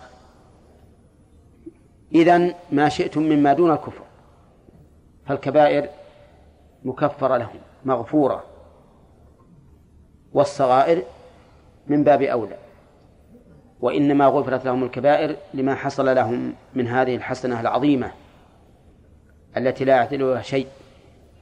إذن 2.14 2.54
ما 2.72 2.88
شئتم 2.88 3.22
مما 3.22 3.52
دون 3.52 3.70
الكفر 3.70 4.02
فالكبائر 5.26 5.88
مكفرة 6.84 7.36
لهم 7.36 7.60
مغفورة 7.84 8.44
والصغائر 10.32 11.02
من 11.86 12.04
باب 12.04 12.22
أولى. 12.22 12.56
وإنما 13.80 14.26
غفرت 14.26 14.64
لهم 14.64 14.84
الكبائر 14.84 15.36
لما 15.54 15.74
حصل 15.74 16.14
لهم 16.14 16.52
من 16.74 16.86
هذه 16.86 17.16
الحسنة 17.16 17.60
العظيمة 17.60 18.12
التي 19.56 19.84
لا 19.84 19.96
يعتلها 19.96 20.42
شيء. 20.42 20.66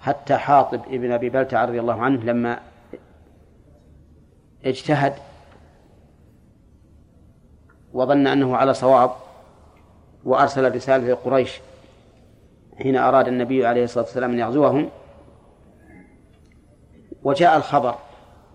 حتى 0.01 0.37
حاطب 0.37 0.81
ابن 0.91 1.13
أبي 1.13 1.29
بلتع 1.29 1.65
رضي 1.65 1.81
الله 1.81 2.03
عنه 2.03 2.25
لما 2.25 2.61
اجتهد 4.65 5.15
وظن 7.93 8.27
أنه 8.27 8.57
على 8.57 8.75
صواب 8.75 9.11
وأرسل 10.25 10.75
رسالة 10.75 11.13
لقريش 11.13 11.61
حين 12.79 12.97
أراد 12.97 13.29
النبي 13.29 13.67
عليه 13.67 13.85
الصلاة 13.85 14.05
والسلام 14.05 14.33
أن 14.33 14.39
يغزوهم 14.39 14.89
وجاء 17.23 17.57
الخبر 17.57 17.95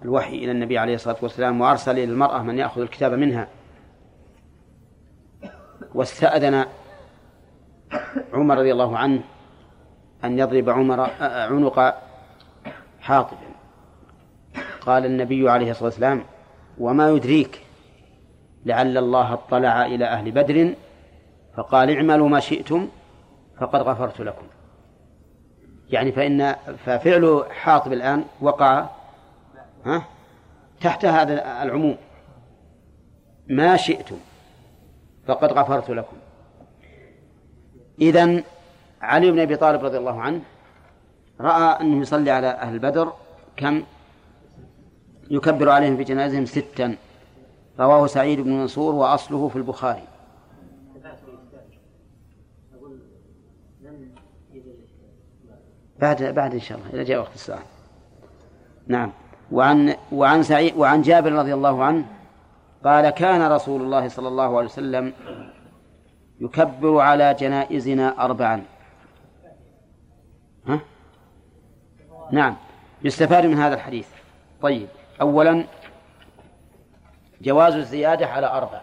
الوحي 0.01 0.35
إلى 0.35 0.51
النبي 0.51 0.77
عليه 0.77 0.95
الصلاة 0.95 1.17
والسلام 1.21 1.61
وأرسل 1.61 1.91
إلى 1.91 2.03
المرأة 2.03 2.43
من 2.43 2.57
يأخذ 2.59 2.81
الكتاب 2.81 3.13
منها. 3.13 3.47
واستأذن 5.95 6.65
عمر 8.33 8.57
رضي 8.57 8.71
الله 8.71 8.97
عنه 8.97 9.21
أن 10.23 10.39
يضرب 10.39 10.69
عمر 10.69 11.09
عنق 11.21 11.95
حاطب. 13.01 13.37
قال 14.81 15.05
النبي 15.05 15.49
عليه 15.49 15.71
الصلاة 15.71 15.85
والسلام 15.85 16.23
وما 16.77 17.09
يدريك 17.09 17.61
لعل 18.65 18.97
الله 18.97 19.33
اطلع 19.33 19.85
إلى 19.85 20.05
أهل 20.05 20.31
بدر 20.31 20.73
فقال 21.57 21.95
اعملوا 21.95 22.29
ما 22.29 22.39
شئتم 22.39 22.87
فقد 23.59 23.81
غفرت 23.81 24.21
لكم. 24.21 24.45
يعني 25.89 26.11
فإن 26.11 26.55
ففعل 26.85 27.45
حاطب 27.49 27.93
الآن 27.93 28.23
وقع 28.41 28.85
ها 29.85 30.05
تحت 30.81 31.05
هذا 31.05 31.63
العموم. 31.63 31.97
ما 33.47 33.77
شئتم 33.77 34.17
فقد 35.27 35.53
غفرت 35.53 35.89
لكم. 35.89 36.17
إذن 38.01 38.43
علي 39.01 39.31
بن 39.31 39.39
أبي 39.39 39.55
طالب 39.55 39.85
رضي 39.85 39.97
الله 39.97 40.21
عنه 40.21 40.41
رأى 41.41 41.81
أنه 41.81 42.01
يصلي 42.01 42.31
على 42.31 42.47
أهل 42.47 42.79
بدر 42.79 43.13
كم 43.57 43.83
يكبر 45.31 45.69
عليهم 45.69 45.97
في 45.97 46.03
جنازهم 46.03 46.45
ستا. 46.45 46.95
رواه 47.79 48.07
سعيد 48.07 48.39
بن 48.39 48.51
منصور 48.51 48.95
وأصله 48.95 49.47
في 49.47 49.55
البخاري. 49.55 50.03
بعد 55.99 56.23
بعد 56.23 56.53
إن 56.53 56.59
شاء 56.59 56.77
الله 56.77 56.89
إذا 56.93 57.03
جاء 57.03 57.19
وقت 57.19 57.35
الساعة. 57.35 57.63
نعم. 58.87 59.11
وعن 59.51 59.95
وعن 60.11 60.43
سعيد 60.43 60.77
وعن 60.77 61.01
جابر 61.01 61.31
رضي 61.31 61.53
الله 61.53 61.83
عنه 61.83 62.05
قال 62.85 63.09
كان 63.09 63.51
رسول 63.51 63.81
الله 63.81 64.07
صلى 64.07 64.27
الله 64.27 64.57
عليه 64.57 64.67
وسلم 64.67 65.13
يكبر 66.39 66.99
على 66.99 67.33
جنائزنا 67.33 68.25
أربعا. 68.25 68.63
ها؟ 70.67 70.79
نعم. 72.31 72.55
يستفاد 73.03 73.45
من 73.45 73.57
هذا 73.57 73.75
الحديث. 73.75 74.07
طيب. 74.61 74.87
أولا 75.21 75.65
جواز 77.41 77.73
الزيادة 77.73 78.27
على 78.27 78.47
أربع. 78.47 78.81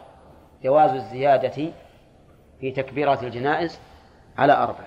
جواز 0.63 0.91
الزيادة 0.91 1.73
في 2.61 2.71
تكبيرات 2.71 3.23
الجنائز 3.23 3.81
على 4.39 4.53
أربع. 4.53 4.87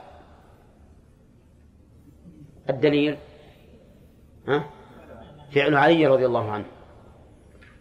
الدليل؟ 2.70 3.18
ها؟ 4.48 4.64
فعل 5.56 5.76
علي 5.76 6.08
رضي 6.08 6.26
الله 6.26 6.52
عنه. 6.52 6.66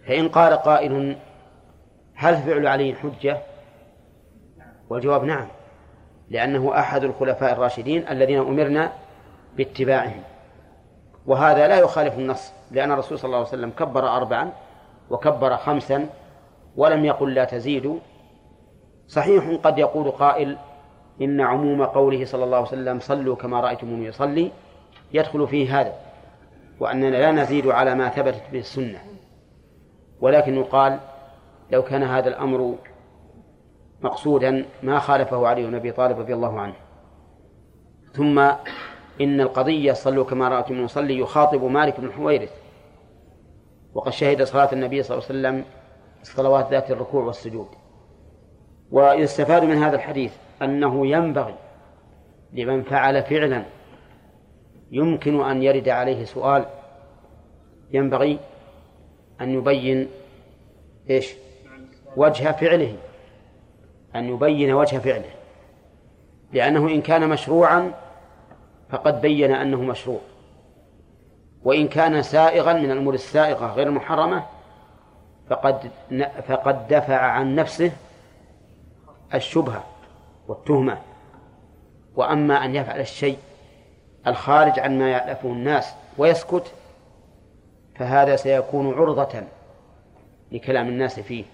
فإن 0.06 0.28
قال 0.28 0.52
قائل 0.52 1.16
هل 2.14 2.36
فعل 2.36 2.66
علي 2.66 2.94
حجة؟ 2.94 3.38
والجواب 4.90 5.24
نعم 5.24 5.46
لأنه 6.30 6.78
أحد 6.78 7.04
الخلفاء 7.04 7.52
الراشدين 7.52 8.08
الذين 8.08 8.38
أمرنا 8.38 8.92
باتباعهم. 9.56 10.22
وهذا 11.26 11.68
لا 11.68 11.78
يخالف 11.78 12.18
النص 12.18 12.52
لأن 12.70 12.92
الرسول 12.92 13.18
صلى 13.18 13.28
الله 13.28 13.38
عليه 13.38 13.48
وسلم 13.48 13.70
كبر 13.70 14.08
أربعا 14.08 14.52
وكبر 15.10 15.56
خمسا 15.56 16.08
ولم 16.76 17.04
يقل 17.04 17.34
لا 17.34 17.44
تزيدوا 17.44 17.96
صحيح 19.08 19.58
قد 19.62 19.78
يقول 19.78 20.10
قائل 20.10 20.56
إن 21.22 21.40
عموم 21.40 21.84
قوله 21.84 22.24
صلى 22.24 22.44
الله 22.44 22.56
عليه 22.56 22.66
وسلم 22.66 23.00
صلوا 23.00 23.36
كما 23.36 23.60
رأيتموني 23.60 24.06
يصلي 24.06 24.50
يدخل 25.12 25.48
فيه 25.48 25.80
هذا 25.80 25.92
وأننا 26.80 27.16
لا 27.16 27.32
نزيد 27.32 27.66
على 27.66 27.94
ما 27.94 28.08
ثبتت 28.08 28.42
به 28.52 28.58
السنة. 28.58 28.98
ولكن 30.22 30.54
يقال 30.54 30.98
لو 31.70 31.82
كان 31.82 32.02
هذا 32.02 32.28
الأمر 32.28 32.74
مقصودا 34.02 34.64
ما 34.82 34.98
خالفه 34.98 35.46
علي 35.46 35.66
بن 35.66 35.74
أبي 35.74 35.92
طالب 35.92 36.18
رضي 36.18 36.34
الله 36.34 36.60
عنه. 36.60 36.74
ثم 38.12 38.38
إن 39.20 39.40
القضية 39.40 39.92
صلوا 39.92 40.24
كما 40.24 40.48
رأيتم 40.48 40.84
يصلي 40.84 41.18
يخاطب 41.18 41.64
مالك 41.64 42.00
بن 42.00 42.12
حويرث. 42.12 42.52
وقد 43.94 44.12
شهد 44.12 44.42
صلاة 44.42 44.72
النبي 44.72 45.02
صلى 45.02 45.18
الله 45.18 45.28
عليه 45.28 45.38
وسلم 45.38 45.64
الصلوات 46.22 46.70
ذات 46.70 46.90
الركوع 46.90 47.24
والسجود. 47.24 47.68
ويستفاد 48.90 49.64
من 49.64 49.76
هذا 49.76 49.96
الحديث 49.96 50.34
أنه 50.62 51.06
ينبغي 51.06 51.54
لمن 52.52 52.82
فعل 52.82 53.22
فعلا 53.22 53.64
يمكن 54.90 55.44
أن 55.44 55.62
يرد 55.62 55.88
عليه 55.88 56.24
سؤال 56.24 56.64
ينبغي 57.92 58.38
أن 59.40 59.54
يبين 59.54 60.08
إيش؟ 61.10 61.34
وجه 62.16 62.52
فعله. 62.52 62.96
أن 64.14 64.28
يبين 64.28 64.72
وجه 64.72 64.98
فعله. 64.98 65.30
لأنه 66.52 66.88
إن 66.88 67.02
كان 67.02 67.28
مشروعا 67.28 67.92
فقد 68.90 69.20
بين 69.20 69.52
أنه 69.52 69.82
مشروع. 69.82 70.20
وإن 71.64 71.88
كان 71.88 72.22
سائغا 72.22 72.72
من 72.72 72.90
الأمور 72.90 73.14
السائغة 73.14 73.66
غير 73.66 73.86
المحرمة 73.86 74.44
فقد 75.50 75.90
فقد 76.48 76.88
دفع 76.88 77.16
عن 77.16 77.54
نفسه 77.54 77.92
الشبهة 79.34 79.84
والتهمة. 80.48 80.98
وأما 82.16 82.64
أن 82.64 82.74
يفعل 82.74 83.00
الشيء 83.00 83.38
الخارج 84.26 84.78
عن 84.78 84.98
ما 84.98 85.10
يألفه 85.10 85.48
الناس 85.48 85.94
ويسكت 86.18 86.72
فهذا 88.02 88.36
سيكون 88.36 88.94
عرضة 88.94 89.42
لكلام 90.52 90.88
الناس 90.88 91.20
فيه. 91.20 91.44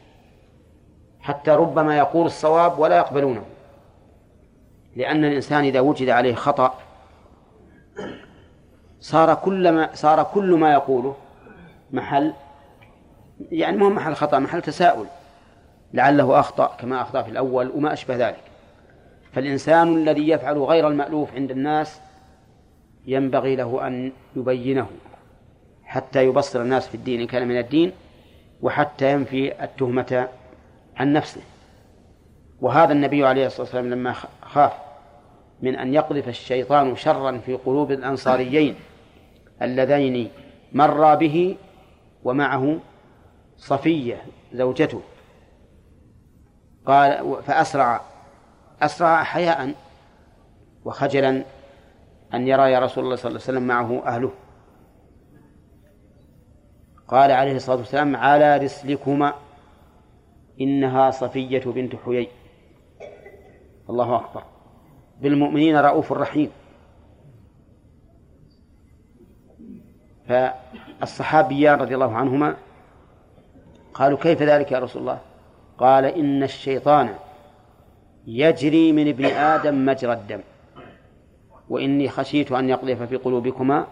حتى 1.20 1.50
ربما 1.50 1.98
يقول 1.98 2.26
الصواب 2.26 2.78
ولا 2.78 2.96
يقبلونه. 2.96 3.42
لأن 4.96 5.24
الإنسان 5.24 5.64
إذا 5.64 5.80
وجد 5.80 6.08
عليه 6.08 6.34
خطأ 6.34 6.74
صار 9.00 9.34
كل 9.34 9.72
ما 9.72 9.90
صار 9.94 10.22
كل 10.22 10.54
ما 10.54 10.72
يقوله 10.72 11.16
محل 11.90 12.32
يعني 13.50 13.76
مو 13.76 13.88
محل 13.88 14.14
خطأ 14.14 14.38
محل 14.38 14.62
تساؤل. 14.62 15.06
لعله 15.94 16.40
أخطأ 16.40 16.76
كما 16.80 17.02
أخطأ 17.02 17.22
في 17.22 17.30
الأول 17.30 17.70
وما 17.74 17.92
أشبه 17.92 18.16
ذلك. 18.16 18.44
فالإنسان 19.32 19.96
الذي 19.96 20.28
يفعل 20.28 20.58
غير 20.58 20.88
المألوف 20.88 21.34
عند 21.34 21.50
الناس 21.50 22.00
ينبغي 23.06 23.56
له 23.56 23.86
أن 23.86 24.12
يبينه. 24.36 24.88
حتى 25.88 26.24
يبصر 26.24 26.62
الناس 26.62 26.88
في 26.88 26.94
الدين 26.94 27.20
إن 27.20 27.26
كان 27.26 27.48
من 27.48 27.58
الدين 27.58 27.92
وحتى 28.62 29.12
ينفي 29.12 29.64
التهمة 29.64 30.28
عن 30.96 31.12
نفسه. 31.12 31.40
وهذا 32.60 32.92
النبي 32.92 33.26
عليه 33.26 33.46
الصلاة 33.46 33.62
والسلام 33.62 33.90
لما 33.90 34.14
خاف 34.42 34.72
من 35.62 35.76
أن 35.76 35.94
يقذف 35.94 36.28
الشيطان 36.28 36.96
شرا 36.96 37.38
في 37.38 37.54
قلوب 37.54 37.92
الأنصاريين 37.92 38.74
اللذين 39.62 40.30
مر 40.72 41.14
به 41.14 41.56
ومعه 42.24 42.78
صفية 43.56 44.22
زوجته. 44.52 45.00
قال 46.86 47.42
فأسرع 47.42 48.00
أسرع 48.82 49.22
حياء 49.22 49.74
وخجلا 50.84 51.42
أن 52.34 52.48
يرى 52.48 52.72
يا 52.72 52.78
رسول 52.78 53.04
الله 53.04 53.16
صلى 53.16 53.28
الله 53.28 53.40
عليه 53.40 53.50
وسلم 53.58 53.66
معه 53.66 54.06
أهله. 54.06 54.32
قال 57.08 57.30
عليه 57.30 57.56
الصلاة 57.56 57.76
والسلام 57.76 58.16
على 58.16 58.56
رسلكما 58.56 59.34
إنها 60.60 61.10
صفية 61.10 61.62
بنت 61.66 61.96
حيي. 62.04 62.28
الله 63.90 64.16
أكبر. 64.16 64.42
بالمؤمنين 65.20 65.76
رؤوف 65.76 66.12
رحيم. 66.12 66.50
فالصحابيان 70.28 71.78
رضي 71.78 71.94
الله 71.94 72.16
عنهما 72.16 72.56
قالوا 73.94 74.18
كيف 74.18 74.42
ذلك 74.42 74.72
يا 74.72 74.78
رسول 74.78 75.02
الله؟ 75.02 75.20
قال 75.78 76.04
إن 76.04 76.42
الشيطان 76.42 77.14
يجري 78.26 78.92
من 78.92 79.08
ابن 79.08 79.24
آدم 79.24 79.86
مجرى 79.86 80.12
الدم. 80.12 80.40
وإني 81.68 82.08
خشيت 82.08 82.52
أن 82.52 82.68
يقذف 82.68 83.02
في 83.02 83.16
قلوبكما 83.16 83.86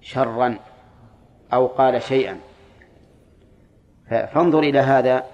شرا. 0.00 0.58
أو 1.52 1.66
قال 1.66 2.02
شيئا. 2.02 2.40
فانظر 4.10 4.58
إلى 4.58 4.78
هذا 4.78 5.24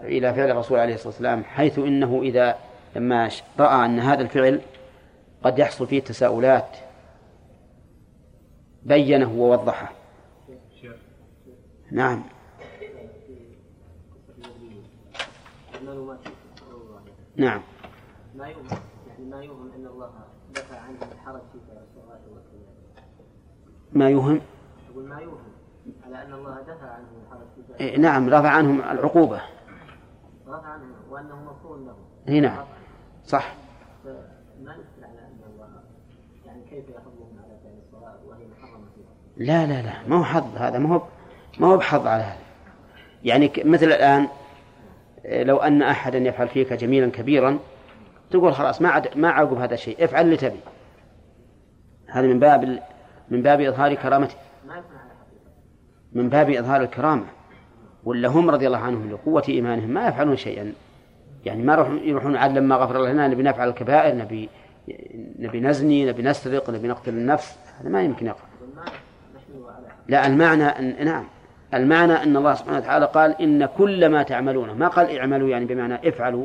إلى 0.00 0.34
فعل 0.34 0.50
الرسول 0.50 0.78
عليه 0.78 0.94
الصلاة 0.94 1.08
والسلام 1.08 1.44
حيث 1.44 1.78
إنه 1.78 2.20
إذا 2.22 2.56
لما 2.96 3.30
رأى 3.58 3.84
أن 3.84 3.98
هذا 4.00 4.22
الفعل 4.22 4.60
قد 5.42 5.58
يحصل 5.58 5.86
فيه 5.86 6.00
تساؤلات 6.00 6.76
بينه 8.82 9.32
ووضحه. 9.32 9.92
نعم. 11.90 12.22
نعم. 17.36 17.62
ما 18.34 18.48
يؤمن 18.48 18.70
يعني 19.08 19.24
ما 19.30 19.42
يؤمن 19.42 19.72
أن 19.72 19.86
الله 19.86 20.10
دفع 20.54 20.80
عنه 20.80 20.98
الحرج 21.12 21.40
في 21.52 21.54
الصلاة 21.54 21.86
والسلام 22.04 22.36
ما 23.92 24.10
يوهم؟ 24.10 24.40
أن 26.26 26.32
الله 26.32 26.60
دفع 26.60 26.86
عنه 26.86 27.06
الحرج 27.26 27.46
في 27.78 27.80
إيه 27.80 27.98
نعم 27.98 28.28
رفع 28.28 28.48
عنهم 28.48 28.80
العقوبة. 28.80 29.40
رفع 30.48 30.66
عنهم 30.66 30.94
وأنه 31.10 31.36
مغفور 31.44 31.76
له 31.76 31.96
اي 32.28 32.40
نعم. 32.40 32.64
صح. 33.24 33.54
ما 34.04 34.72
نسأل 34.72 35.04
على 35.04 35.18
أن 35.18 35.40
الله؟ 35.54 35.68
يعني 36.46 36.62
كيف 36.64 36.84
يحضهم 36.88 37.38
على 37.38 37.58
فعل 37.64 37.78
الصلاة 37.86 38.16
وهي 38.26 38.44
محرمة 38.58 38.86
لا 39.36 39.66
لا 39.66 39.82
لا 39.82 39.92
ما 40.08 40.18
هو 40.18 40.24
حظ 40.24 40.56
هذا 40.56 40.78
ما 40.78 40.94
هو 40.94 41.02
ما 41.58 41.66
هو 41.66 41.76
بحظ 41.76 42.06
على 42.06 42.22
هذا. 42.22 42.42
يعني 43.24 43.52
مثل 43.64 43.86
الآن 43.86 44.28
لو 45.24 45.56
أن 45.56 45.82
أحدا 45.82 46.18
يفعل 46.18 46.48
فيك 46.48 46.72
جميلا 46.72 47.10
كبيرا 47.10 47.58
تقول 48.30 48.54
خلاص 48.54 48.82
ما 48.82 48.88
عد 48.88 49.18
ما 49.18 49.30
عقب 49.30 49.58
هذا 49.58 49.74
الشيء. 49.74 50.04
افعل 50.04 50.24
اللي 50.24 50.36
تبي. 50.36 50.60
هذا 52.08 52.26
من 52.26 52.38
باب 52.38 52.82
من 53.30 53.42
باب 53.42 53.60
إظهار 53.60 53.94
كرامته. 53.94 54.34
من 56.16 56.28
باب 56.28 56.50
إظهار 56.50 56.82
الكرامة 56.82 57.24
ولا 58.04 58.28
هم 58.28 58.50
رضي 58.50 58.66
الله 58.66 58.78
عنهم 58.78 59.10
لقوة 59.10 59.42
إيمانهم 59.48 59.90
ما 59.90 60.08
يفعلون 60.08 60.36
شيئا. 60.36 60.72
يعني 61.44 61.62
ما 61.62 62.00
يروحون 62.04 62.36
عاد 62.36 62.58
لما 62.58 62.76
غفر 62.76 62.96
الله 62.96 63.12
لنا 63.12 63.28
نبي 63.28 63.42
نفعل 63.42 63.68
الكبائر 63.68 64.16
نبي 64.16 64.48
نبي 65.38 65.60
نزني 65.60 66.06
نبي 66.06 66.22
نسرق 66.22 66.70
نبي 66.70 66.88
نقتل 66.88 67.10
النفس 67.10 67.58
هذا 67.80 67.88
ما 67.88 68.02
يمكن 68.02 68.26
يقع 68.26 68.44
لا 70.08 70.26
المعنى 70.26 70.64
أن 70.64 71.04
نعم. 71.04 71.24
المعنى 71.74 72.12
أن 72.12 72.36
الله 72.36 72.54
سبحانه 72.54 72.78
وتعالى 72.78 73.06
قال 73.06 73.40
إن 73.42 73.66
كل 73.66 74.08
ما 74.08 74.22
تعملونه 74.22 74.74
ما 74.74 74.88
قال 74.88 75.18
اعملوا 75.18 75.48
يعني 75.48 75.64
بمعنى 75.64 76.08
افعلوا 76.08 76.44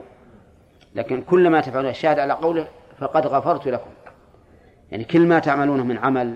لكن 0.95 1.21
كل 1.21 1.49
ما 1.49 1.61
تفعلون 1.61 1.89
الشاهد 1.89 2.19
على 2.19 2.33
قوله 2.33 2.67
فقد 2.99 3.27
غفرت 3.27 3.67
لكم. 3.67 3.89
يعني 4.91 5.03
كل 5.03 5.27
ما 5.27 5.39
تعملونه 5.39 5.83
من 5.83 5.97
عمل 5.97 6.35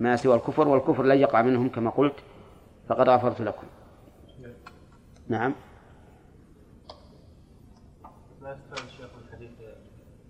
ما 0.00 0.16
سوى 0.16 0.34
الكفر 0.34 0.68
والكفر 0.68 1.02
لن 1.02 1.18
يقع 1.18 1.42
منهم 1.42 1.68
كما 1.68 1.90
قلت. 1.90 2.14
فقد 2.88 3.08
غفرت 3.08 3.40
لكم. 3.40 3.66
نعم. 5.28 5.54
ما 8.40 8.50
يستوعب 8.50 8.88
الشيخ 8.88 9.06
من 9.16 9.32
حديث 9.32 9.50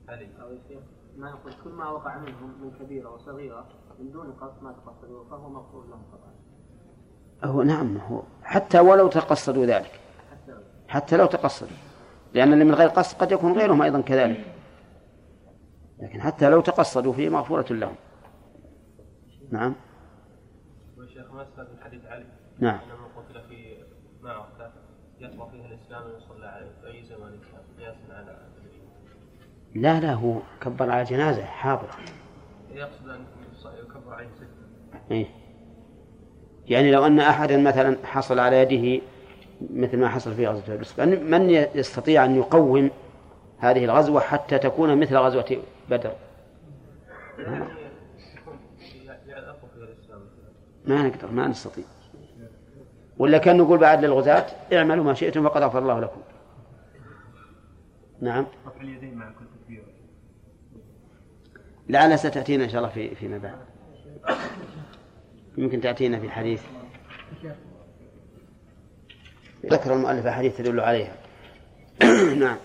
علي 0.08 0.28
ما 1.16 1.30
يقول 1.30 1.52
كل 1.64 1.70
ما 1.70 1.88
وقع 1.88 2.18
منهم 2.18 2.54
من 2.62 2.70
كبيرة 2.80 3.14
وصغيرة 3.14 3.66
من 3.98 4.12
دون 4.12 4.32
قصد 4.32 4.62
ما 4.62 4.72
تقصدوا 4.72 5.24
فهو 5.24 5.48
مغفور 5.48 5.86
لهم 5.86 6.02
طبعا 6.12 6.32
هو 7.52 7.62
نعم 7.62 7.96
هو 7.96 8.22
حتى 8.42 8.80
ولو 8.80 9.08
تقصدوا 9.08 9.66
ذلك. 9.66 10.00
حتى 10.88 11.16
لو 11.16 11.26
تقصدوا. 11.26 11.76
لأن 12.34 12.52
اللي 12.52 12.64
من 12.64 12.74
غير 12.74 12.88
قصد 12.88 13.18
قد 13.18 13.32
يكون 13.32 13.52
غيرهم 13.52 13.82
أيضا 13.82 14.00
كذلك. 14.00 14.54
لكن 15.98 16.20
حتى 16.20 16.50
لو 16.50 16.60
تقصدوا 16.60 17.12
فيه 17.12 17.28
مغفورة 17.28 17.66
لهم. 17.70 17.94
نعم. 19.50 19.74
والشيخ 20.98 21.32
ما 21.32 21.42
من 21.42 21.81
حديث 21.81 21.81
علي 21.81 21.81
نعم. 22.62 22.78
من 22.88 23.22
قتل 23.22 23.48
في 23.48 23.76
معركة 24.22 24.72
يطبع 25.20 25.48
فيها 25.48 25.66
الإسلام 25.66 26.02
ويصلى 26.04 26.46
عليه 26.46 26.70
في 26.80 26.86
أي 26.86 27.04
زمان 27.04 27.30
كان 27.30 27.62
قياسا 27.78 28.14
على 28.14 28.38
لا 29.74 30.00
لا 30.00 30.12
هو 30.12 30.38
كبر 30.60 30.90
على 30.90 31.04
جنازة 31.04 31.44
حاضرة 31.44 31.90
يقصد 32.72 33.08
أن 33.08 33.24
يكبر 33.82 34.14
عليه 34.14 34.28
ستة. 34.36 35.10
إيه؟ 35.10 35.26
يعني 36.68 36.90
لو 36.90 37.06
أن 37.06 37.20
أحدا 37.20 37.56
مثلا 37.56 37.96
حصل 38.04 38.38
على 38.38 38.56
يده 38.56 39.04
مثل 39.60 39.98
ما 39.98 40.08
حصل 40.08 40.34
في 40.34 40.46
غزوة 40.46 40.76
بدر 40.76 41.20
من 41.20 41.50
يستطيع 41.50 42.24
أن 42.24 42.36
يقوم 42.36 42.90
هذه 43.58 43.84
الغزوة 43.84 44.20
حتى 44.20 44.58
تكون 44.58 45.00
مثل 45.00 45.16
غزوة 45.16 45.56
بدر؟ 45.90 46.12
ما 50.86 51.02
نقدر 51.02 51.30
ما 51.30 51.48
نستطيع. 51.48 51.84
ولا 53.22 53.38
كان 53.38 53.56
نقول 53.56 53.78
بعد 53.78 54.04
للغزاة 54.04 54.46
اعملوا 54.72 55.04
ما 55.04 55.14
شئتم 55.14 55.48
فقد 55.48 55.62
غفر 55.62 55.78
الله 55.78 56.00
لكم. 56.00 56.20
نعم. 58.20 58.46
رفع 58.66 58.80
اليدين 58.80 59.14
مع 59.14 59.30
كل 59.30 59.44
تكبير 59.60 59.84
لعلها 61.88 62.16
ستأتينا 62.16 62.64
إن 62.64 62.68
شاء 62.68 62.78
الله 62.78 62.92
في 62.92 63.14
فيما 63.14 63.38
بعد. 63.38 63.58
يمكن 65.58 65.80
تأتينا 65.80 66.18
في 66.18 66.26
الحديث. 66.26 66.62
ذكر 69.66 69.94
المؤلف 69.94 70.26
أحاديث 70.26 70.58
تدل 70.58 70.80
عليها. 70.80 71.14
نعم. 72.44 72.56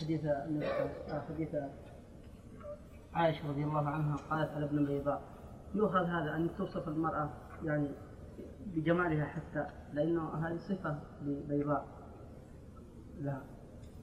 حديث 0.00 0.20
حديث 1.28 1.48
عائشة 3.14 3.48
رضي 3.48 3.64
الله 3.64 3.88
عنها 3.88 4.16
قالت 4.30 4.50
على 4.50 4.64
ابن 4.64 4.84
بيضاء 4.84 5.22
يؤخذ 5.74 6.04
هذا 6.04 6.36
أن 6.36 6.50
توصف 6.58 6.88
المرأة 6.88 7.30
يعني 7.64 7.88
بجمالها 8.74 9.24
حتى 9.24 9.66
لأنه 9.92 10.34
هذه 10.34 10.56
صفة 10.58 10.98
بيضاء 11.22 11.86
لها. 13.20 13.42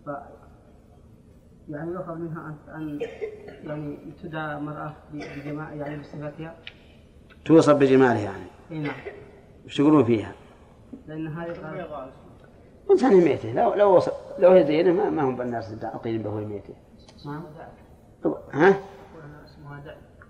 ف 0.05 0.09
يعني 1.69 1.91
يؤخذ 1.91 2.15
منها 2.15 2.55
أن 2.75 2.99
يعني 3.63 3.97
تدعى 4.23 4.59
مرأة 4.59 4.93
بجمال 5.13 5.77
يعني 5.77 5.97
بصفتها. 5.97 6.55
توصف 7.45 7.75
بجمالها 7.75 8.21
يعني. 8.21 8.45
إي 8.71 8.79
نعم. 8.79 8.95
وش 9.65 9.77
تقولون 9.77 10.03
فيها؟ 10.03 10.31
لأن 11.07 11.27
هذه 11.27 12.11
إنسان 12.91 13.11
يميته 13.21 13.51
لو 13.51 13.73
لو 13.73 13.95
وصف 13.95 14.13
لو 14.39 14.51
هي 14.51 14.63
زينة 14.65 14.93
ما, 14.93 15.09
ما 15.09 15.23
هم 15.23 15.35
بالناس 15.35 15.79
تعطين 15.79 16.21
به 16.21 16.41
يميته 16.41 16.73
نعم. 17.25 17.43
ها؟ 18.53 18.79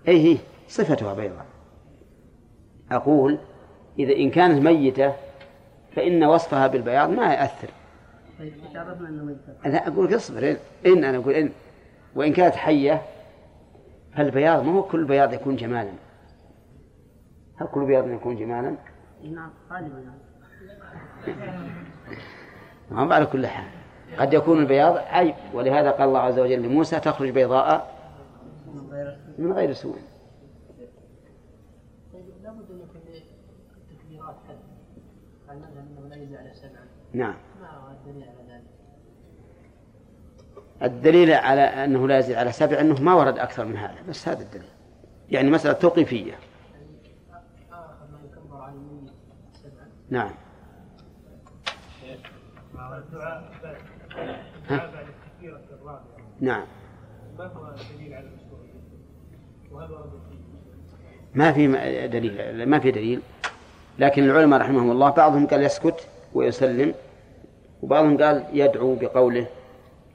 أي 0.08 0.18
هي 0.18 0.38
صفتها 0.68 1.14
بيضاء. 1.14 1.46
أقول 2.92 3.38
إذا 3.98 4.16
إن 4.16 4.30
كانت 4.30 4.62
ميتة 4.62 5.12
فإن 5.96 6.24
وصفها 6.24 6.66
بالبياض 6.66 7.10
ما 7.10 7.34
يأثر 7.34 7.68
طيب 8.38 8.52
أنه 9.08 9.24
ميتة 9.24 9.66
أنا 9.66 9.88
أقول 9.88 10.16
اصبر 10.16 10.56
إن 10.86 11.04
أنا 11.04 11.18
أقول 11.18 11.34
إن. 11.34 11.50
وإن 12.14 12.32
كانت 12.32 12.54
حية 12.54 13.02
فالبياض 14.16 14.64
ما 14.64 14.72
هو 14.72 14.82
كل 14.82 15.04
بياض 15.04 15.32
يكون 15.32 15.56
جمالا. 15.56 15.92
هل 17.56 17.66
كل 17.66 17.86
بياض 17.86 18.10
يكون 18.10 18.36
جمالا؟ 18.36 18.76
نعم 19.24 19.50
غالبا 19.72 20.04
نعم 22.90 23.08
ما 23.08 23.14
على 23.14 23.26
كل 23.26 23.46
حال. 23.46 23.66
قد 24.18 24.34
يكون 24.34 24.58
البياض 24.58 24.96
عيب 24.96 25.34
ولهذا 25.54 25.90
قال 25.90 26.08
الله 26.08 26.20
عز 26.20 26.38
وجل 26.38 26.62
لموسى 26.62 27.00
تخرج 27.00 27.30
بيضاء 27.30 27.96
من 29.38 29.52
غير 29.52 29.72
سوء. 29.72 29.96
نعم. 37.16 37.34
الدليل 40.82 41.32
على 41.32 41.60
أنه 41.60 42.08
لا 42.08 42.18
يزيد 42.18 42.36
على 42.36 42.52
سبع 42.52 42.80
أنه 42.80 43.02
ما 43.02 43.14
ورد 43.14 43.38
أكثر 43.38 43.64
من 43.64 43.76
هذا 43.76 44.02
بس 44.08 44.28
هذا 44.28 44.42
الدليل. 44.42 44.68
يعني 45.30 45.50
مسألة 45.50 45.74
توقيفية. 45.74 46.32
نعم. 50.10 50.30
ها؟ 54.68 54.90
نعم. 56.40 56.64
ما 57.38 57.44
هو 57.44 57.74
الدليل 57.74 58.14
على 58.14 58.30
ما 61.34 61.52
في 61.52 61.66
دليل 62.06 62.68
ما 62.68 62.78
في 62.78 62.90
دليل. 62.90 63.20
لكن 63.98 64.24
العلماء 64.24 64.60
رحمهم 64.60 64.90
الله 64.90 65.10
بعضهم 65.10 65.46
قال 65.46 65.62
يسكت 65.62 66.08
ويسلم 66.34 66.94
وبعضهم 67.82 68.22
قال 68.22 68.44
يدعو 68.52 68.94
بقوله 68.94 69.46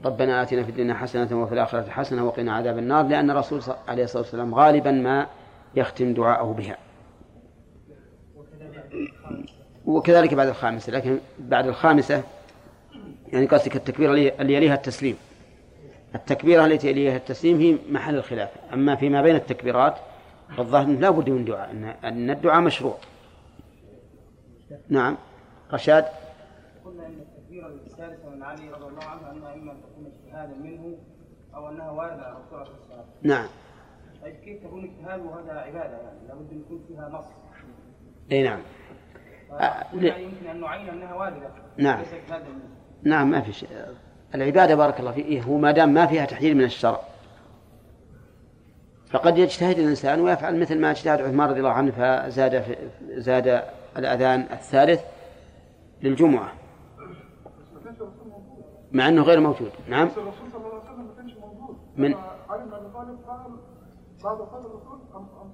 ربنا 0.04 0.42
آتنا 0.42 0.62
في 0.62 0.70
الدنيا 0.70 0.94
حسنة 0.94 1.42
وفي 1.42 1.54
الآخرة 1.54 1.90
حسنة 1.90 2.24
وقنا 2.26 2.52
عذاب 2.52 2.78
النار 2.78 3.06
لأن 3.06 3.30
الرسول 3.30 3.62
عليه 3.88 4.04
الصلاة 4.04 4.22
والسلام 4.22 4.54
غالبا 4.54 4.90
ما 4.90 5.26
يختم 5.74 6.14
دعاءه 6.14 6.52
بها. 6.52 6.78
وكذلك 9.86 10.34
بعد 10.34 10.48
الخامسة 10.48 10.92
لكن 10.92 11.18
بعد 11.38 11.66
الخامسة 11.66 12.22
يعني 13.32 13.46
قصدك 13.46 13.76
التكبيرة 13.76 14.12
اللي 14.12 14.54
يليها 14.54 14.74
التسليم. 14.74 15.16
التكبيرة 16.14 16.64
التي 16.64 16.88
يليها 16.90 17.16
التسليم 17.16 17.60
هي 17.60 17.78
محل 17.90 18.14
الخلاف. 18.14 18.50
أما 18.72 18.96
فيما 18.96 19.22
بين 19.22 19.36
التكبيرات 19.36 19.94
فالظاهر 20.56 20.86
لا 20.86 21.10
بد 21.10 21.30
من 21.30 21.44
دعاء 21.44 21.70
أن 22.04 22.30
الدعاء 22.30 22.60
مشروع. 22.60 22.96
نعم. 24.88 25.16
رشاد؟ 25.72 26.04
قلنا 26.84 27.06
ان 27.06 27.31
التكبيره 27.66 27.86
السادسه 27.86 28.28
من 28.28 28.42
علي 28.42 28.70
رضي 28.70 28.86
الله 28.86 29.04
عنه 29.04 29.30
انها 29.30 29.54
إما 29.54 29.72
أن 29.72 29.80
تكون 29.82 30.12
اجتهادا 30.12 30.54
منه 30.54 30.96
أو 31.54 31.68
أنها 31.68 31.90
واردة 31.90 32.22
على 32.22 32.36
الرسول 32.36 32.58
عليه 32.58 32.70
الصلاة. 32.70 33.04
نعم. 33.22 33.46
طيب 34.22 34.34
كيف 34.34 34.64
تكون 34.64 34.84
اجتهاد 34.84 35.20
وهذا 35.20 35.52
عبادة 35.52 35.96
يعني؟ 35.96 36.28
لابد 36.28 36.50
أن 36.52 36.60
يكون 36.60 36.84
فيها 36.88 37.08
نص. 37.08 37.24
إي 38.32 38.42
نعم. 38.42 38.60
يمكن 39.92 40.46
أن 40.50 40.60
نعين 40.60 40.88
أنها 40.88 41.14
واردة. 41.14 41.50
نعم. 41.76 42.04
نعم 43.02 43.30
ما 43.30 43.40
في 43.40 43.52
شيء. 43.52 43.68
العبادة 44.34 44.74
بارك 44.74 45.00
الله 45.00 45.12
فيه 45.12 45.42
هو 45.42 45.58
ما 45.58 45.70
دام 45.72 45.94
ما 45.94 46.06
فيها 46.06 46.24
تحذير 46.24 46.54
من 46.54 46.64
الشرع. 46.64 47.00
فقد 49.10 49.38
يجتهد 49.38 49.78
الإنسان 49.78 50.20
ويفعل 50.20 50.60
مثل 50.60 50.80
ما 50.80 50.90
اجتهد 50.90 51.20
عثمان 51.20 51.50
رضي 51.50 51.58
الله 51.58 51.72
عنه 51.72 51.90
فزاد 51.90 52.64
زاد 53.02 53.62
الأذان 53.96 54.40
الثالث 54.40 55.00
للجمعة. 56.02 56.61
مع 58.92 59.08
أنه 59.08 59.22
غير 59.22 59.40
موجود. 59.40 59.70
نعم. 59.88 60.08
من 61.96 62.14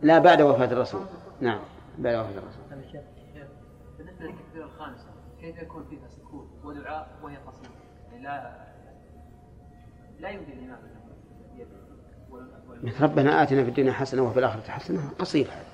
لا 0.03 0.19
بعد 0.19 0.43
وفاة 0.43 0.73
الرسول. 0.73 1.01
نعم. 1.41 1.61
بعد 1.99 2.15
وفاة 2.15 2.39
الرسول. 2.39 2.63
بالنسبة 3.99 4.25
للتكبيرة 4.25 4.65
الخامسة 4.65 5.07
كيف 5.41 5.63
يكون 5.63 5.85
فيها 5.91 6.09
سكون 6.09 6.49
ودعاء 6.65 7.09
وهي 7.23 7.37
قصيرة؟ 7.37 7.71
يعني 8.13 8.23
لا 8.23 8.53
لا 10.21 10.29
يمكن 10.29 10.53
الإمام 10.53 10.79
مثل 12.83 13.05
ربنا 13.05 13.43
آتنا 13.43 13.63
في 13.63 13.69
الدنيا 13.69 13.93
حسنة 13.93 14.23
وفي 14.23 14.39
الآخرة 14.39 14.71
حسنة. 14.71 15.11
قصير 15.19 15.47
هذا. 15.47 15.65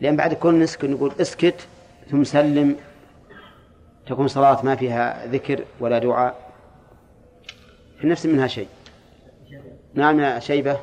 لأن 0.00 0.16
بعد 0.16 0.34
كل 0.34 0.58
نسكت 0.58 0.84
نقول 0.84 1.12
اسكت 1.20 1.68
ثم 2.10 2.24
سلم. 2.24 2.76
تكون 4.06 4.28
صلاة 4.28 4.64
ما 4.64 4.76
فيها 4.76 5.26
ذكر 5.26 5.64
ولا 5.80 5.98
دعاء. 5.98 6.43
في 7.98 8.06
نفس 8.06 8.26
منها 8.26 8.46
شيء. 8.46 8.68
نعم 9.94 10.20
يا 10.20 10.38
شيبة. 10.38 10.78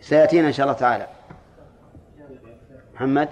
سيأتينا 0.00 0.48
إن 0.48 0.52
شاء 0.52 0.66
الله 0.66 0.78
تعالى. 0.78 1.06
محمد. 2.94 3.28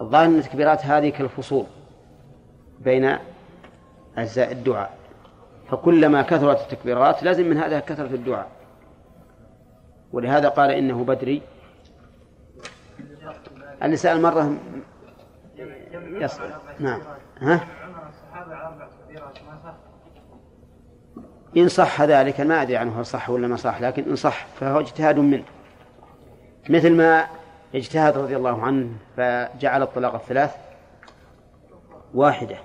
الظاهر 0.00 0.24
أن 0.24 0.38
التكبيرات 0.38 0.86
هذه 0.86 1.08
كالفصول 1.08 1.66
بين 2.80 3.18
أجزاء 4.16 4.52
الدعاء. 4.52 4.98
فكلما 5.68 6.22
كثرت 6.22 6.60
التكبيرات 6.60 7.22
لازم 7.22 7.50
من 7.50 7.56
هذا 7.56 7.80
كثرة 7.80 8.14
الدعاء. 8.14 8.48
ولهذا 10.12 10.48
قال 10.48 10.70
إنه 10.70 11.04
بدري. 11.04 11.42
اللي 13.82 13.96
سأل 13.96 14.22
مرة 14.22 14.56
يصل 16.08 16.50
نعم. 16.78 17.00
ها؟ 17.40 17.60
إن 21.56 21.68
صح 21.68 22.02
ذلك 22.02 22.40
ما 22.40 22.62
أدري 22.62 22.76
عنه 22.76 23.02
صح 23.02 23.30
ولا 23.30 23.48
ما 23.48 23.56
صح 23.56 23.80
لكن 23.80 24.04
إن 24.04 24.16
صح 24.16 24.46
فهو 24.60 24.80
اجتهاد 24.80 25.18
منه. 25.18 25.44
مثل 26.70 26.92
ما 26.92 27.26
اجتهد 27.74 28.18
رضي 28.18 28.36
الله 28.36 28.62
عنه 28.62 28.88
فجعل 29.16 29.82
الطلاق 29.82 30.14
الثلاث 30.14 30.54
واحدة. 32.14 32.56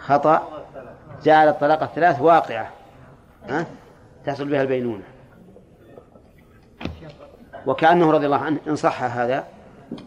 خطأ. 0.00 0.64
جعل 1.22 1.48
الطلاق 1.48 1.82
الثلاث 1.82 2.20
واقعة. 2.20 2.70
ها؟ 3.48 3.66
تحصل 4.24 4.48
بها 4.48 4.62
البينونة. 4.62 5.02
وكأنه 7.66 8.10
رضي 8.10 8.26
الله 8.26 8.36
عنه 8.36 8.60
إن 8.68 8.76
صح 8.76 9.02
هذا 9.02 9.44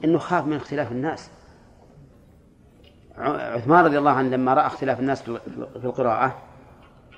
إنه 0.03 0.17
خاف 0.17 0.45
من 0.45 0.55
اختلاف 0.55 0.91
الناس. 0.91 1.31
عثمان 3.17 3.85
رضي 3.85 3.97
الله 3.97 4.11
عنه 4.11 4.29
لما 4.29 4.53
رأى 4.53 4.65
اختلاف 4.65 4.99
الناس 4.99 5.21
في 5.23 5.85
القراءة 5.85 6.35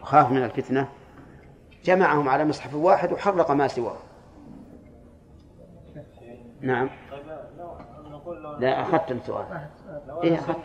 وخاف 0.01 0.31
من 0.31 0.43
الفتنة 0.43 0.87
جمعهم 1.83 2.29
على 2.29 2.45
مصحف 2.45 2.73
واحد 2.73 3.11
وحرق 3.11 3.51
ما 3.51 3.67
سواه. 3.67 3.97
نعم. 6.61 6.89
لا 8.59 8.81
أخذت 8.81 9.11
السؤال 9.11 9.45
إيه 10.23 10.35
أخذت. 10.35 10.57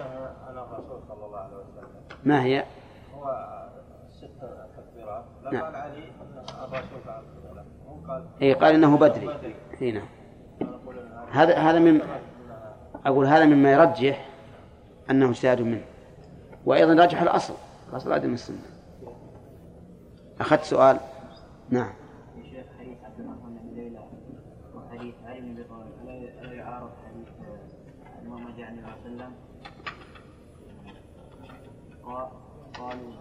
عليه 1.36 1.56
وسلم 1.56 1.88
ما 2.24 2.42
هي؟ 2.42 2.64
هو 3.14 3.46
ست 4.12 4.26
تكبيرات. 4.76 5.24
لا 5.42 5.50
نعم. 5.50 5.62
قال 5.62 5.76
علي 5.76 6.04
أن 6.04 6.38
الرسول 6.64 7.00
هو 8.42 8.54
قال 8.54 8.74
إنه 8.74 8.96
بدري. 8.96 9.30
إيه 9.82 9.92
نعم. 9.92 10.08
هذا 11.30 11.56
هذا 11.56 11.78
من 11.78 12.00
أقول 13.06 13.26
هذا 13.26 13.44
مما 13.44 13.72
يرجح 13.72 14.28
أنه 15.10 15.30
اجتهاد 15.30 15.60
منه. 15.60 15.84
وأيضا 16.66 17.04
رجح 17.04 17.22
الأصل. 17.22 17.54
الأصل 17.90 18.12
عدم 18.12 18.32
السنة. 18.32 18.58
أخذت 20.40 20.62
سؤال؟ 20.62 20.98
نعم. 21.70 21.92
قالوا 32.76 33.12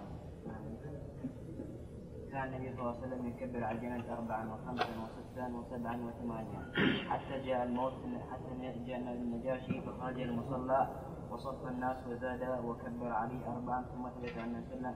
كان 2.35 2.43
النبي 2.53 2.69
صلى 2.75 2.79
الله 2.79 2.95
عليه 2.95 3.07
وسلم 3.07 3.27
يكبر 3.27 3.63
على 3.63 3.77
الجنازة 3.77 4.13
أربعا 4.13 4.49
وخمسا 4.51 4.85
وستا 5.03 5.45
وسبعا 5.57 5.95
وثمانيا. 6.05 6.61
حتى 7.09 7.35
جاء 7.45 7.63
الموت 7.63 7.93
حتى 8.31 8.83
جاء 8.87 8.97
النجاشي 8.99 9.81
فخرج 9.81 10.19
المصلى 10.21 10.87
وصف 11.31 11.67
الناس 11.67 11.97
وزاد 12.09 12.41
وكبر 12.65 13.11
علي 13.11 13.39
أربعا 13.55 13.85
ثم 13.91 14.03
ثبت 14.15 14.37
عن 14.37 14.47
النبي 14.49 14.65
صلى 14.69 14.77
الله 14.77 14.87
عليه 14.87 14.95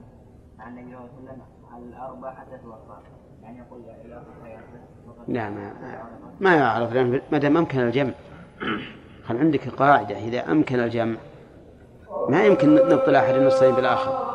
عن 0.58 0.78
النبي 0.78 0.96
صلى 0.96 1.00
الله 1.00 1.10
عليه 1.12 1.22
وسلم 1.22 1.42
على 1.72 1.84
الأربع 1.84 2.34
حتى 2.34 2.58
توفى. 2.58 2.98
يعني 3.42 3.58
يقول 3.58 3.80
إلى 4.04 4.14
آخر 4.14 4.44
حياته 4.44 4.80
وقد- 5.08 5.30
لا 5.30 5.50
ما 5.50 5.72
ما 6.40 6.56
يعرف 6.56 6.92
لأن 6.92 7.20
ما 7.32 7.38
دام 7.38 7.56
أمكن 7.56 7.80
الجمع. 7.80 8.12
خل 9.24 9.36
عندك 9.36 9.68
قاعدة 9.68 10.18
إذا 10.18 10.52
أمكن 10.52 10.80
الجمع؟ 10.80 11.16
ما 12.28 12.44
يمكن 12.44 12.74
نبطل 12.74 13.14
أحد 13.14 13.34
النصين 13.34 13.74
بالآخر. 13.74 14.29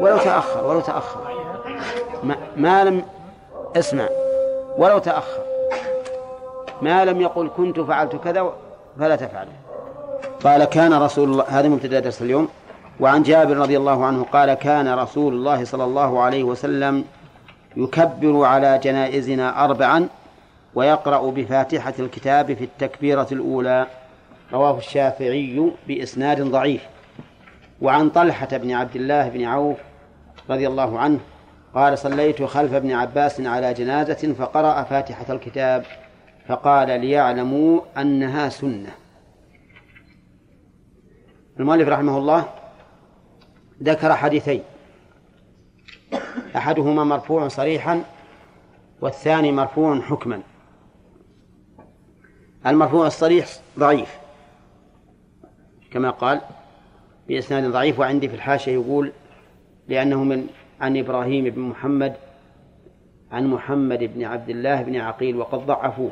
ولو 0.00 0.18
تأخر 0.18 0.66
ولو 0.66 0.80
تأخر. 0.80 1.20
ما, 2.22 2.36
ما 2.56 2.84
لم 2.84 3.04
أسمع. 3.76 4.08
ولو 4.78 4.98
تأخر. 4.98 5.42
ما 6.82 7.04
لم 7.04 7.20
يقل 7.20 7.50
كنت 7.56 7.80
فعلت 7.80 8.16
كذا 8.16 8.52
فلا 8.98 9.16
تفعله 9.16 9.52
قال 10.44 10.64
كان 10.64 10.92
رسول 10.92 11.28
الله 11.28 11.44
هذا 11.48 11.68
مبتدأ 11.68 12.00
درس 12.00 12.22
اليوم. 12.22 12.48
وعن 13.00 13.22
جابر 13.22 13.56
رضي 13.56 13.76
الله 13.76 14.04
عنه 14.04 14.26
قال 14.32 14.54
كان 14.54 14.94
رسول 14.94 15.34
الله 15.34 15.64
صلى 15.64 15.84
الله 15.84 16.22
عليه 16.22 16.44
وسلم 16.44 17.04
يكبر 17.76 18.44
على 18.44 18.80
جنائزنا 18.82 19.64
أربعا 19.64 20.08
ويقرأ 20.74 21.30
بفاتحة 21.30 21.94
الكتاب 21.98 22.54
في 22.54 22.64
التكبيرة 22.64 23.26
الأولى. 23.32 23.86
رواه 24.52 24.78
الشافعي 24.78 25.70
بإسناد 25.88 26.42
ضعيف. 26.42 26.82
وعن 27.82 28.10
طلحة 28.10 28.48
بن 28.52 28.72
عبد 28.72 28.96
الله 28.96 29.28
بن 29.28 29.44
عوف 29.44 29.76
رضي 30.50 30.68
الله 30.68 30.98
عنه 30.98 31.20
قال 31.74 31.98
صليت 31.98 32.42
خلف 32.42 32.74
ابن 32.74 32.92
عباس 32.92 33.40
على 33.40 33.74
جنازة 33.74 34.34
فقرأ 34.38 34.82
فاتحة 34.82 35.32
الكتاب 35.32 35.84
فقال 36.46 37.00
ليعلموا 37.00 37.80
أنها 37.98 38.48
سنة. 38.48 38.92
المؤلف 41.60 41.88
رحمه 41.88 42.18
الله 42.18 42.44
ذكر 43.82 44.14
حديثين 44.14 44.62
أحدهما 46.56 47.04
مرفوع 47.04 47.48
صريحا 47.48 48.04
والثاني 49.00 49.52
مرفوع 49.52 50.00
حكما. 50.00 50.42
المرفوع 52.66 53.06
الصريح 53.06 53.48
ضعيف 53.78 54.18
كما 55.90 56.10
قال 56.10 56.40
بإسناد 57.28 57.64
ضعيف 57.64 57.98
وعندي 57.98 58.28
في 58.28 58.34
الحاشية 58.34 58.72
يقول 58.72 59.12
لأنه 59.90 60.24
من 60.24 60.46
عن 60.80 60.96
إبراهيم 60.96 61.44
بن 61.44 61.60
محمد 61.60 62.16
عن 63.32 63.46
محمد 63.46 63.98
بن 63.98 64.24
عبد 64.24 64.50
الله 64.50 64.82
بن 64.82 64.96
عقيل 64.96 65.36
وقد 65.36 65.66
ضعفوه. 65.66 66.10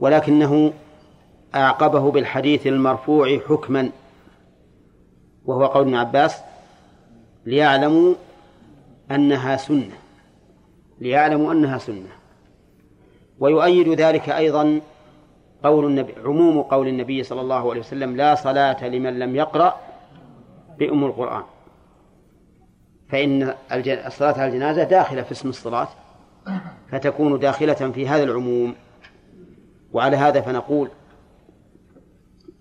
ولكنه 0.00 0.72
أعقبه 1.54 2.10
بالحديث 2.10 2.66
المرفوع 2.66 3.38
حكما 3.38 3.90
وهو 5.44 5.66
قول 5.66 5.82
ابن 5.82 5.94
عباس 5.94 6.40
ليعلموا 7.46 8.14
أنها 9.10 9.56
سنة 9.56 9.96
ليعلموا 11.00 11.52
أنها 11.52 11.78
سنة. 11.78 12.12
ويؤيد 13.38 13.88
ذلك 13.88 14.28
أيضا 14.28 14.80
قول 15.64 15.84
النبي 15.84 16.14
عموم 16.24 16.62
قول 16.62 16.88
النبي 16.88 17.22
صلى 17.22 17.40
الله 17.40 17.70
عليه 17.70 17.80
وسلم 17.80 18.16
لا 18.16 18.34
صلاة 18.34 18.88
لمن 18.88 19.18
لم 19.18 19.36
يقرأ 19.36 19.91
بأم 20.78 21.04
القرآن. 21.04 21.42
فإن 23.08 23.54
الصلاة 24.06 24.32
على 24.32 24.46
الجنازة 24.46 24.84
داخلة 24.84 25.22
في 25.22 25.32
اسم 25.32 25.48
الصلاة 25.48 25.88
فتكون 26.88 27.38
داخلة 27.38 27.74
في 27.74 28.08
هذا 28.08 28.22
العموم. 28.22 28.74
وعلى 29.92 30.16
هذا 30.16 30.40
فنقول 30.40 30.88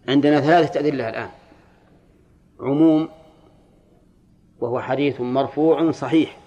عندنا 0.07 0.41
ثلاثة 0.41 0.79
أدلة 0.79 1.09
الآن. 1.09 1.29
عموم 2.59 3.09
وهو 4.59 4.81
حديث 4.81 5.21
مرفوع 5.21 5.91
صحيح 5.91 6.37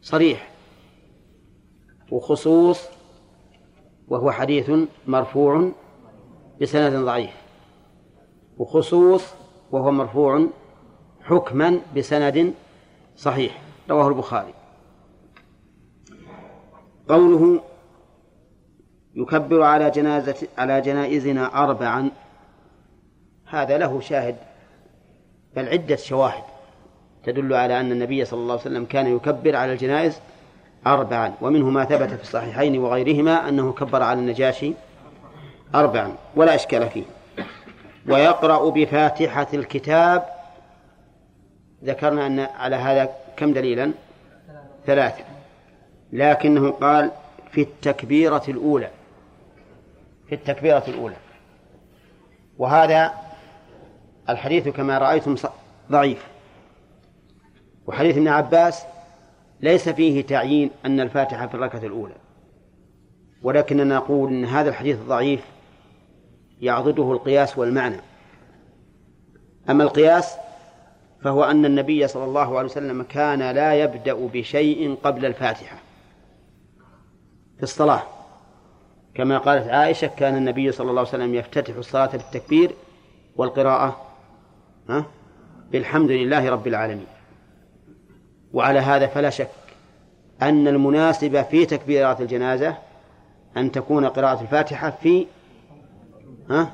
صريح. 0.00 0.50
وخصوص 2.10 2.88
وهو 4.08 4.30
حديث 4.30 4.70
مرفوع 5.06 5.70
بسند 6.60 7.04
ضعيف. 7.04 7.36
وخصوص 8.58 9.34
وهو 9.70 9.90
مرفوع 9.90 10.46
حكما 11.28 11.80
بسند 11.96 12.54
صحيح 13.16 13.62
رواه 13.90 14.08
البخاري. 14.08 14.54
قوله 17.08 17.60
يكبر 19.14 19.62
على 19.62 19.90
جنازة 19.90 20.48
على 20.58 20.80
جنائزنا 20.80 21.64
أربعا 21.64 22.10
هذا 23.46 23.78
له 23.78 24.00
شاهد 24.00 24.36
بل 25.56 25.68
عدة 25.68 25.96
شواهد 25.96 26.42
تدل 27.24 27.54
على 27.54 27.80
أن 27.80 27.92
النبي 27.92 28.24
صلى 28.24 28.40
الله 28.40 28.52
عليه 28.52 28.62
وسلم 28.62 28.84
كان 28.84 29.16
يكبر 29.16 29.56
على 29.56 29.72
الجنائز 29.72 30.20
أربعا 30.86 31.34
ومنه 31.40 31.70
ما 31.70 31.84
ثبت 31.84 32.10
في 32.10 32.22
الصحيحين 32.22 32.78
وغيرهما 32.78 33.48
أنه 33.48 33.72
كبر 33.72 34.02
على 34.02 34.20
النجاشي 34.20 34.72
أربعا 35.74 36.12
ولا 36.36 36.54
إشكال 36.54 36.90
فيه. 36.90 37.04
ويقرأ 38.08 38.70
بفاتحة 38.70 39.46
الكتاب 39.54 40.37
ذكرنا 41.84 42.26
أن 42.26 42.40
على 42.40 42.76
هذا 42.76 43.10
كم 43.36 43.52
دليلا؟ 43.52 43.92
ثلاثة. 44.86 45.24
لكنه 46.12 46.70
قال 46.70 47.10
في 47.50 47.60
التكبيرة 47.60 48.42
الأولى. 48.48 48.90
في 50.28 50.34
التكبيرة 50.34 50.84
الأولى. 50.88 51.16
وهذا 52.58 53.14
الحديث 54.28 54.68
كما 54.68 54.98
رأيتم 54.98 55.36
ضعيف. 55.90 56.26
وحديث 57.86 58.16
ابن 58.16 58.28
عباس 58.28 58.84
ليس 59.60 59.88
فيه 59.88 60.26
تعيين 60.26 60.70
أن 60.86 61.00
الفاتحة 61.00 61.46
في 61.46 61.54
الركعة 61.54 61.84
الأولى. 61.84 62.14
ولكننا 63.42 63.96
نقول 63.96 64.32
أن 64.32 64.44
هذا 64.44 64.68
الحديث 64.68 64.98
ضعيف 64.98 65.40
يعضده 66.60 67.12
القياس 67.12 67.58
والمعنى. 67.58 68.00
أما 69.70 69.84
القياس 69.84 70.36
فهو 71.22 71.44
أن 71.44 71.64
النبي 71.64 72.08
صلى 72.08 72.24
الله 72.24 72.58
عليه 72.58 72.68
وسلم 72.68 73.02
كان 73.02 73.50
لا 73.50 73.74
يبدأ 73.74 74.14
بشيء 74.14 74.94
قبل 75.04 75.26
الفاتحة 75.26 75.76
في 77.56 77.62
الصلاة. 77.62 78.02
كما 79.14 79.38
قالت 79.38 79.68
عائشة 79.68 80.06
كان 80.06 80.36
النبي 80.36 80.72
صلى 80.72 80.90
الله 80.90 81.00
عليه 81.00 81.10
وسلم 81.10 81.34
يفتتح 81.34 81.76
الصلاة 81.76 82.06
بالتكبير 82.12 82.70
والقراءة 83.36 84.00
ها؟ 84.88 85.04
بالحمد 85.72 86.10
لله 86.10 86.50
رب 86.50 86.66
العالمين. 86.66 87.06
وعلى 88.52 88.78
هذا 88.78 89.06
فلا 89.06 89.30
شك 89.30 89.50
أن 90.42 90.68
المناسب 90.68 91.42
في 91.42 91.66
تكبيرات 91.66 92.20
الجنازة 92.20 92.76
أن 93.56 93.72
تكون 93.72 94.04
قراءة 94.04 94.42
الفاتحة 94.42 94.90
في 94.90 95.26
ها؟ 96.50 96.72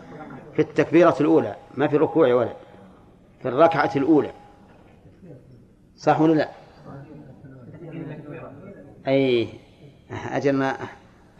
في 0.52 0.62
التكبيرة 0.62 1.16
الأولى 1.20 1.56
ما 1.74 1.88
في 1.88 1.96
الركوع 1.96 2.34
ولا. 2.34 2.63
في 3.44 3.50
الركعة 3.50 3.90
الأولى. 3.96 4.30
صح 5.96 6.20
ولا 6.20 6.34
لا؟ 6.34 6.48
أي 9.06 9.48
أجل 10.10 10.52
ما 10.52 10.76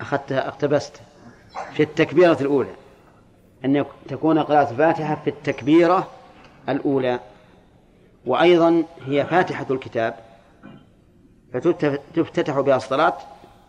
أخذتها 0.01 0.49
اقتبست. 0.49 1.01
في 1.73 1.83
التكبيرة 1.83 2.37
الأولى. 2.41 2.75
أن 3.65 3.85
تكون 4.09 4.39
قراءة 4.39 4.71
الفاتحة 4.71 5.15
في 5.15 5.31
التكبيرة 5.31 6.11
الأولى. 6.69 7.21
وأيضا 8.27 8.85
هي 9.07 9.27
فاتحة 9.27 9.67
الكتاب. 9.71 10.15
فتفتتح 11.53 12.61
بها 12.61 12.77
الصلاة 12.77 13.17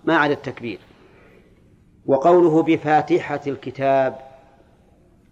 ما 0.03 0.17
عدا 0.17 0.33
التكبير. 0.33 0.79
وقوله 2.05 2.63
بفاتحة 2.63 3.41
الكتاب 3.47 4.17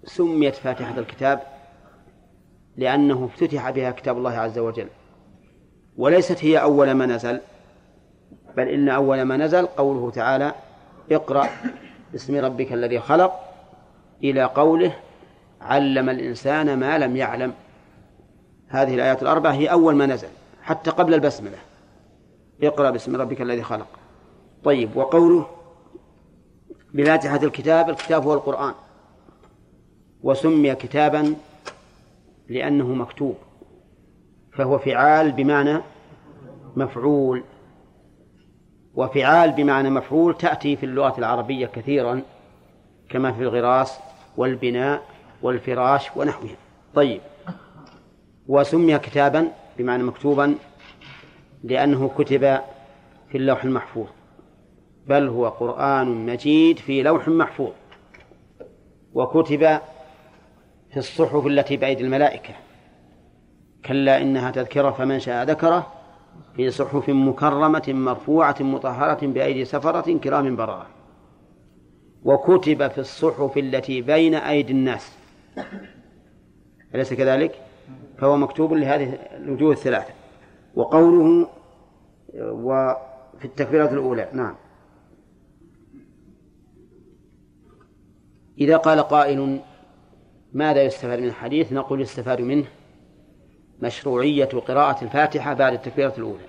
سميت 0.04 0.56
فاتحة 0.56 1.00
الكتاب 1.00 1.53
لأنه 2.78 3.26
افتتح 3.26 3.70
بها 3.70 3.92
كتاب 3.92 4.18
الله 4.18 4.32
عز 4.32 4.60
وجل. 4.60 4.88
وليست 5.98 6.44
هي 6.44 6.62
أول 6.62 6.92
ما 6.92 7.06
نزل 7.06 7.40
بل 8.58 8.68
إن 8.68 8.90
أول 8.90 9.22
ما 9.22 9.38
نزل 9.38 9.66
قوله 9.66 10.12
تعالى 10.12 10.54
اقرأ 11.12 11.50
باسم 12.12 12.36
ربك 12.36 12.74
الذي 12.74 13.00
خلق 13.00 13.40
إلى 14.24 14.44
قوله 14.44 14.96
علم 15.62 16.10
الإنسان 16.10 16.80
ما 16.80 16.98
لم 16.98 17.16
يعلم 17.18 17.54
هذه 18.68 18.96
الآيات 18.96 19.22
الأربعة 19.22 19.52
هي 19.52 19.72
أول 19.72 19.96
ما 19.96 20.06
نزل 20.06 20.28
حتى 20.62 20.92
قبل 20.92 21.14
البسملة 21.14 21.58
اقرأ 22.64 22.90
باسم 22.90 23.16
ربك 23.16 23.42
الذي 23.42 23.64
خلق 23.64 23.88
طيب 24.64 24.96
وقوله 24.96 25.48
بفاتحة 26.94 27.44
الكتاب 27.44 27.90
الكتاب 27.90 28.24
هو 28.24 28.34
القرآن. 28.34 28.74
وسمي 30.24 30.76
كتابا 30.76 31.36
لأنه 32.50 32.88
مكتوب 32.88 33.36
فهو 34.54 34.80
فعال 34.80 35.32
بمعنى 35.32 35.80
مفعول. 36.76 37.44
وفعال 38.96 39.52
بمعنى 39.52 39.90
مفعول 39.90 40.38
تأتي 40.38 40.76
في 40.76 40.86
اللغة 40.86 41.20
العربية 41.20 41.66
كثيرا 41.66 42.22
كما 43.10 43.32
في 43.32 43.42
الغراس 43.42 44.00
والبناء 44.38 45.02
والفراش 45.42 46.18
ونحوها. 46.18 46.56
طيب. 46.96 47.22
وسمي 48.48 49.00
كتابا 49.00 49.52
بمعنى 49.78 50.04
مكتوبا 50.04 50.56
لأنه 51.64 52.10
كتب 52.18 52.60
في 53.30 53.38
اللوح 53.38 53.64
المحفوظ 53.64 54.08
بل 55.08 55.28
هو 55.28 55.50
قرآن 55.50 56.26
مجيد 56.26 56.80
في 56.80 57.04
لوح 57.04 57.28
محفوظ. 57.28 57.72
وكتب 59.14 59.80
في 60.94 61.00
الصحف 61.00 61.48
التي 61.48 61.78
بأيدي 61.78 62.04
الملائكة. 62.04 62.54
كلا 63.86 64.22
إنها 64.22 64.52
تذكرة 64.52 64.92
فمن 64.92 65.20
شاء 65.20 65.46
ذكره 65.46 65.94
في 66.56 66.72
صحف 66.72 67.10
مكرمة 67.10 67.84
مرفوعة 67.88 68.56
مطهرة 68.60 69.28
بأيدي 69.28 69.66
سفرة 69.66 70.18
كرام 70.18 70.56
بررة. 70.56 70.88
وكتب 72.24 72.88
في 72.88 72.98
الصحف 72.98 73.58
التي 73.58 74.02
بين 74.02 74.36
أيدي 74.36 74.74
الناس. 74.74 75.18
أليس 76.96 77.14
كذلك؟ 77.14 77.56
فهو 78.18 78.38
مكتوب 78.38 78.74
لهذه 78.74 79.14
الوجوه 79.14 79.72
الثلاثة. 79.72 80.14
وقوله 80.76 81.48
وفي 82.40 83.46
التكبيرات 83.46 83.92
الأولى 83.92 84.30
نعم. 84.34 84.56
إذا 88.58 88.78
قال 88.78 89.00
قائل 89.00 89.60
ماذا 90.54 90.84
يستفاد 90.84 91.20
من 91.20 91.28
الحديث؟ 91.28 91.74
نقول 91.74 92.02
يستفاد 92.02 92.42
منه 92.42 92.66
مشروعية 93.82 94.46
قراءة 94.46 95.04
الفاتحة 95.04 95.54
بعد 95.54 95.74
التكبيرة 95.74 96.14
الأولى. 96.18 96.46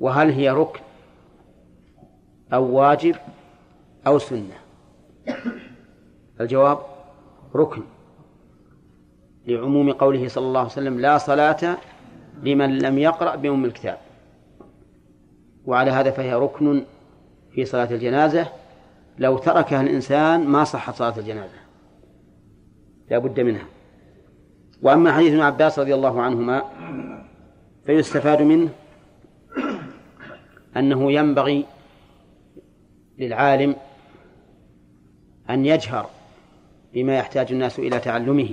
وهل 0.00 0.30
هي 0.30 0.50
ركن 0.50 0.80
أو 2.52 2.64
واجب 2.64 3.16
أو 4.06 4.18
سنة؟ 4.18 4.58
الجواب 6.40 6.78
ركن. 7.54 7.82
لعموم 9.46 9.92
قوله 9.92 10.28
صلى 10.28 10.46
الله 10.46 10.60
عليه 10.60 10.70
وسلم 10.70 11.00
لا 11.00 11.18
صلاة 11.18 11.76
لمن 12.42 12.78
لم 12.78 12.98
يقرأ 12.98 13.36
بأم 13.36 13.64
الكتاب. 13.64 13.98
وعلى 15.64 15.90
هذا 15.90 16.10
فهي 16.10 16.34
ركن 16.34 16.84
في 17.50 17.64
صلاة 17.64 17.90
الجنازة. 17.90 18.46
لو 19.18 19.38
تركها 19.38 19.80
الإنسان 19.80 20.46
ما 20.46 20.64
صحت 20.64 20.94
صلاة 20.94 21.18
الجنازة. 21.18 21.65
لا 23.10 23.18
بد 23.18 23.40
منها. 23.40 23.66
وأما 24.82 25.12
حديث 25.12 25.32
ابن 25.32 25.40
عباس 25.40 25.78
رضي 25.78 25.94
الله 25.94 26.22
عنهما 26.22 26.62
فيستفاد 27.84 28.42
منه 28.42 28.68
أنه 30.76 31.12
ينبغي 31.12 31.64
للعالم 33.18 33.76
أن 35.50 35.66
يجهر 35.66 36.10
بما 36.94 37.16
يحتاج 37.16 37.52
الناس 37.52 37.78
إلى 37.78 37.98
تعلمه 37.98 38.48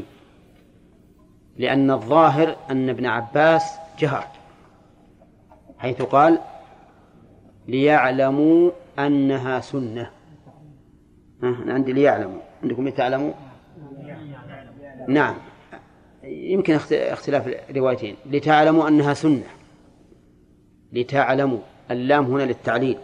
لأن 1.58 1.92
الظاهر 1.92 2.56
أن 2.72 2.90
ابن 2.90 3.06
عباس 3.06 3.64
جهر 4.00 4.28
حيث 5.78 6.02
قال 6.02 6.40
ليعلموا 7.68 8.72
أنها 9.00 9.60
سنة. 9.60 10.12
عندي 11.44 11.94
ليعلموا. 11.94 12.42
عندكم 12.64 12.90
تعلموا 12.90 13.34
نعم. 15.08 15.36
يمكن 16.24 16.74
اختلاف 16.92 17.48
الروايتين. 17.70 18.16
لتعلموا 18.26 18.88
أنها 18.88 19.14
سنة. 19.14 19.44
لتعلموا 20.94 21.60
اللام 21.92 22.26
هنا 22.26 22.44
للتعليل. 22.44 22.98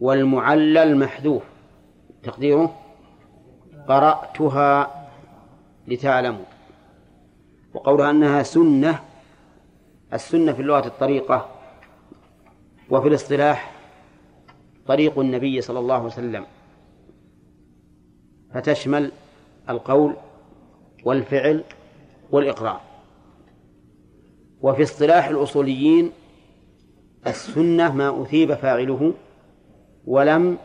والمعلل 0.00 0.96
محذوف. 0.96 1.42
تقديره؟ 2.22 2.76
قرأتها 3.88 5.04
لتعلموا. 5.88 6.44
وقولها 7.74 8.10
أنها 8.10 8.42
سنة 8.42 9.00
السنة 10.12 10.52
في 10.52 10.62
اللغة 10.62 10.86
الطريقة 10.86 11.48
وفي 12.90 13.08
الاصطلاح 13.08 13.72
طريق 14.86 15.18
النبي 15.18 15.60
صلى 15.60 15.78
الله 15.78 15.94
عليه 15.94 16.04
وسلم. 16.04 16.46
فتشمل 18.54 19.12
القول 19.68 20.16
والفعل 21.04 21.64
والإقرار. 22.30 22.80
وفي 24.60 24.82
اصطلاح 24.82 25.28
الأصوليين 25.28 26.10
السنة 27.26 27.94
ما 27.94 28.22
أثيب 28.22 28.54
فاعله 28.54 29.14
ولم 30.06 30.58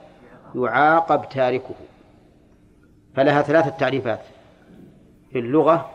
يعاقب 0.56 1.30
تاركه. 1.30 1.76
فلها 3.16 3.42
ثلاثة 3.42 3.70
تعريفات 3.70 4.22
في 5.32 5.40
اللغة 5.40 5.92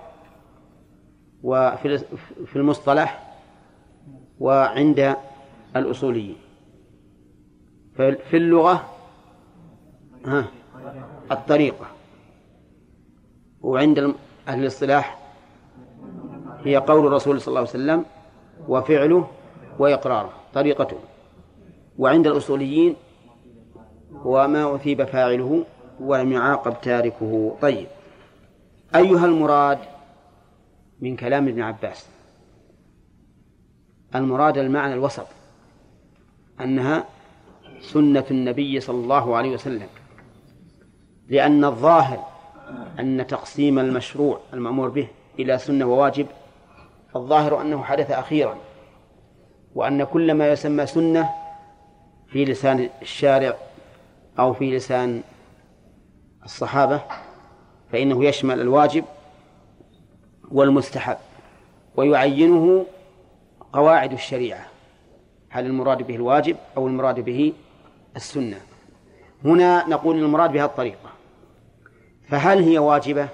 وفي 1.42 1.98
في 2.46 2.56
المصطلح 2.56 3.38
وعند 4.40 5.16
الأصوليين. 5.76 6.36
في 7.96 8.36
اللغة 8.36 8.88
الطريقة. 11.32 11.86
وعند 13.60 14.14
أهل 14.48 14.60
الاصطلاح 14.60 15.18
هي 16.64 16.76
قول 16.76 17.06
الرسول 17.06 17.40
صلى 17.40 17.48
الله 17.48 17.60
عليه 17.60 17.70
وسلم 17.70 18.04
وفعله 18.68 19.30
وإقراره 19.78 20.32
طريقته. 20.54 20.98
وعند 21.98 22.26
الأصوليين 22.26 22.96
وما 24.24 24.74
أثيب 24.74 25.04
فاعله 25.04 25.64
ولم 26.00 26.32
يعاقب 26.32 26.80
تاركه. 26.80 27.56
طيب. 27.62 27.86
أيها 28.94 29.26
المراد 29.26 29.78
من 31.00 31.16
كلام 31.16 31.48
ابن 31.48 31.62
عباس؟ 31.62 32.06
المراد 34.14 34.58
المعنى 34.58 34.94
الوسط 34.94 35.26
أنها 36.60 37.04
سنة 37.80 38.24
النبي 38.30 38.80
صلى 38.80 38.96
الله 38.96 39.36
عليه 39.36 39.54
وسلم. 39.54 39.88
لأن 41.28 41.64
الظاهر 41.64 42.24
أن 42.98 43.26
تقسيم 43.26 43.78
المشروع 43.78 44.40
المأمور 44.52 44.88
به 44.88 45.08
إلى 45.38 45.58
سنة 45.58 45.84
وواجب 45.84 46.26
الظاهر 47.16 47.60
أنه 47.60 47.82
حدث 47.82 48.10
أخيرا 48.10 48.56
وأن 49.74 50.04
كل 50.04 50.34
ما 50.34 50.48
يسمى 50.48 50.86
سنة 50.86 51.30
في 52.28 52.44
لسان 52.44 52.88
الشارع 53.02 53.54
أو 54.38 54.52
في 54.52 54.76
لسان 54.76 55.22
الصحابة 56.44 57.02
فإنه 57.92 58.24
يشمل 58.24 58.60
الواجب 58.60 59.04
والمستحب 60.50 61.16
ويعينه 61.96 62.86
قواعد 63.72 64.12
الشريعة 64.12 64.66
هل 65.48 65.66
المراد 65.66 66.02
به 66.02 66.14
الواجب 66.14 66.56
أو 66.76 66.86
المراد 66.86 67.20
به 67.20 67.52
السنة. 68.16 68.60
هنا 69.44 69.88
نقول 69.88 70.18
المراد 70.18 70.52
بها 70.52 70.64
الطريقة. 70.64 71.10
فهل 72.28 72.58
هي 72.58 72.78
واجبة 72.78 73.28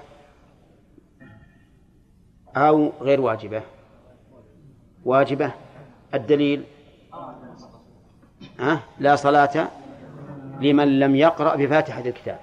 أو 2.55 2.91
غير 3.01 3.21
واجبة؟ 3.21 3.61
واجبة. 5.05 5.51
الدليل؟ 6.13 6.63
ها؟ 8.59 8.79
لا 8.99 9.15
صلاة 9.15 9.67
لمن 10.61 10.99
لم 10.99 11.15
يقرأ 11.15 11.55
بفاتحة 11.55 12.01
الكتاب. 12.01 12.39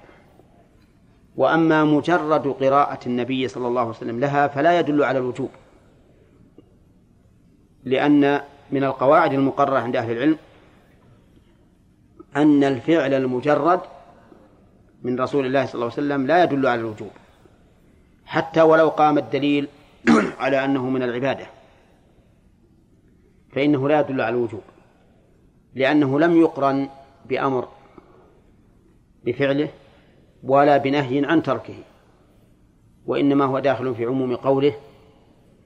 وأما 1.37 1.85
مجرد 1.85 2.47
قراءة 2.47 2.99
النبي 3.07 3.49
صلى 3.49 3.69
الله 3.69 3.81
عليه 3.81 3.91
وسلم 3.91 4.21
لها 4.21 4.49
فلا 4.49 4.79
يدل 4.81 5.03
على 5.03 5.19
الوجوب 5.19 5.51
لأن 7.85 8.41
من 8.71 8.85
القواعد 8.85 9.33
المقررة 9.33 9.79
عند 9.79 9.97
أهل 9.97 10.11
العلم 10.11 10.37
أن 12.37 12.65
الفعل 12.65 13.15
المجرد 13.15 13.81
من 15.03 15.21
رسول 15.21 15.47
الله 15.47 15.67
صلى 15.67 15.75
الله 15.75 15.85
عليه 15.85 15.95
وسلم 15.95 16.27
لا 16.27 16.45
يدل 16.45 16.67
على 16.67 16.81
الوجوب 16.81 17.11
حتى 18.27 18.63
ولو 18.63 18.89
قام 18.89 19.19
الدليل 19.19 19.69
على 20.41 20.65
أنه 20.65 20.91
من 20.91 21.03
العبادة. 21.03 21.47
فإنه 23.53 23.89
لا 23.89 24.01
يدل 24.01 24.21
على 24.21 24.37
الوجوب 24.37 24.63
لأنه 25.75 26.21
لم 26.21 26.41
يقرن 26.41 26.89
بأمر 27.29 27.69
بفعله 29.25 29.69
ولا 30.43 30.77
بنهي 30.77 31.27
عن 31.27 31.43
تركه 31.43 31.75
وإنما 33.07 33.45
هو 33.45 33.59
داخل 33.59 33.95
في 33.95 34.05
عموم 34.05 34.37
قوله 34.37 34.75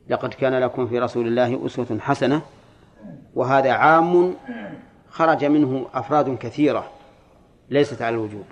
لقد 0.08 0.34
كان 0.34 0.54
لكم 0.54 0.86
في 0.86 0.98
رسول 0.98 1.26
الله 1.26 1.66
أسوة 1.66 1.98
حسنة 2.00 2.42
وهذا 3.34 3.72
عام 3.72 4.34
خرج 5.10 5.44
منه 5.44 5.86
أفراد 5.94 6.38
كثيرة 6.38 6.90
ليست 7.68 8.02
على 8.02 8.14
الوجوب. 8.14 8.44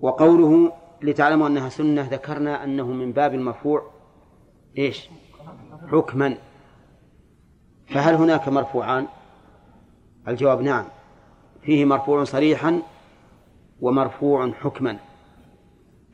وقوله 0.00 0.72
لتعلموا 1.02 1.48
أنها 1.48 1.68
سنة 1.68 2.02
ذكرنا 2.02 2.64
أنه 2.64 2.86
من 2.86 3.12
باب 3.12 3.34
المرفوع 3.34 3.90
إيش؟ 4.78 5.08
حكما. 5.92 6.36
فهل 7.86 8.14
هناك 8.14 8.48
مرفوعان؟ 8.48 9.06
الجواب 10.28 10.60
نعم. 10.60 10.84
فيه 11.62 11.84
مرفوع 11.84 12.24
صريحا 12.24 12.82
ومرفوع 13.80 14.52
حكما. 14.52 14.98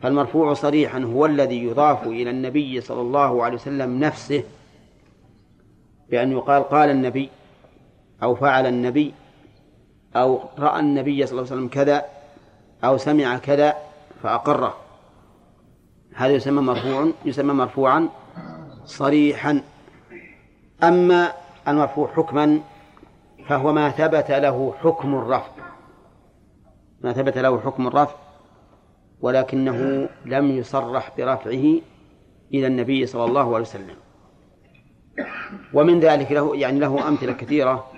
فالمرفوع 0.01 0.55
صريحا 0.55 0.99
هو 0.99 1.27
الذي 1.27 1.65
يضاف 1.65 2.07
إلى 2.07 2.31
النبي 2.31 2.81
صلى 2.81 3.01
الله 3.01 3.45
عليه 3.45 3.55
وسلم 3.55 3.99
نفسه 3.99 4.45
بأن 6.11 6.33
يقال 6.33 6.63
قال 6.63 6.91
النبي 6.91 7.31
أو 8.23 8.35
فعل 8.35 8.67
النبي 8.67 9.15
أو 10.17 10.41
رأى 10.59 10.81
النبي 10.81 11.27
صلى 11.27 11.33
الله 11.33 11.51
عليه 11.51 11.61
وسلم 11.61 11.69
كذا 11.69 12.05
أو 12.85 12.97
سمع 12.97 13.39
كذا 13.39 13.75
فأقره. 14.23 14.75
هذا 16.15 16.33
يسمى 16.33 16.63
مرفوع 16.63 17.13
يسمى 17.25 17.55
مرفوعا 17.55 18.09
صريحا. 18.85 19.63
أما 20.83 21.33
المرفوع 21.69 22.09
حكما 22.17 22.61
فهو 23.49 23.73
ما 23.73 23.91
ثبت 23.91 24.31
له 24.31 24.75
حكم 24.83 25.15
الرفع 25.15 25.53
ما 27.01 27.13
ثبت 27.13 27.39
له 27.39 27.61
حكم 27.61 27.87
الرفع 27.87 28.17
ولكنه 29.21 30.09
لم 30.25 30.51
يصرح 30.51 31.13
برفعه 31.19 31.81
إلى 32.55 32.67
النبي 32.67 33.07
صلى 33.07 33.25
الله 33.25 33.47
عليه 33.55 33.61
وسلم. 33.61 33.97
ومن 35.75 36.01
ذلك 36.01 36.33
له 36.33 36.57
يعني 36.57 36.79
له 36.79 37.09
أمثلة 37.09 37.33
كثيرة. 37.33 37.93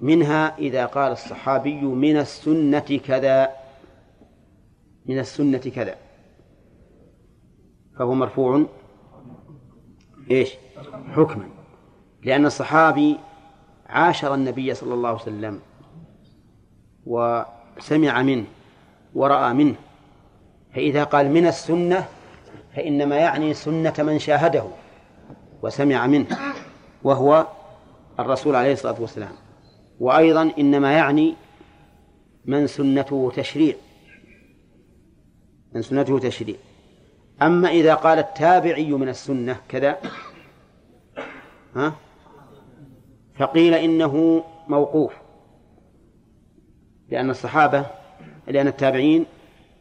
منها 0.00 0.58
إذا 0.58 0.86
قال 0.86 1.12
الصحابي 1.12 1.80
من 1.82 2.16
السنة 2.16 3.00
كذا. 3.06 3.48
من 5.06 5.18
السنة 5.18 5.58
كذا. 5.58 5.94
فهو 7.98 8.14
مرفوع. 8.14 8.66
إيش؟ 10.30 10.54
حكما. 11.16 11.48
لأن 12.22 12.46
الصحابي 12.46 13.16
عاشر 13.86 14.34
النبي 14.34 14.74
صلى 14.74 14.94
الله 14.94 15.08
عليه 15.08 15.22
وسلم 15.22 15.60
وسمع 17.06 18.22
منه 18.22 18.44
ورأى 19.14 19.54
منه. 19.54 19.74
فإذا 20.74 21.04
قال 21.04 21.30
من 21.30 21.46
السنة 21.46 22.08
فإنما 22.76 23.16
يعني 23.16 23.54
سنة 23.54 23.94
من 23.98 24.18
شاهده. 24.18 24.64
وسمع 25.64 26.06
منه 26.06 26.26
وهو 27.04 27.46
الرسول 28.20 28.54
عليه 28.56 28.72
الصلاة 28.72 29.00
والسلام. 29.00 29.32
وأيضا 30.00 30.50
إنما 30.58 30.92
يعني 30.92 31.34
من 32.44 32.66
سنته 32.66 33.32
تشريع. 33.36 33.74
من 35.74 35.82
سنته 35.82 36.18
تشريع. 36.18 36.56
أما 37.42 37.68
إذا 37.68 37.94
قال 37.94 38.18
التابعي 38.18 38.90
من 38.90 39.08
السنة 39.08 39.56
كذا 39.68 39.98
ها 41.76 41.94
فقيل 43.38 43.74
إنه 43.74 44.44
موقوف. 44.68 45.12
لأن 47.08 47.30
الصحابة 47.30 47.86
لأن 48.46 48.66
التابعين 48.66 49.26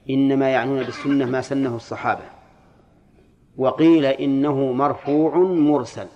إنما 0.09 0.49
يعنون 0.49 0.83
بالسنة 0.83 1.25
ما 1.25 1.41
سنه 1.41 1.75
الصحابة. 1.75 2.32
وقيل 3.57 4.05
إنه 4.05 4.71
مرفوع 4.71 5.37
مرسل. 5.37 6.07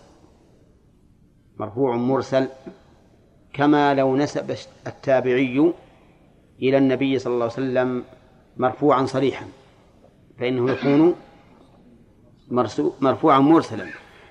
مرفوع 1.59 1.95
مرسل 1.95 2.47
كما 3.53 3.93
لو 3.93 4.15
نسب 4.15 4.55
التابعي 4.88 5.73
إلى 6.61 6.77
النبي 6.77 7.19
صلى 7.19 7.34
الله 7.34 7.43
عليه 7.43 7.53
وسلم 7.53 8.03
مرفوعا 8.57 9.05
صريحا 9.05 9.45
فإنه 10.39 10.72
يكون 10.72 11.15
مرفوعا 13.01 13.39
مرسلا. 13.39 13.85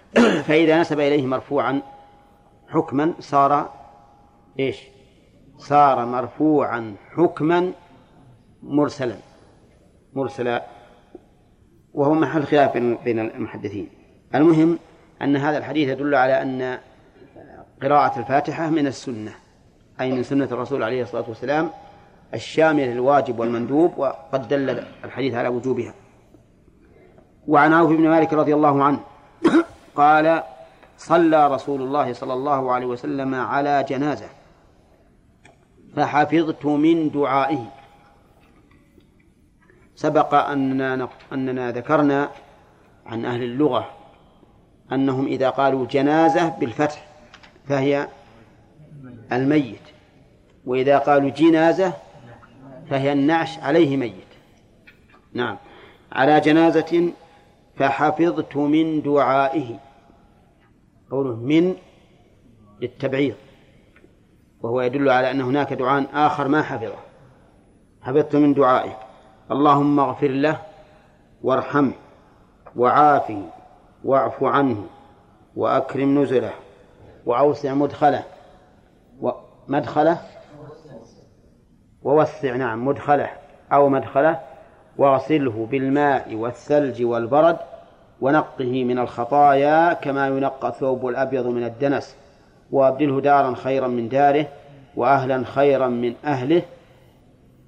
فإذا 0.47 0.81
نسب 0.81 1.01
إليه 1.01 1.27
مرفوعا 1.27 1.83
حكما 2.69 3.15
صار 3.21 3.71
إيش؟ 4.59 4.83
صار 5.59 6.07
مرفوعا 6.07 6.97
حكما 7.17 7.73
مرسلا. 8.63 9.17
مرسلا 10.15 10.76
وهو 11.97 12.15
محل 12.15 12.45
خلاف 12.45 12.77
بين 12.77 13.19
المحدثين. 13.19 13.89
المهم 14.35 14.79
أن 15.23 15.37
هذا 15.37 15.59
الحديث 15.59 15.89
يدل 15.89 16.15
على 16.15 16.43
أن 16.43 16.79
قراءة 17.83 18.19
الفاتحة 18.19 18.71
من 18.71 18.87
السنة 18.87 19.35
أي 20.01 20.13
من 20.13 20.23
سنة 20.23 20.45
الرسول 20.45 20.83
عليه 20.83 21.03
الصلاة 21.03 21.25
والسلام 21.29 21.71
الشاملة 22.35 22.87
للواجب 22.87 23.39
والمندوب 23.39 23.99
وقد 23.99 24.49
دل 24.49 24.85
الحديث 25.05 25.35
على 25.35 25.49
وجوبها. 25.49 25.95
وعن 27.49 27.73
عوف 27.73 27.91
بن 27.91 28.09
مالك 28.09 28.33
رضي 28.33 28.55
الله 28.55 28.85
عنه 28.85 29.01
قال 29.95 30.43
صلى 30.99 31.55
رسول 31.55 31.83
الله 31.83 32.13
صلى 32.13 32.33
الله 32.33 32.73
عليه 32.73 32.87
وسلم 32.87 33.35
على 33.35 33.85
جنازة 33.89 34.29
فحفظت 35.97 36.67
من 36.67 37.11
دعائه. 37.11 37.76
سبق 39.97 40.35
أننا, 40.35 41.09
أننا 41.33 41.71
ذكرنا 41.71 42.31
عن 43.07 43.25
أهل 43.25 43.43
اللغة 43.43 43.91
أنهم 44.93 45.27
إذا 45.27 45.51
قالوا 45.51 45.87
جنازة 45.87 46.49
بالفتح 46.49 47.07
فهي 47.69 48.09
الميت 49.33 49.81
وإذا 50.67 50.99
قالوا 50.99 51.31
جنازة 51.31 51.93
فهي 52.91 53.13
النعش 53.13 53.59
عليه 53.59 53.97
ميت. 53.97 54.27
نعم. 55.33 55.57
على 56.13 56.41
جنازة 56.41 57.13
فحفظت 57.77 58.57
من 58.57 59.03
دعائه. 59.03 59.79
قوله 61.11 61.37
من 61.37 61.75
للتبعيض. 62.81 63.35
وهو 64.61 64.81
يدل 64.81 65.11
على 65.11 65.31
أن 65.31 65.41
هناك 65.41 65.73
دعاء 65.73 66.07
آخر 66.15 66.49
ما 66.49 66.63
حفظه. 66.63 66.99
حفظت 68.03 68.37
من 68.37 68.55
دعائه. 68.55 69.06
اللهم 69.51 70.01
اغفر 70.01 70.29
له 70.29 70.59
وارحمه 71.43 71.93
وعافه 72.77 73.43
واعف 74.05 74.45
عنه 74.45 74.87
وأكرم 75.57 76.23
نزله 76.23 76.53
وأوسع 77.27 77.75
مدخله 77.75 78.23
ومدخله 79.21 80.19
ووسع 82.03 82.57
نعم 82.57 82.87
مدخله 82.87 83.31
أو 83.73 83.89
مدخله 83.89 84.41
واغسله 84.99 85.67
بالماء 85.71 86.35
والثلج 86.35 87.03
والبرد 87.03 87.57
ونقه 88.21 88.85
من 88.85 88.99
الخطايا 88.99 89.93
كما 89.93 90.29
ينقى 90.29 90.69
الثوب 90.69 91.09
الأبيض 91.09 91.47
من 91.47 91.65
الدنس 91.65 92.17
وأبدله 92.71 93.21
دارا 93.21 93.55
خيرا 93.55 93.89
من 93.89 94.09
داره 94.09 94.47
وأهلا 94.97 95.45
خيرا 95.45 95.89
من 95.89 96.15
أهله 96.25 96.63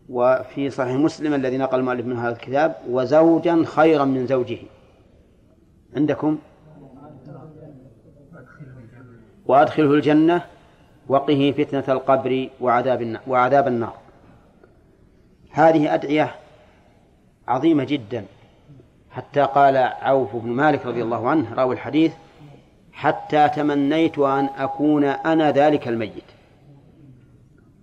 وفي 0.09 0.71
صحيح 0.71 0.97
مسلم 0.97 1.35
الذي 1.35 1.59
نقل 1.59 1.79
المؤلف 1.79 2.07
من 2.07 2.17
هذا 2.17 2.33
الكتاب 2.33 2.77
وزوجا 2.91 3.65
خيرا 3.67 4.05
من 4.05 4.27
زوجه. 4.27 4.59
عندكم؟ 5.97 6.39
وأدخله 9.47 9.95
الجنة 9.95 10.43
وقه 11.09 11.55
فتنة 11.59 11.85
القبر 11.89 12.49
وعذاب 12.61 13.21
وعذاب 13.27 13.69
النار. 13.69 13.97
هذه 15.51 15.95
أدعية 15.95 16.35
عظيمة 17.49 17.85
جدا. 17.85 18.25
حتى 19.11 19.41
قال 19.41 19.77
عوف 19.77 20.37
بن 20.37 20.51
مالك 20.51 20.87
رضي 20.87 21.03
الله 21.03 21.29
عنه 21.29 21.55
راوي 21.55 21.75
الحديث 21.75 22.13
حتى 22.93 23.49
تمنيت 23.49 24.19
أن 24.19 24.49
أكون 24.59 25.05
أنا 25.05 25.51
ذلك 25.51 25.89
الميت. 25.89 26.38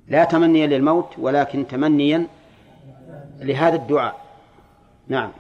لا 0.07 0.23
تمنيا 0.25 0.67
للموت 0.67 1.09
ولكن 1.17 1.67
تمنيا 1.67 2.27
لهذا 3.39 3.75
الدعاء. 3.75 4.15
نعم. 5.07 5.31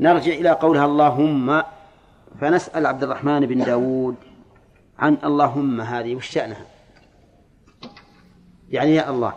نرجع 0.00 0.32
إلى 0.32 0.50
قولها 0.50 0.84
اللهم 0.84 1.62
فنسأل 2.40 2.86
عبد 2.86 3.02
الرحمن 3.02 3.46
بن 3.46 3.64
داود 3.64 4.16
عن 4.98 5.18
اللهم 5.24 5.80
هذه 5.80 6.14
وش 6.14 6.30
شأنها؟ 6.30 6.66
يعني 8.70 8.94
يا 8.94 9.10
الله. 9.10 9.32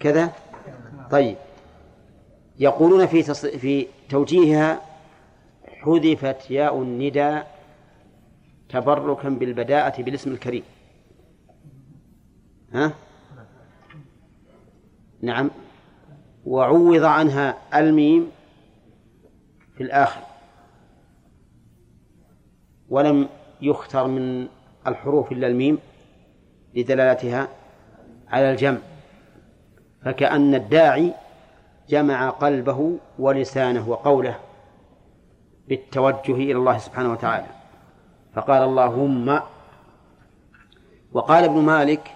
كذا؟ 0.00 0.32
طيب. 1.10 1.36
يقولون 2.58 3.06
في. 3.06 3.22
في 3.58 3.86
توجيهها 4.08 4.80
حذفت 5.82 6.50
ياء 6.50 6.82
النداء 6.82 7.54
تبركا 8.68 9.28
بالبداءة 9.28 10.02
بالاسم 10.02 10.32
الكريم. 10.32 10.62
ها؟ 12.74 12.92
نعم. 15.22 15.50
وعوض 16.46 17.04
عنها 17.04 17.56
الميم 17.74 18.30
في 19.76 19.82
الآخر. 19.82 20.20
ولم 22.88 23.28
يختر 23.60 24.06
من 24.06 24.48
الحروف 24.86 25.32
إلا 25.32 25.46
الميم 25.46 25.78
لدلالتها 26.74 27.48
على 28.28 28.50
الجمع. 28.50 28.78
فكأن 30.04 30.54
الداعي 30.54 31.14
جمع 31.88 32.30
قلبه 32.30 32.98
ولسانه 33.18 33.88
وقوله 33.88 34.38
بالتوجه 35.68 36.32
إلى 36.32 36.52
الله 36.52 36.78
سبحانه 36.78 37.12
وتعالى. 37.12 37.46
فقال 38.34 38.62
اللهم 38.62 39.40
وقال 41.12 41.44
ابن 41.44 41.58
مالك 41.58 42.10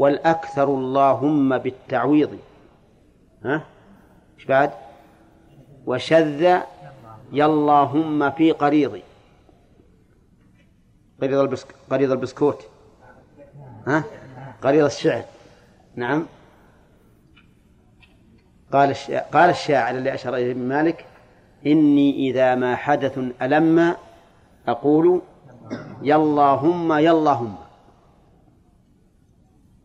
والأكثر 0.00 0.68
اللهم 0.68 1.58
بالتعويض. 1.58 2.38
ها؟ 3.44 3.64
إيش 4.38 4.44
بعد؟ 4.44 4.70
وشذ 5.86 6.60
ياللهم 7.32 8.30
في 8.30 8.52
قريضي 8.52 9.02
قريض 11.20 11.38
البسك... 11.38 11.66
قريض 11.90 12.10
البسكوت. 12.10 12.66
ها؟ 13.86 14.04
قريض 14.62 14.84
الشعر. 14.84 15.24
نعم. 15.96 16.26
قال 18.72 18.90
الشاعر 18.90 19.22
قال 19.22 19.50
الشاعر 19.50 19.94
اللي 19.94 20.14
أشار 20.14 20.34
إليه 20.34 20.52
ابن 20.52 20.68
مالك 20.68 21.04
إني 21.66 22.30
إذا 22.30 22.54
ما 22.54 22.76
حدث 22.76 23.18
ألم 23.42 23.96
أقول 24.68 25.22
ياللهم 26.02 26.92
ياللهم 26.92 27.54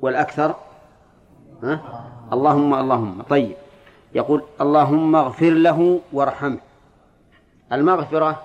والأكثر 0.05 0.55
ها؟ 1.63 1.81
اللهم 2.33 2.73
اللهم. 2.73 3.21
طيب. 3.21 3.55
يقول 4.15 4.43
اللهم 4.61 5.15
اغفر 5.15 5.49
له 5.49 5.99
وارحمه. 6.13 6.57
المغفرة 7.71 8.41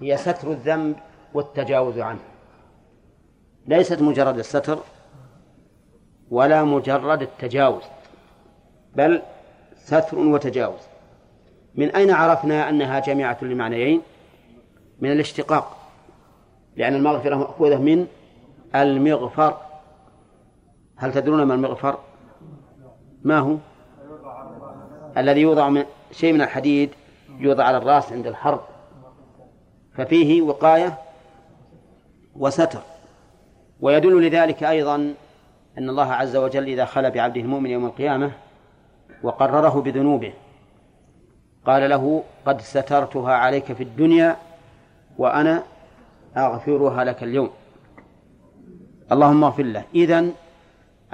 هي 0.00 0.16
ستر 0.16 0.50
الذنب 0.50 0.96
والتجاوز 1.34 1.98
عنه. 1.98 2.24
ليست 3.66 4.02
مجرد 4.02 4.38
الستر 4.38 4.78
ولا 6.30 6.64
مجرد 6.64 7.22
التجاوز 7.22 7.82
بل 8.96 9.22
ستر 9.76 10.18
وتجاوز. 10.18 10.80
من 11.74 11.88
أين 11.90 12.10
عرفنا 12.10 12.68
أنها 12.68 13.00
جامعة 13.00 13.38
لمعنيين؟ 13.42 14.00
من 15.00 15.12
الاشتقاق 15.12 15.76
لأن 16.76 16.94
المغفرة 16.94 17.34
مأخوذة 17.34 17.78
من 17.78 18.06
المغفر. 18.74 19.65
هل 20.96 21.12
تدرون 21.12 21.42
ما 21.42 21.54
المغفر؟ 21.54 21.98
ما 23.22 23.38
هو؟ 23.38 23.56
الذي 25.16 25.40
يوضع 25.40 25.68
من 25.68 25.84
شيء 26.12 26.32
من 26.32 26.40
الحديد 26.40 26.90
يوضع 27.38 27.64
على 27.64 27.76
الرأس 27.76 28.12
عند 28.12 28.26
الحرب. 28.26 28.60
ففيه 29.94 30.42
وقاية 30.42 30.98
وستر. 32.36 32.80
ويدل 33.80 34.26
لذلك 34.26 34.62
أيضا 34.64 35.14
أن 35.78 35.90
الله 35.90 36.12
عز 36.12 36.36
وجل 36.36 36.64
إذا 36.64 36.84
خلى 36.84 37.10
بعبده 37.10 37.40
المؤمن 37.40 37.70
يوم 37.70 37.86
القيامة 37.86 38.30
وقرره 39.22 39.80
بذنوبه. 39.80 40.32
قال 41.66 41.90
له 41.90 42.22
قد 42.46 42.60
سترتها 42.60 43.32
عليك 43.32 43.72
في 43.72 43.82
الدنيا 43.82 44.36
وأنا 45.18 45.62
أغفرها 46.36 47.04
لك 47.04 47.22
اليوم. 47.22 47.50
اللهم 49.12 49.44
اغفر 49.44 49.62
له. 49.62 49.84
إذن 49.94 50.32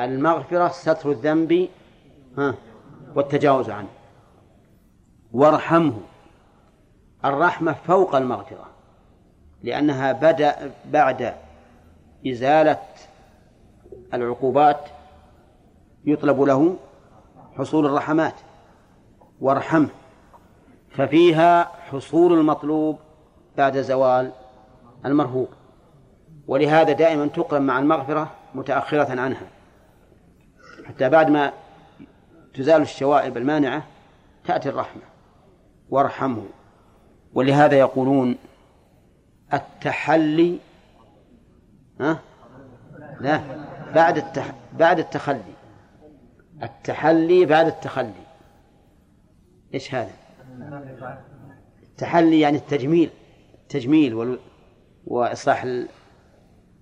المغفرة 0.00 0.68
ستر 0.68 1.10
الذنب 1.10 1.68
والتجاوز 3.14 3.70
عنه. 3.70 3.88
وارحمه. 5.32 6.00
الرحمة 7.24 7.72
فوق 7.72 8.14
المغفرة 8.14 8.66
لأنها 9.62 10.12
بدأ 10.12 10.72
بعد 10.84 11.34
إزالة 12.26 12.78
العقوبات 14.14 14.88
يطلب 16.04 16.40
له 16.40 16.76
حصول 17.58 17.86
الرحمات. 17.86 18.34
وارحمه. 19.40 19.88
ففيها 20.90 21.64
حصول 21.64 22.32
المطلوب 22.32 22.98
بعد 23.56 23.80
زوال 23.80 24.32
المرهوب 25.04 25.48
ولهذا 26.46 26.92
دائما 26.92 27.26
تقرن 27.26 27.62
مع 27.62 27.78
المغفرة 27.78 28.30
متأخرة 28.54 29.20
عنها. 29.20 29.46
حتى 30.84 31.08
بعد 31.08 31.30
ما 31.30 31.52
تزال 32.54 32.82
الشوائب 32.82 33.36
المانعة 33.36 33.84
تأتي 34.44 34.68
الرحمة. 34.68 35.02
وارحمه. 35.90 36.46
ولهذا 37.34 37.78
يقولون 37.78 38.36
التحلي 39.52 40.58
ها؟ 42.00 42.18
لا 43.20 43.42
بعد 43.94 44.16
التح... 44.16 44.54
بعد 44.72 44.98
التخلي. 44.98 45.54
التحلي 46.62 47.44
بعد 47.44 47.66
التخلي. 47.66 48.12
إيش 49.74 49.94
هذا؟ 49.94 50.12
التحلي 51.82 52.40
يعني 52.40 52.56
التجميل 52.56 53.10
التجميل 53.62 54.14
وال... 54.14 54.38
وإصلاح 55.06 55.62
ال... 55.62 55.88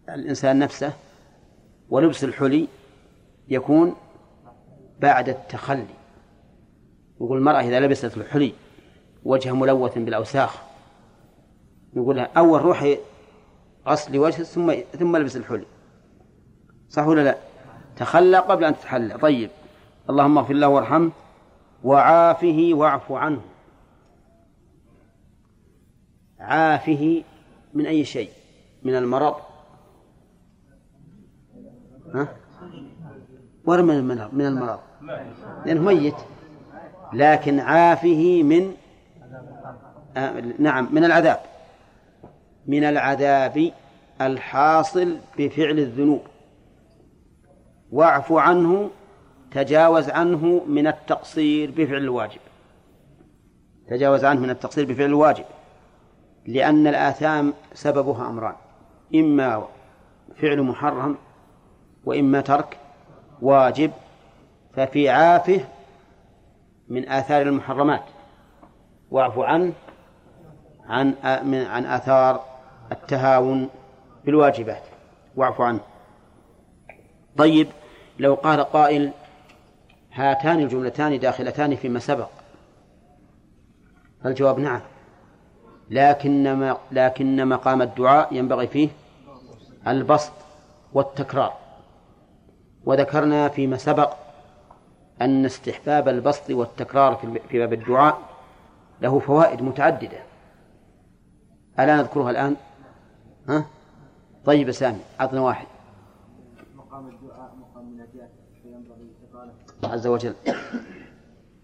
الإنسان 0.09 0.59
نفسه 0.59 0.93
ولبس 1.91 2.25
الحلي. 2.25 2.69
يكون 3.51 3.95
بعد 4.99 5.29
التخلي. 5.29 5.87
يقول 7.21 7.39
المرأة 7.39 7.61
إذا 7.61 7.81
لبست 7.81 8.17
الحلي 8.17 8.53
وجه 9.25 9.55
ملوث 9.55 9.99
بالأوساخ 9.99 10.63
نقول 11.95 12.17
لها 12.17 12.31
أول 12.37 12.63
روحي 12.63 12.99
غسل 13.89 14.19
وجه 14.19 14.43
ثم 14.43 14.75
ثم 14.99 15.17
البس 15.17 15.37
الحلي. 15.37 15.67
صح 16.89 17.07
ولا 17.07 17.25
لا؟ 17.25 17.37
تخلى 17.97 18.39
قبل 18.39 18.65
أن 18.65 18.75
تتحلى. 18.75 19.19
طيب. 19.19 19.51
اللهم 20.11 20.39
اغفر 20.39 20.55
له 20.55 20.69
وارحمه 20.69 21.11
وعافه 21.85 22.71
واعف 22.73 23.13
عنه. 23.13 23.41
عافه 26.39 27.23
من 27.75 27.87
أي 27.87 28.05
شيء؟ 28.05 28.31
من 28.83 28.97
المرض. 28.97 29.35
ها؟ 32.15 32.29
المرض 33.69 34.31
من 34.33 34.47
المرض 34.47 34.79
لأنه 35.67 35.81
ميت. 35.81 36.15
لكن 37.13 37.61
عافه 37.61 38.43
من 38.43 38.73
آه 40.17 40.43
نعم 40.59 40.89
من 40.93 41.05
العذاب. 41.05 41.41
من 42.67 42.85
العذاب 42.85 43.73
الحاصل 44.21 45.17
بفعل 45.39 45.79
الذنوب. 45.79 46.21
واعف 47.91 48.33
عنه 48.33 48.91
تجاوز 49.51 50.11
عنه 50.11 50.65
من 50.67 50.87
التقصير 50.87 51.71
بفعل 51.71 51.97
الواجب. 51.99 52.41
تجاوز 53.89 54.25
عنه 54.25 54.41
من 54.41 54.51
التقصير 54.51 54.85
بفعل 54.85 55.07
الواجب. 55.07 55.45
لأن 56.47 56.87
الآثام 56.87 57.53
سببها 57.75 58.31
أمران. 58.31 58.55
إما 59.15 59.67
فعل 60.37 60.63
محرم 60.63 61.17
وإما 62.05 62.41
ترك 62.41 62.77
واجب 63.43 63.91
ففي 64.75 65.09
عافه 65.09 65.61
من 66.89 67.09
آثار 67.09 67.43
المحرمات. 67.43 68.03
واعف 69.11 69.39
عنه 69.39 69.73
عن 70.87 71.15
عن 71.53 71.87
آثار 71.87 72.45
التهاون 72.93 73.69
بالواجبات. 74.25 74.83
واعف 75.37 75.61
عنه. 75.61 75.81
طيب 77.37 77.69
لو 78.19 78.35
قال 78.35 78.61
قائل 78.61 79.11
هاتان 80.13 80.61
الجملتان 80.61 81.19
داخلتان 81.19 81.77
فيما 81.77 81.99
سبق. 81.99 82.29
فالجواب 84.25 84.59
نعم. 84.59 84.81
لكن 85.91 86.75
لكن 86.93 87.49
مقام 87.49 87.83
الدعاء 87.83 88.35
ينبغي 88.35 88.67
فيه 88.67 88.89
البسط 89.87 90.33
والتكرار. 90.93 91.70
وذكرنا 92.85 93.49
فيما 93.49 93.77
سبق 93.77 94.13
أن 95.23 95.45
استحباب 95.45 96.09
البسط 96.09 96.51
والتكرار 96.51 97.15
في- 97.15 97.41
في 97.49 97.59
باب 97.59 97.73
الدعاء 97.73 98.19
له 99.03 99.19
فوائد 99.19 99.63
متعددة. 99.63 100.19
ألا 101.81 101.97
نذكرها 101.97 102.31
الآن؟ 102.31 102.57
ها؟ 103.49 103.65
طيب 104.45 104.67
يا 104.67 104.73
سامي 104.73 105.01
أعطنا 105.21 105.41
واحد. 105.41 105.67
مقام 106.77 107.09
الدعاء 107.09 107.55
مقام 107.61 107.85
النجاة 107.85 108.29
فينبغي 108.63 109.11
الله 109.83 109.93
عز 109.95 110.07
وجل. 110.07 110.35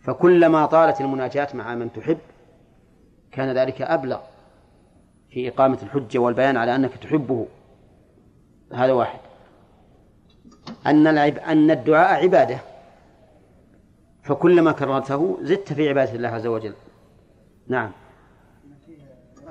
فكلما 0.05 0.67
طالت 0.67 1.01
المناجاة 1.01 1.49
مع 1.55 1.75
من 1.75 1.93
تحب 1.93 2.19
كان 3.33 3.57
ذلك 3.59 3.83
أبلغ 3.83 4.21
في 5.31 5.49
إقامة 5.49 5.79
الحجة 5.83 6.19
والبيان 6.19 6.57
على 6.57 6.77
أنك 6.77 6.97
تحبه. 6.97 7.47
هذا 8.73 8.93
واحد. 8.93 9.19
أن 10.87 11.07
أن 11.07 11.71
الدعاء 11.71 12.23
عبادة. 12.23 12.59
فكلما 14.23 14.73
كررته 14.73 15.39
زدت 15.43 15.73
في 15.73 15.89
عبادة 15.89 16.13
الله 16.13 16.29
عز 16.29 16.47
وجل. 16.47 16.75
نعم. 17.69 17.91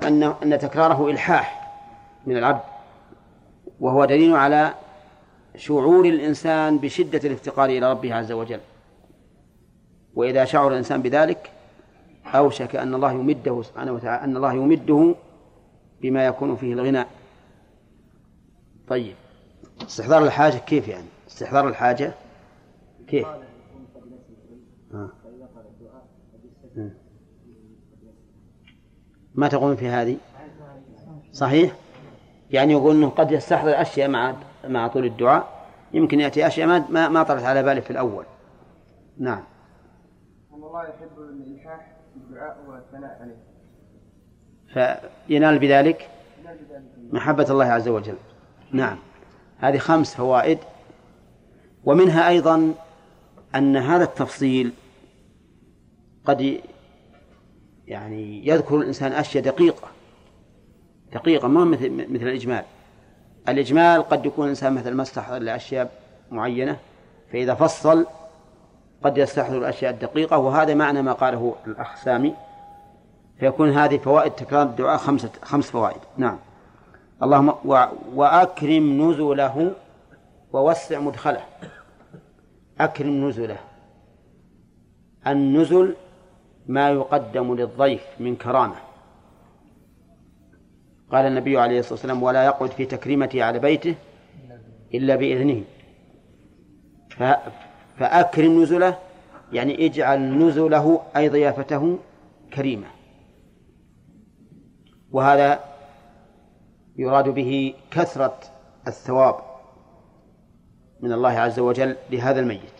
أن 0.02 0.22
أن 0.22 0.58
تكراره 0.58 1.10
إلحاح 1.10 1.72
من 2.26 2.36
العبد. 2.36 2.60
وهو 3.80 4.04
دليل 4.04 4.36
على 4.36 4.74
شعور 5.56 6.04
الإنسان 6.04 6.78
بشدة 6.78 7.20
الافتقار 7.24 7.68
إلى 7.68 7.90
ربه 7.90 8.14
عز 8.14 8.32
وجل. 8.32 8.60
وإذا 10.14 10.44
شعر 10.44 10.68
الإنسان 10.68 11.02
بذلك 11.02 11.50
أوشك 12.34 12.76
أن 12.76 12.94
الله 12.94 13.12
يمده 13.12 13.62
سبحانه 13.62 13.92
وتعالى 13.92 14.24
أن 14.24 14.36
الله 14.36 14.52
يمده 14.52 15.14
بما 16.00 16.26
يكون 16.26 16.56
فيه 16.56 16.72
الغنى 16.72 17.04
طيب. 18.88 19.14
استحضار 19.82 20.24
الحاجة 20.24 20.56
كيف 20.56 20.88
يعني؟ 20.88 21.15
استحضار 21.26 21.68
الحاجة؟ 21.68 22.12
كيف؟ 23.06 23.26
آه. 24.94 25.10
ما 29.34 29.48
تقولون 29.48 29.76
في 29.76 29.88
هذه؟ 29.88 30.16
صحيح؟ 31.32 31.72
يعني 32.50 32.72
يقول 32.72 32.96
إنه 32.96 33.08
قد 33.08 33.32
يستحضر 33.32 33.80
أشياء 33.82 34.08
مع 34.08 34.36
مع 34.68 34.88
طول 34.88 35.04
الدعاء. 35.04 35.66
يمكن 35.92 36.20
يأتي 36.20 36.46
أشياء 36.46 36.66
ما 36.68 37.08
ما, 37.08 37.22
طرت 37.22 37.42
على 37.42 37.62
باله 37.62 37.80
في 37.80 37.90
الأول. 37.90 38.24
نعم. 39.18 39.42
أن 40.54 40.62
الله 40.62 40.82
يحب 40.82 41.18
الإلحاح 41.18 41.92
بالدعاء 42.14 42.58
والثناء 42.68 43.18
عليه. 43.20 43.46
فينال 45.26 45.58
بذلك؟ 45.58 46.10
محبة 47.12 47.46
الله 47.50 47.64
عز 47.64 47.88
وجل. 47.88 48.16
نعم. 48.72 48.98
هذه 49.58 49.78
خمس 49.78 50.14
فوائد. 50.14 50.58
ومنها 51.86 52.28
أيضا 52.28 52.74
أن 53.54 53.76
هذا 53.76 54.04
التفصيل 54.04 54.72
قد 56.24 56.60
يعني 57.86 58.48
يذكر 58.48 58.76
الإنسان 58.76 59.12
أشياء 59.12 59.44
دقيقة 59.44 59.88
دقيقة 61.12 61.48
ما 61.48 61.64
مثل 61.64 61.90
مثل 61.90 62.28
الإجمال. 62.28 62.64
الإجمال 63.48 64.02
قد 64.02 64.26
يكون 64.26 64.44
الإنسان 64.44 64.72
مثل 64.74 64.94
ما 64.94 65.02
استحضر 65.02 65.38
لأشياء 65.38 65.90
معينة 66.30 66.78
فإذا 67.32 67.54
فصل 67.54 68.06
قد 69.04 69.18
يستحضر 69.18 69.58
الأشياء 69.58 69.92
الدقيقة 69.92 70.38
وهذا 70.38 70.74
معنى 70.74 71.02
ما 71.02 71.12
قاله 71.12 71.54
الأخ 71.66 71.96
سامي. 71.96 72.34
فيكون 73.40 73.70
هذه 73.70 73.98
فوائد 73.98 74.32
تكرار 74.32 74.62
الدعاء 74.62 74.96
خمسة 74.96 75.30
خمس 75.42 75.70
فوائد. 75.70 76.00
نعم. 76.16 76.38
اللهم. 77.22 77.54
وأكرم 78.14 79.10
نزله 79.10 79.72
ووسع 80.52 81.00
مدخله. 81.00 81.42
أكرم 82.80 83.28
نزله. 83.28 83.58
النزل 85.26 85.94
ما 86.66 86.90
يقدم 86.90 87.54
للضيف 87.54 88.04
من 88.20 88.36
كرامة. 88.36 88.76
قال 91.12 91.26
النبي 91.26 91.58
عليه 91.58 91.78
الصلاة 91.78 91.92
والسلام 91.92 92.22
ولا 92.22 92.44
يقعد 92.44 92.70
في 92.70 92.86
تكريمته 92.86 93.44
على 93.44 93.58
بيته 93.58 93.94
إلا 94.94 95.16
بإذنه. 95.16 95.62
فأكرم 97.96 98.62
نزله 98.62 98.98
يعني 99.52 99.86
اجعل 99.86 100.38
نزله 100.38 101.02
أي 101.16 101.28
ضيافته 101.28 101.98
كريمة. 102.52 102.86
وهذا 105.10 105.60
يراد 106.96 107.28
به 107.28 107.74
كثرة 107.90 108.38
الثواب. 108.86 109.45
من 111.06 111.12
الله 111.12 111.28
عز 111.28 111.58
وجل 111.58 111.96
لهذا 112.10 112.40
الميت. 112.40 112.76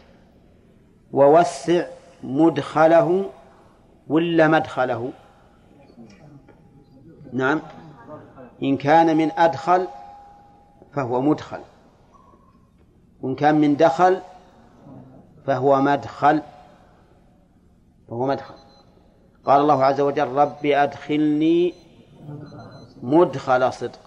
ووسع 1.12 1.86
مدخله 2.22 3.30
ولا 4.08 4.48
مدخله؟ 4.48 5.12
نعم. 7.32 7.60
إن 8.62 8.76
كان 8.76 9.16
من 9.16 9.30
أدخل 9.30 9.86
فهو 10.92 11.20
مدخل. 11.20 11.60
وإن 13.20 13.34
كان 13.34 13.54
من 13.54 13.76
دخل 13.76 14.20
فهو 15.46 15.80
مدخل. 15.80 16.42
فهو 18.08 18.26
مدخل. 18.26 18.54
قال 19.44 19.60
الله 19.60 19.84
عز 19.84 20.00
وجل 20.00 20.28
رب 20.28 20.66
أدخلني 20.66 21.74
مدخل 23.02 23.72
صدق. 23.72 24.00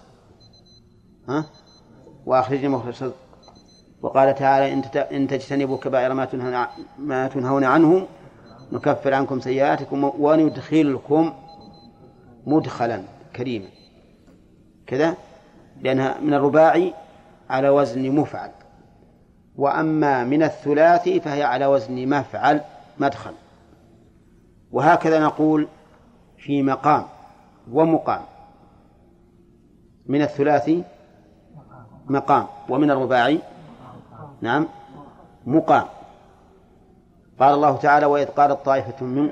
ها؟ 1.29 1.45
وأخرجني 2.25 2.67
مخرج 2.67 2.93
صدق. 2.93 3.28
وقال 4.01 4.35
تعالى 4.35 4.73
إن 5.11 5.27
تجتنبوا 5.27 5.77
كبائر 5.77 6.13
ما 6.13 6.25
تنهون 6.25 6.65
ما 6.99 7.27
تنهون 7.27 7.63
عنه 7.63 8.07
نكفر 8.71 9.13
عنكم 9.13 9.39
سيئاتكم 9.39 10.11
وندخلكم 10.19 11.33
مدخلا 12.45 13.03
كريما. 13.35 13.67
كذا؟ 14.87 15.15
لأنها 15.81 16.19
من 16.19 16.33
الرباعي 16.33 16.93
على 17.49 17.69
وزن 17.69 18.11
مفعل. 18.11 18.51
وأما 19.55 20.23
من 20.23 20.43
الثلاثي 20.43 21.19
فهي 21.19 21.43
على 21.43 21.65
وزن 21.65 22.09
مفعل 22.09 22.61
مدخل. 22.99 23.33
وهكذا 24.71 25.19
نقول 25.19 25.67
في 26.37 26.63
مقام 26.63 27.05
ومقام. 27.71 28.21
من 30.05 30.21
الثلاثي 30.21 30.83
مقام. 32.07 32.47
ومن 32.69 32.91
الرباعي 32.91 33.39
نعم. 34.41 34.67
مقام 35.45 35.85
قال 37.39 37.53
الله 37.53 37.77
تعالى 37.77 38.05
وإذ 38.05 38.25
قالت 38.25 38.65
طائفة 38.65 39.05
من 39.05 39.31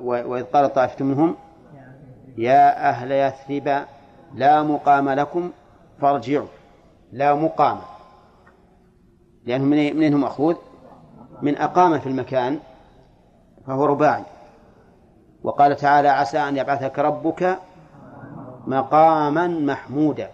وإذ 0.00 0.44
قالت 0.44 0.74
طائفة 0.74 1.04
منهم 1.04 1.36
يا 2.38 2.88
أهل 2.88 3.12
يثرب 3.12 3.84
لا 4.34 4.62
مقام 4.62 5.08
لكم 5.08 5.50
فارجعوا. 6.00 6.46
لا 7.12 7.34
مقام. 7.34 7.78
لأنه 9.44 9.64
من 9.94 10.12
هو 10.12 10.18
مأخوذ 10.18 10.56
من 11.42 11.56
أقام 11.56 11.98
في 11.98 12.06
المكان 12.06 12.58
فهو 13.66 13.84
رباعي. 13.84 14.24
وقال 15.42 15.76
تعالى 15.76 16.08
عسى 16.08 16.38
أن 16.38 16.56
يبعثك 16.56 16.98
ربك 16.98 17.58
مقاما 18.66 19.48
محمودا. 19.48 20.30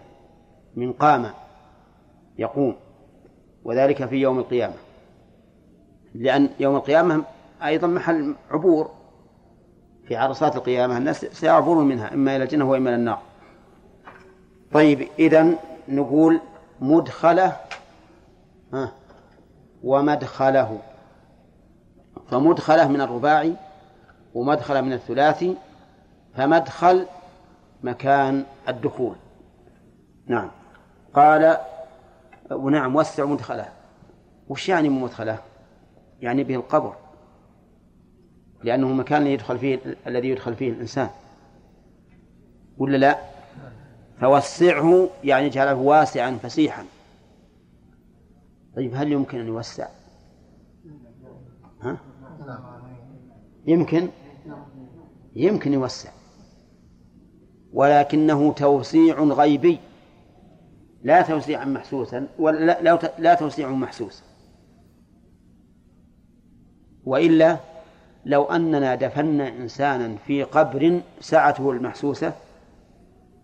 من 0.76 0.92
قام 0.92 1.30
يقوم. 2.38 2.76
وذلك 3.66 4.04
في 4.04 4.16
يوم 4.16 4.38
القيامة. 4.38 4.74
لأن 6.14 6.48
يوم 6.60 6.76
القيامة 6.76 7.24
أيضا 7.64 7.86
محل 7.86 8.34
عبور 8.50 8.90
في 10.08 10.16
عرصات 10.16 10.56
القيامة. 10.56 10.96
الناس 10.96 11.20
سيعبرون 11.24 11.88
منها 11.88 12.14
إما 12.14 12.36
إلى 12.36 12.44
الجنة 12.44 12.70
وإما 12.70 12.90
إلى 12.90 12.96
النار. 12.96 13.22
طيب 14.72 15.08
إذن 15.18 15.56
نقول 15.88 16.40
مدخله 16.80 17.56
ومدخله. 19.82 20.78
فمدخله 22.30 22.88
من 22.88 23.00
الرباعي 23.00 23.54
ومدخله 24.34 24.80
من 24.80 24.92
الثلاثي 24.92 25.56
فمدخل 26.34 27.06
مكان 27.82 28.44
الدخول. 28.68 29.16
نعم. 30.26 30.50
قال 31.14 31.56
ونعم 32.50 32.96
وسع 32.96 33.24
مدخله. 33.24 33.68
وش 34.48 34.68
يعني 34.68 34.88
مدخله؟ 34.88 35.38
يعني 36.20 36.44
به 36.44 36.54
القبر. 36.54 36.94
لأنه 38.64 38.88
مكان 38.88 39.26
يدخل 39.26 39.58
فيه 39.58 39.80
الذي 40.06 40.28
يدخل 40.28 40.54
فيه 40.54 40.70
الإنسان. 40.70 41.10
ولا 42.78 42.96
لا؟ 42.96 43.18
فوسعه 44.20 45.08
يعني 45.24 45.46
اجعله 45.46 45.74
واسعا 45.74 46.38
فسيحا. 46.42 46.84
طيب 48.76 48.92
هل 48.94 49.12
يمكن 49.12 49.40
أن 49.40 49.46
يوسع؟ 49.46 49.88
ها؟ 51.82 51.96
يمكن؟ 53.66 54.08
يمكن 55.36 55.72
يوسع. 55.72 56.10
ولكنه 57.72 58.52
توسيع 58.52 59.20
غيبي. 59.20 59.78
لا 61.02 61.22
توسيعا 61.22 61.64
محسوسا 61.64 62.26
ولا 62.38 62.82
لا, 62.82 62.98
لا 63.18 63.34
توسيع 63.34 63.70
محسوس 63.70 64.22
وإلا 67.04 67.56
لو 68.24 68.44
أننا 68.44 68.94
دفنا 68.94 69.48
إنسانا 69.48 70.16
في 70.26 70.42
قبر 70.42 71.00
سعته 71.20 71.70
المحسوسة 71.70 72.32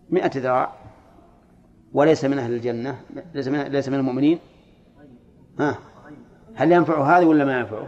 مئة 0.09 0.39
ذراع 0.39 0.73
وليس 1.93 2.25
من 2.25 2.39
أهل 2.39 2.53
الجنة 2.53 2.99
ليس 3.33 3.47
من, 3.47 3.59
ليس 3.61 3.89
من 3.89 3.99
المؤمنين. 3.99 4.39
ها؟ 5.59 5.77
هل 6.55 6.71
ينفع 6.71 7.17
هذا 7.17 7.25
ولا 7.25 7.45
ما 7.45 7.59
ينفعه؟ 7.59 7.87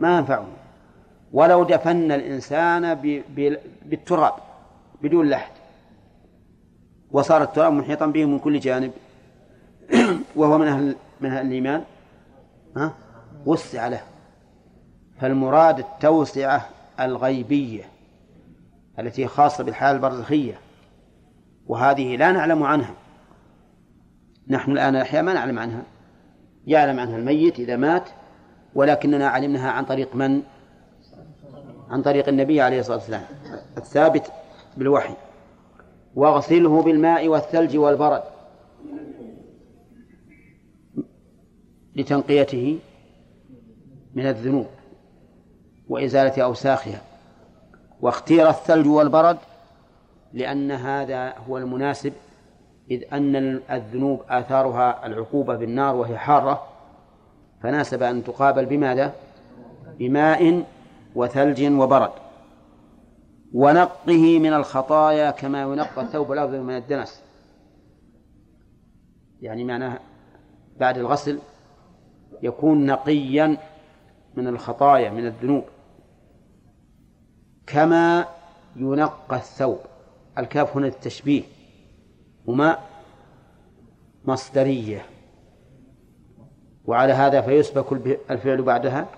ما 0.00 0.18
ينفعه 0.18 0.46
ولو 1.32 1.64
دفنا 1.64 2.14
الإنسان 2.14 2.94
بالتراب 3.84 4.32
بدون 5.02 5.28
لحد. 5.30 5.59
وصار 7.12 7.42
التراب 7.42 7.72
محيطا 7.72 8.06
به 8.06 8.24
من 8.24 8.38
كل 8.38 8.60
جانب. 8.60 8.92
وهو 10.36 10.58
من 10.58 10.66
أهل 10.66 10.96
من 11.20 11.30
أهل 11.30 11.46
الإيمان. 11.46 11.84
ها؟ 12.76 12.94
وسع 13.46 13.88
له. 13.88 14.00
فالمراد 15.20 15.78
التوسعة 15.78 16.68
الغيبية 17.00 17.84
التي 18.98 19.26
خاصة 19.26 19.64
بالحياة 19.64 19.92
البرزخية. 19.92 20.60
وهذه 21.66 22.16
لا 22.16 22.32
نعلم 22.32 22.62
عنها. 22.62 22.94
نحن 24.48 24.72
الآن 24.72 24.96
الأحياء 24.96 25.22
ما 25.22 25.32
نعلم 25.32 25.58
عنها. 25.58 25.82
يعلم 26.66 27.00
عنها 27.00 27.16
الميت 27.16 27.58
إذا 27.58 27.76
مات 27.76 28.08
ولكننا 28.74 29.28
علمناها 29.28 29.70
عن 29.70 29.84
طريق 29.84 30.14
من؟ 30.16 30.42
عن 31.90 32.02
طريق 32.02 32.28
النبي 32.28 32.60
عليه 32.60 32.80
الصلاة 32.80 32.96
والسلام. 32.96 33.24
الثابت 33.76 34.32
بالوحي. 34.76 35.14
واغسله 36.14 36.82
بالماء 36.82 37.28
والثلج 37.28 37.76
والبرد. 37.76 38.22
لتنقيته 41.96 42.78
من 44.14 44.26
الذنوب 44.26 44.66
وإزالة 45.88 46.42
أوساخها. 46.42 47.02
واختير 48.00 48.48
الثلج 48.48 48.86
والبرد 48.86 49.38
لأن 50.32 50.70
هذا 50.70 51.34
هو 51.48 51.58
المناسب 51.58 52.12
إذ 52.90 53.02
أن 53.12 53.36
الذنوب 53.70 54.20
آثارها 54.28 55.06
العقوبة 55.06 55.56
بالنار 55.56 55.96
وهي 55.96 56.18
حارة. 56.18 56.62
فناسب 57.62 58.02
أن 58.02 58.24
تقابل 58.24 58.66
بماذا؟ 58.66 59.12
بماء 59.98 60.64
وثلج 61.14 61.72
وبرد. 61.72 62.10
ونقه 63.52 64.38
من 64.38 64.52
الخطايا 64.52 65.30
كما 65.30 65.62
ينقى 65.62 66.02
الثوب 66.02 66.32
الأبيض 66.32 66.60
من 66.60 66.76
الدنس. 66.76 67.22
يعني 69.40 69.64
معناه 69.64 69.98
بعد 70.76 70.98
الغسل 70.98 71.38
يكون 72.42 72.86
نقيا 72.86 73.56
من 74.34 74.46
الخطايا 74.46 75.10
من 75.10 75.26
الذنوب. 75.26 75.64
كما 77.66 78.26
ينقى 78.76 79.36
الثوب. 79.36 79.78
الكاف 80.38 80.76
هنا 80.76 80.86
التشبيه 80.86 81.42
هما 82.48 82.78
مصدرية. 84.24 85.06
وعلى 86.84 87.12
هذا 87.12 87.40
فيسبك 87.40 87.92
الفعل 88.30 88.62
بعدها 88.62 89.08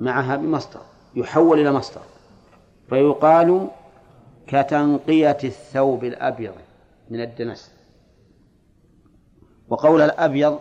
معها 0.00 0.36
بمصدر. 0.36 0.80
يحول 1.14 1.60
إلى 1.60 1.72
مصدر. 1.72 2.15
فيقال 2.88 3.68
كتنقية 4.46 5.38
الثوب 5.44 6.04
الأبيض 6.04 6.54
من 7.10 7.20
الدنس. 7.20 7.74
وقول 9.68 10.00
الأبيض 10.00 10.58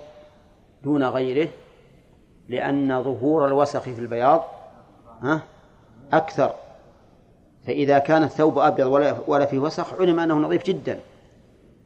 دون 0.83 1.03
غيره 1.03 1.49
لأن 2.49 3.03
ظهور 3.03 3.47
الوسخ 3.47 3.79
في 3.79 3.99
البياض 3.99 4.43
أكثر. 6.13 6.53
فإذا 7.67 7.99
كان 7.99 8.23
الثوب 8.23 8.59
أبيض 8.59 8.87
ولا 8.87 9.15
ولا 9.27 9.45
فيه 9.45 9.59
وسخ 9.59 9.93
علم 9.93 10.19
أنه 10.19 10.35
نظيف 10.35 10.63
جدا. 10.63 10.99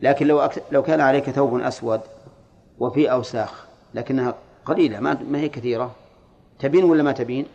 لكن 0.01 0.27
لو 0.27 0.49
لو 0.71 0.83
كان 0.83 1.01
عليك 1.01 1.29
ثوب 1.29 1.59
أسود 1.59 2.01
وفيه 2.79 3.09
أوساخ 3.09 3.67
لكنها 3.93 4.35
قليلة 4.65 4.99
ما 4.99 5.39
هي 5.39 5.49
كثيرة. 5.49 5.91
تبين 6.59 6.83
ولا 6.83 7.03
ما 7.03 7.11
تبين؟ 7.11 7.45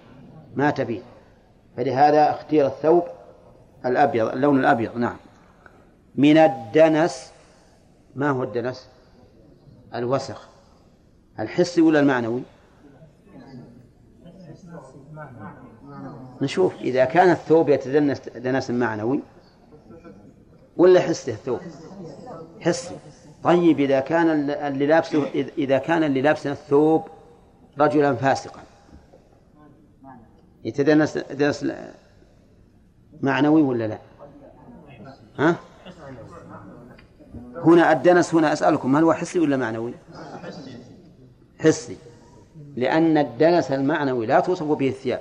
ما 0.54 0.70
تبين. 0.70 1.02
فلهذا 1.76 2.30
اختير 2.30 2.66
الثوب 2.66 3.02
الأبيض 3.86 4.28
اللون 4.28 4.60
الأبيض 4.60 4.96
نعم. 4.96 5.16
من 6.14 6.38
الدنس 6.38 7.32
ما 8.14 8.30
هو 8.30 8.42
الدنس؟ 8.42 8.88
الوسخ. 9.94 10.48
الحسي 11.38 11.80
ولا 11.80 12.00
المعنوي؟ 12.00 12.42
نشوف 16.42 16.74
إذا 16.80 17.04
كان 17.04 17.30
الثوب 17.30 17.68
يتدنس 17.68 18.28
دنس 18.28 18.70
معنوي 18.70 19.20
ولا 20.76 21.00
حسي 21.00 21.30
الثوب؟ 21.30 21.60
حسي. 22.60 22.96
طيب 23.44 23.80
إذا 23.80 24.00
كان 24.00 24.50
اللي 24.50 24.86
لابسه 24.86 25.26
إذا 25.58 25.78
كان 25.78 26.04
اللي 26.04 26.22
لابسه 26.22 26.52
الثوب 26.52 27.02
رجلا 27.78 28.14
فاسقا. 28.14 28.60
يتدنس 30.64 31.18
دنس 31.18 31.66
معنوي 33.20 33.62
ولا 33.62 33.88
لا؟ 33.88 33.98
ها؟ 35.38 35.56
هنا 37.56 37.92
الدنس 37.92 38.34
هنا 38.34 38.52
أسألكم 38.52 38.96
هل 38.96 39.02
هو 39.02 39.12
حسي 39.12 39.38
ولا 39.38 39.56
معنوي؟ 39.56 39.94
حسي 41.60 41.96
لأن 42.76 43.18
الدنس 43.18 43.72
المعنوي 43.72 44.26
لا 44.26 44.40
توصف 44.40 44.66
به 44.66 44.88
الثياب 44.88 45.20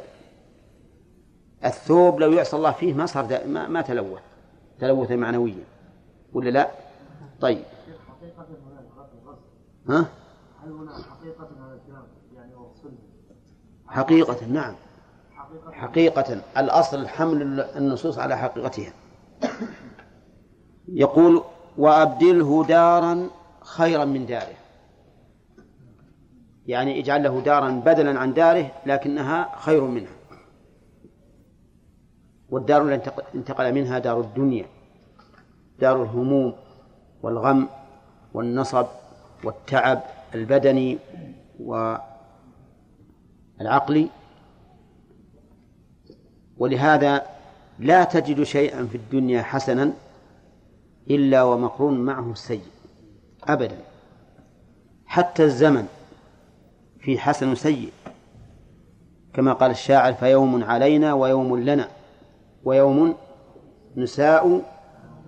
الثوب 1.66 2.20
لو 2.20 2.32
يعصى 2.32 2.56
الله 2.56 2.72
فيه 2.72 2.94
ما 2.94 3.06
صار 3.06 3.48
ما, 3.48 3.68
ما 3.68 3.82
تلوث 3.82 4.22
تلوثا 4.80 5.16
معنويا 5.16 5.64
ولا 6.34 6.50
لا؟ 6.50 6.72
طيب 7.42 7.64
ها؟ 9.90 10.06
حقيقة 13.88 14.46
نعم 14.46 14.76
حقيقة 15.72 16.42
الأصل 16.58 17.08
حمل 17.08 17.60
النصوص 17.60 18.20
على 18.20 18.38
حقيقتها. 18.38 18.94
يقول 20.88 21.44
وأبدله 21.78 22.66
دارا 22.66 23.28
خيرا 23.62 24.06
من 24.06 24.26
داره. 24.26 24.56
يعني 26.68 27.00
اجعل 27.00 27.24
له 27.24 27.42
دارا 27.42 27.70
بدلا 27.70 28.20
عن 28.20 28.34
داره 28.34 28.72
لكنها 28.86 29.56
خير 29.60 29.84
منها. 29.84 30.16
والدار 32.50 32.82
التي 32.82 33.12
انتقل 33.36 33.74
منها 33.74 34.00
دار 34.00 34.20
الدنيا 34.20 34.66
دار 35.80 36.04
الهموم 36.04 36.54
والغم 37.24 37.68
والنصب 38.34 38.86
والتعب 39.44 40.02
البدني 40.36 40.98
والعقلي. 43.60 44.10
ولهذا 46.64 47.26
لا 47.80 48.04
تجد 48.04 48.44
شيئا 48.44 48.86
في 48.86 48.96
الدنيا 48.96 49.42
حسنا 49.42 49.92
إلا 51.10 51.44
ومقرون 51.44 52.00
معه 52.00 52.32
السيء 52.32 52.62
أبدا. 53.44 53.78
حتى 55.06 55.44
الزمن 55.44 55.88
في 57.00 57.20
حسن 57.20 57.56
سيء 57.56 57.92
كما 59.34 59.54
قال 59.54 59.72
الشاعر 59.72 60.14
فيوم 60.14 60.64
علينا 60.64 61.14
ويوم 61.14 61.60
لنا 61.60 61.88
ويوم 62.64 63.16
نساء 63.96 64.62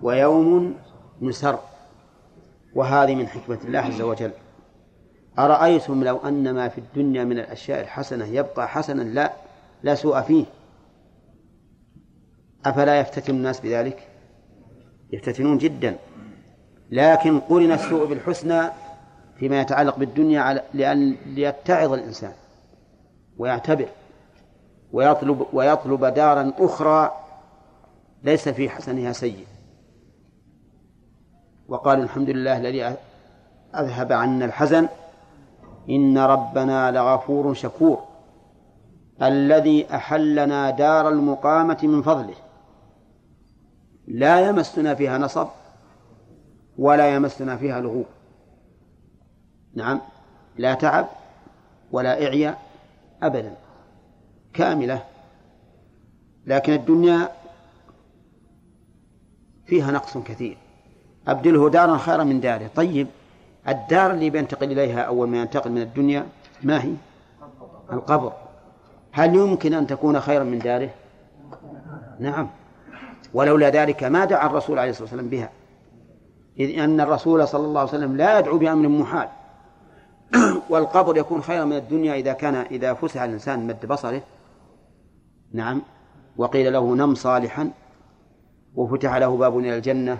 ويوم 0.02 0.74
نسر. 1.22 1.58
وهذه 2.74 3.14
من 3.14 3.26
حكمة 3.28 3.58
الله 3.64 3.78
عز 3.78 4.00
وجل. 4.00 4.30
أرأيتم 5.38 6.04
لو 6.04 6.16
أن 6.16 6.54
ما 6.54 6.68
في 6.68 6.78
الدنيا 6.78 7.24
من 7.24 7.38
الأشياء 7.38 7.80
الحسنة 7.80 8.26
يبقى 8.26 8.68
حسنا؟ 8.68 9.02
لا 9.02 9.32
لا 9.82 9.94
سوء 9.94 10.20
فيه. 10.20 10.44
أفلا 12.64 13.00
يفتتن 13.00 13.34
الناس 13.34 13.60
بذلك؟ 13.60 14.08
يفتتنون 15.12 15.58
جدا. 15.58 15.96
لكن 16.90 17.40
قرن 17.40 17.72
السوء 17.72 18.06
بالحسنى 18.06 18.62
فيما 19.38 19.60
يتعلق 19.60 19.98
بالدنيا 19.98 20.62
لأن 20.74 21.16
ليتعظ 21.26 21.92
الإنسان 21.92 22.32
ويعتبر 23.38 23.88
ويطلب 24.92 25.46
ويطلب 25.52 26.04
دارا 26.04 26.52
أخرى 26.58 27.12
ليس 28.22 28.48
في 28.48 28.68
حسنها 28.68 29.12
سيء. 29.12 29.46
وقال 31.68 32.02
الحمد 32.02 32.30
لله 32.30 32.56
الذي 32.56 32.96
أذهب 33.74 34.12
عنا 34.12 34.44
الحزن 34.44 34.88
إن 35.90 36.18
ربنا 36.18 36.90
لغفور 36.90 37.54
شكور 37.54 38.04
الذي 39.22 39.94
أحلنا 39.94 40.70
دار 40.70 41.08
المقامة 41.08 41.78
من 41.82 42.02
فضله. 42.02 42.34
لا 44.06 44.48
يمسنا 44.48 44.94
فيها 44.94 45.18
نصب 45.18 45.48
ولا 46.78 47.14
يمسنا 47.14 47.56
فيها 47.56 47.80
لغوب 47.80 48.06
نعم 49.74 50.00
لا 50.58 50.74
تعب 50.74 51.06
ولا 51.92 52.26
إعياء 52.26 52.58
أبدا 53.22 53.54
كاملة. 54.54 55.02
لكن 56.46 56.72
الدنيا 56.72 57.28
فيها 59.66 59.90
نقص 59.90 60.18
كثير. 60.18 60.56
أبدله 61.28 61.70
دارا 61.70 61.96
خيرا 61.96 62.24
من 62.24 62.40
داره. 62.40 62.70
طيب 62.76 63.06
الدار 63.68 64.10
اللي 64.10 64.30
بينتقل 64.30 64.72
إليها 64.72 65.00
أول 65.00 65.28
ما 65.28 65.40
ينتقل 65.40 65.70
من 65.70 65.82
الدنيا 65.82 66.26
ما 66.62 66.84
هي؟ 66.84 66.92
القبر. 67.92 68.32
هل 69.12 69.34
يمكن 69.34 69.74
أن 69.74 69.86
تكون 69.86 70.20
خيرا 70.20 70.44
من 70.44 70.58
داره؟ 70.58 70.90
نعم. 72.18 72.50
ولولا 73.36 73.70
ذلك 73.70 74.04
ما 74.04 74.24
دعا 74.24 74.46
الرسول 74.46 74.78
عليه 74.78 74.90
الصلاة 74.90 75.04
والسلام 75.04 75.28
بها. 75.28 75.50
إذ 76.58 76.78
أن 76.78 77.00
الرسول 77.00 77.48
صلى 77.48 77.66
الله 77.66 77.80
عليه 77.80 77.90
وسلم 77.90 78.16
لا 78.16 78.38
يدعو 78.38 78.58
بأمر 78.58 78.88
محال. 78.88 79.28
والقبر 80.70 81.16
يكون 81.16 81.42
خيرا 81.42 81.64
من 81.64 81.76
الدنيا 81.76 82.14
إذا 82.14 82.32
كان 82.32 82.54
إذا 82.54 82.94
فسح 82.94 83.22
الإنسان 83.22 83.66
مد 83.66 83.86
بصره. 83.86 84.22
نعم. 85.52 85.82
وقيل 86.36 86.72
له 86.72 86.94
نم 86.94 87.14
صالحا. 87.14 87.70
وفتح 88.74 89.14
له 89.16 89.36
باب 89.36 89.58
إلى 89.58 89.76
الجنة 89.76 90.18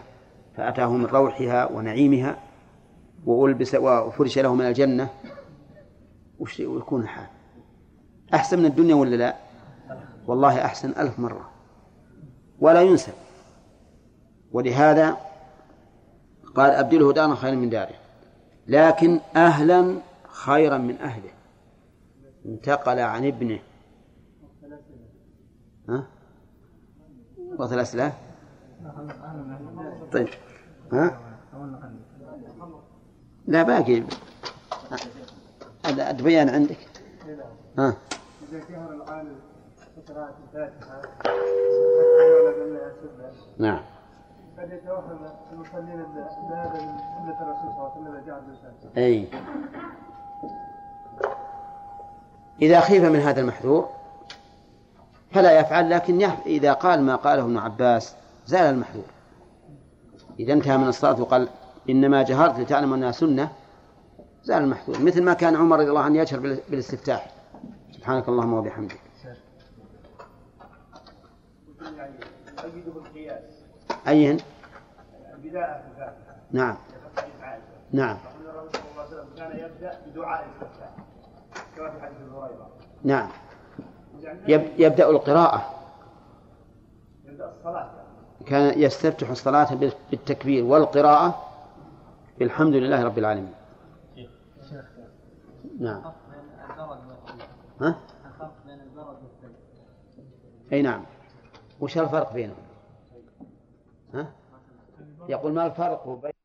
فأتاه 0.56 0.92
من 0.92 1.06
روحها 1.06 1.72
ونعيمها 1.72 2.36
وألبس 3.26 3.74
وفرش 3.74 4.38
له 4.38 4.54
من 4.54 4.66
الجنة. 4.66 5.08
ويكون 6.38 7.02
الحال 7.02 7.26
أحسن 8.34 8.58
من 8.58 8.66
الدنيا 8.66 8.94
ولا 8.94 9.16
لا؟ 9.16 9.36
والله 10.26 10.64
أحسن 10.64 10.90
ألف 10.90 11.18
مرة. 11.18 11.55
ولا 12.60 12.82
ينسى 12.82 13.12
ولهذا 14.52 15.16
قال 16.54 16.70
أبدله 16.70 17.12
دارا 17.12 17.34
خيرا 17.34 17.54
من 17.54 17.70
داره. 17.70 17.94
لكن 18.66 19.20
أهلا 19.36 19.98
خيرا 20.28 20.78
من 20.78 20.96
أهله. 20.96 21.30
انتقل 22.46 22.98
عن 22.98 23.26
ابنه. 23.26 23.58
ها؟ 25.88 26.06
وثلاث 27.58 27.94
له 27.94 28.12
طيب. 30.12 30.28
ها؟ 30.92 31.20
لا 33.46 33.62
باقي. 33.62 34.02
البيان 35.86 36.48
عندك. 36.48 36.78
ها؟ 37.78 37.96
إذا 40.10 40.14
كان 40.14 40.70
العالم 40.82 41.08
قراءة 41.24 41.34
الفاتحة 43.14 43.42
نعم. 43.58 43.80
قد 44.58 44.72
يتوهم 44.72 45.18
المصلين 45.52 46.04
ذهب 46.50 46.72
من 46.72 46.98
سنة 46.98 47.42
الرسول 47.42 47.70
صلى 47.76 47.76
الله 47.76 47.92
عليه 47.96 48.00
وسلم 48.00 48.26
جعل 48.26 48.42
أي. 48.96 49.28
إذا 52.62 52.80
خيف 52.80 53.04
من 53.04 53.20
هذا 53.20 53.40
المحذور 53.40 53.88
فلا 55.30 55.60
يفعل 55.60 55.90
لكن 55.90 56.22
إذا 56.46 56.72
قال 56.72 57.02
ما 57.02 57.16
قاله 57.16 57.42
ابن 57.42 57.58
عباس 57.58 58.14
زال 58.46 58.74
المحذور. 58.74 59.04
إذا 60.40 60.52
انتهى 60.52 60.78
من 60.78 60.88
الصلاة 60.88 61.20
وقال 61.20 61.48
إنما 61.90 62.22
جهرت 62.22 62.58
لتعلم 62.58 62.92
أنها 62.92 63.12
سنة 63.12 63.48
زال 64.44 64.62
المحذور. 64.62 65.02
مثل 65.02 65.22
ما 65.22 65.34
كان 65.34 65.56
عمر 65.56 65.78
رضي 65.78 65.88
الله 65.88 66.00
عنه 66.00 66.18
يجهر 66.18 66.40
بالاستفتاح. 66.40 67.30
سبحانك 67.92 68.28
اللهم 68.28 68.54
وبحمدك. 68.54 69.05
أين؟ 74.08 74.36
البداية 75.34 75.82
نعم. 76.50 76.76
نعم. 77.92 78.16
كان 79.36 79.58
يبدأ 79.58 80.00
بدعاء 80.06 80.46
كما 81.76 81.90
في 81.90 82.00
حديث 82.00 82.16
هريرة 82.32 82.70
نعم 83.04 83.28
يبدأ 84.78 85.10
القراءة. 85.10 85.74
يبدأ 87.24 87.50
الصلاة 87.50 87.90
كان 88.46 88.80
يستفتح 88.80 89.30
الصلاة 89.30 89.74
بالتكبير 90.10 90.64
والقراءة. 90.64 91.42
بالحمد 92.38 92.74
لله 92.74 93.04
رب 93.04 93.18
العالمين. 93.18 93.54
نعم. 95.80 96.02
ها؟ 97.80 97.96
أي 100.72 100.82
نعم. 100.82 101.04
وش 101.80 101.98
الفرق 101.98 102.32
بينهم؟ 102.32 102.56
ها؟ 104.14 104.32
يقول 105.28 105.52
ما 105.52 105.66
الفرق 105.66 106.08
بين 106.08 106.35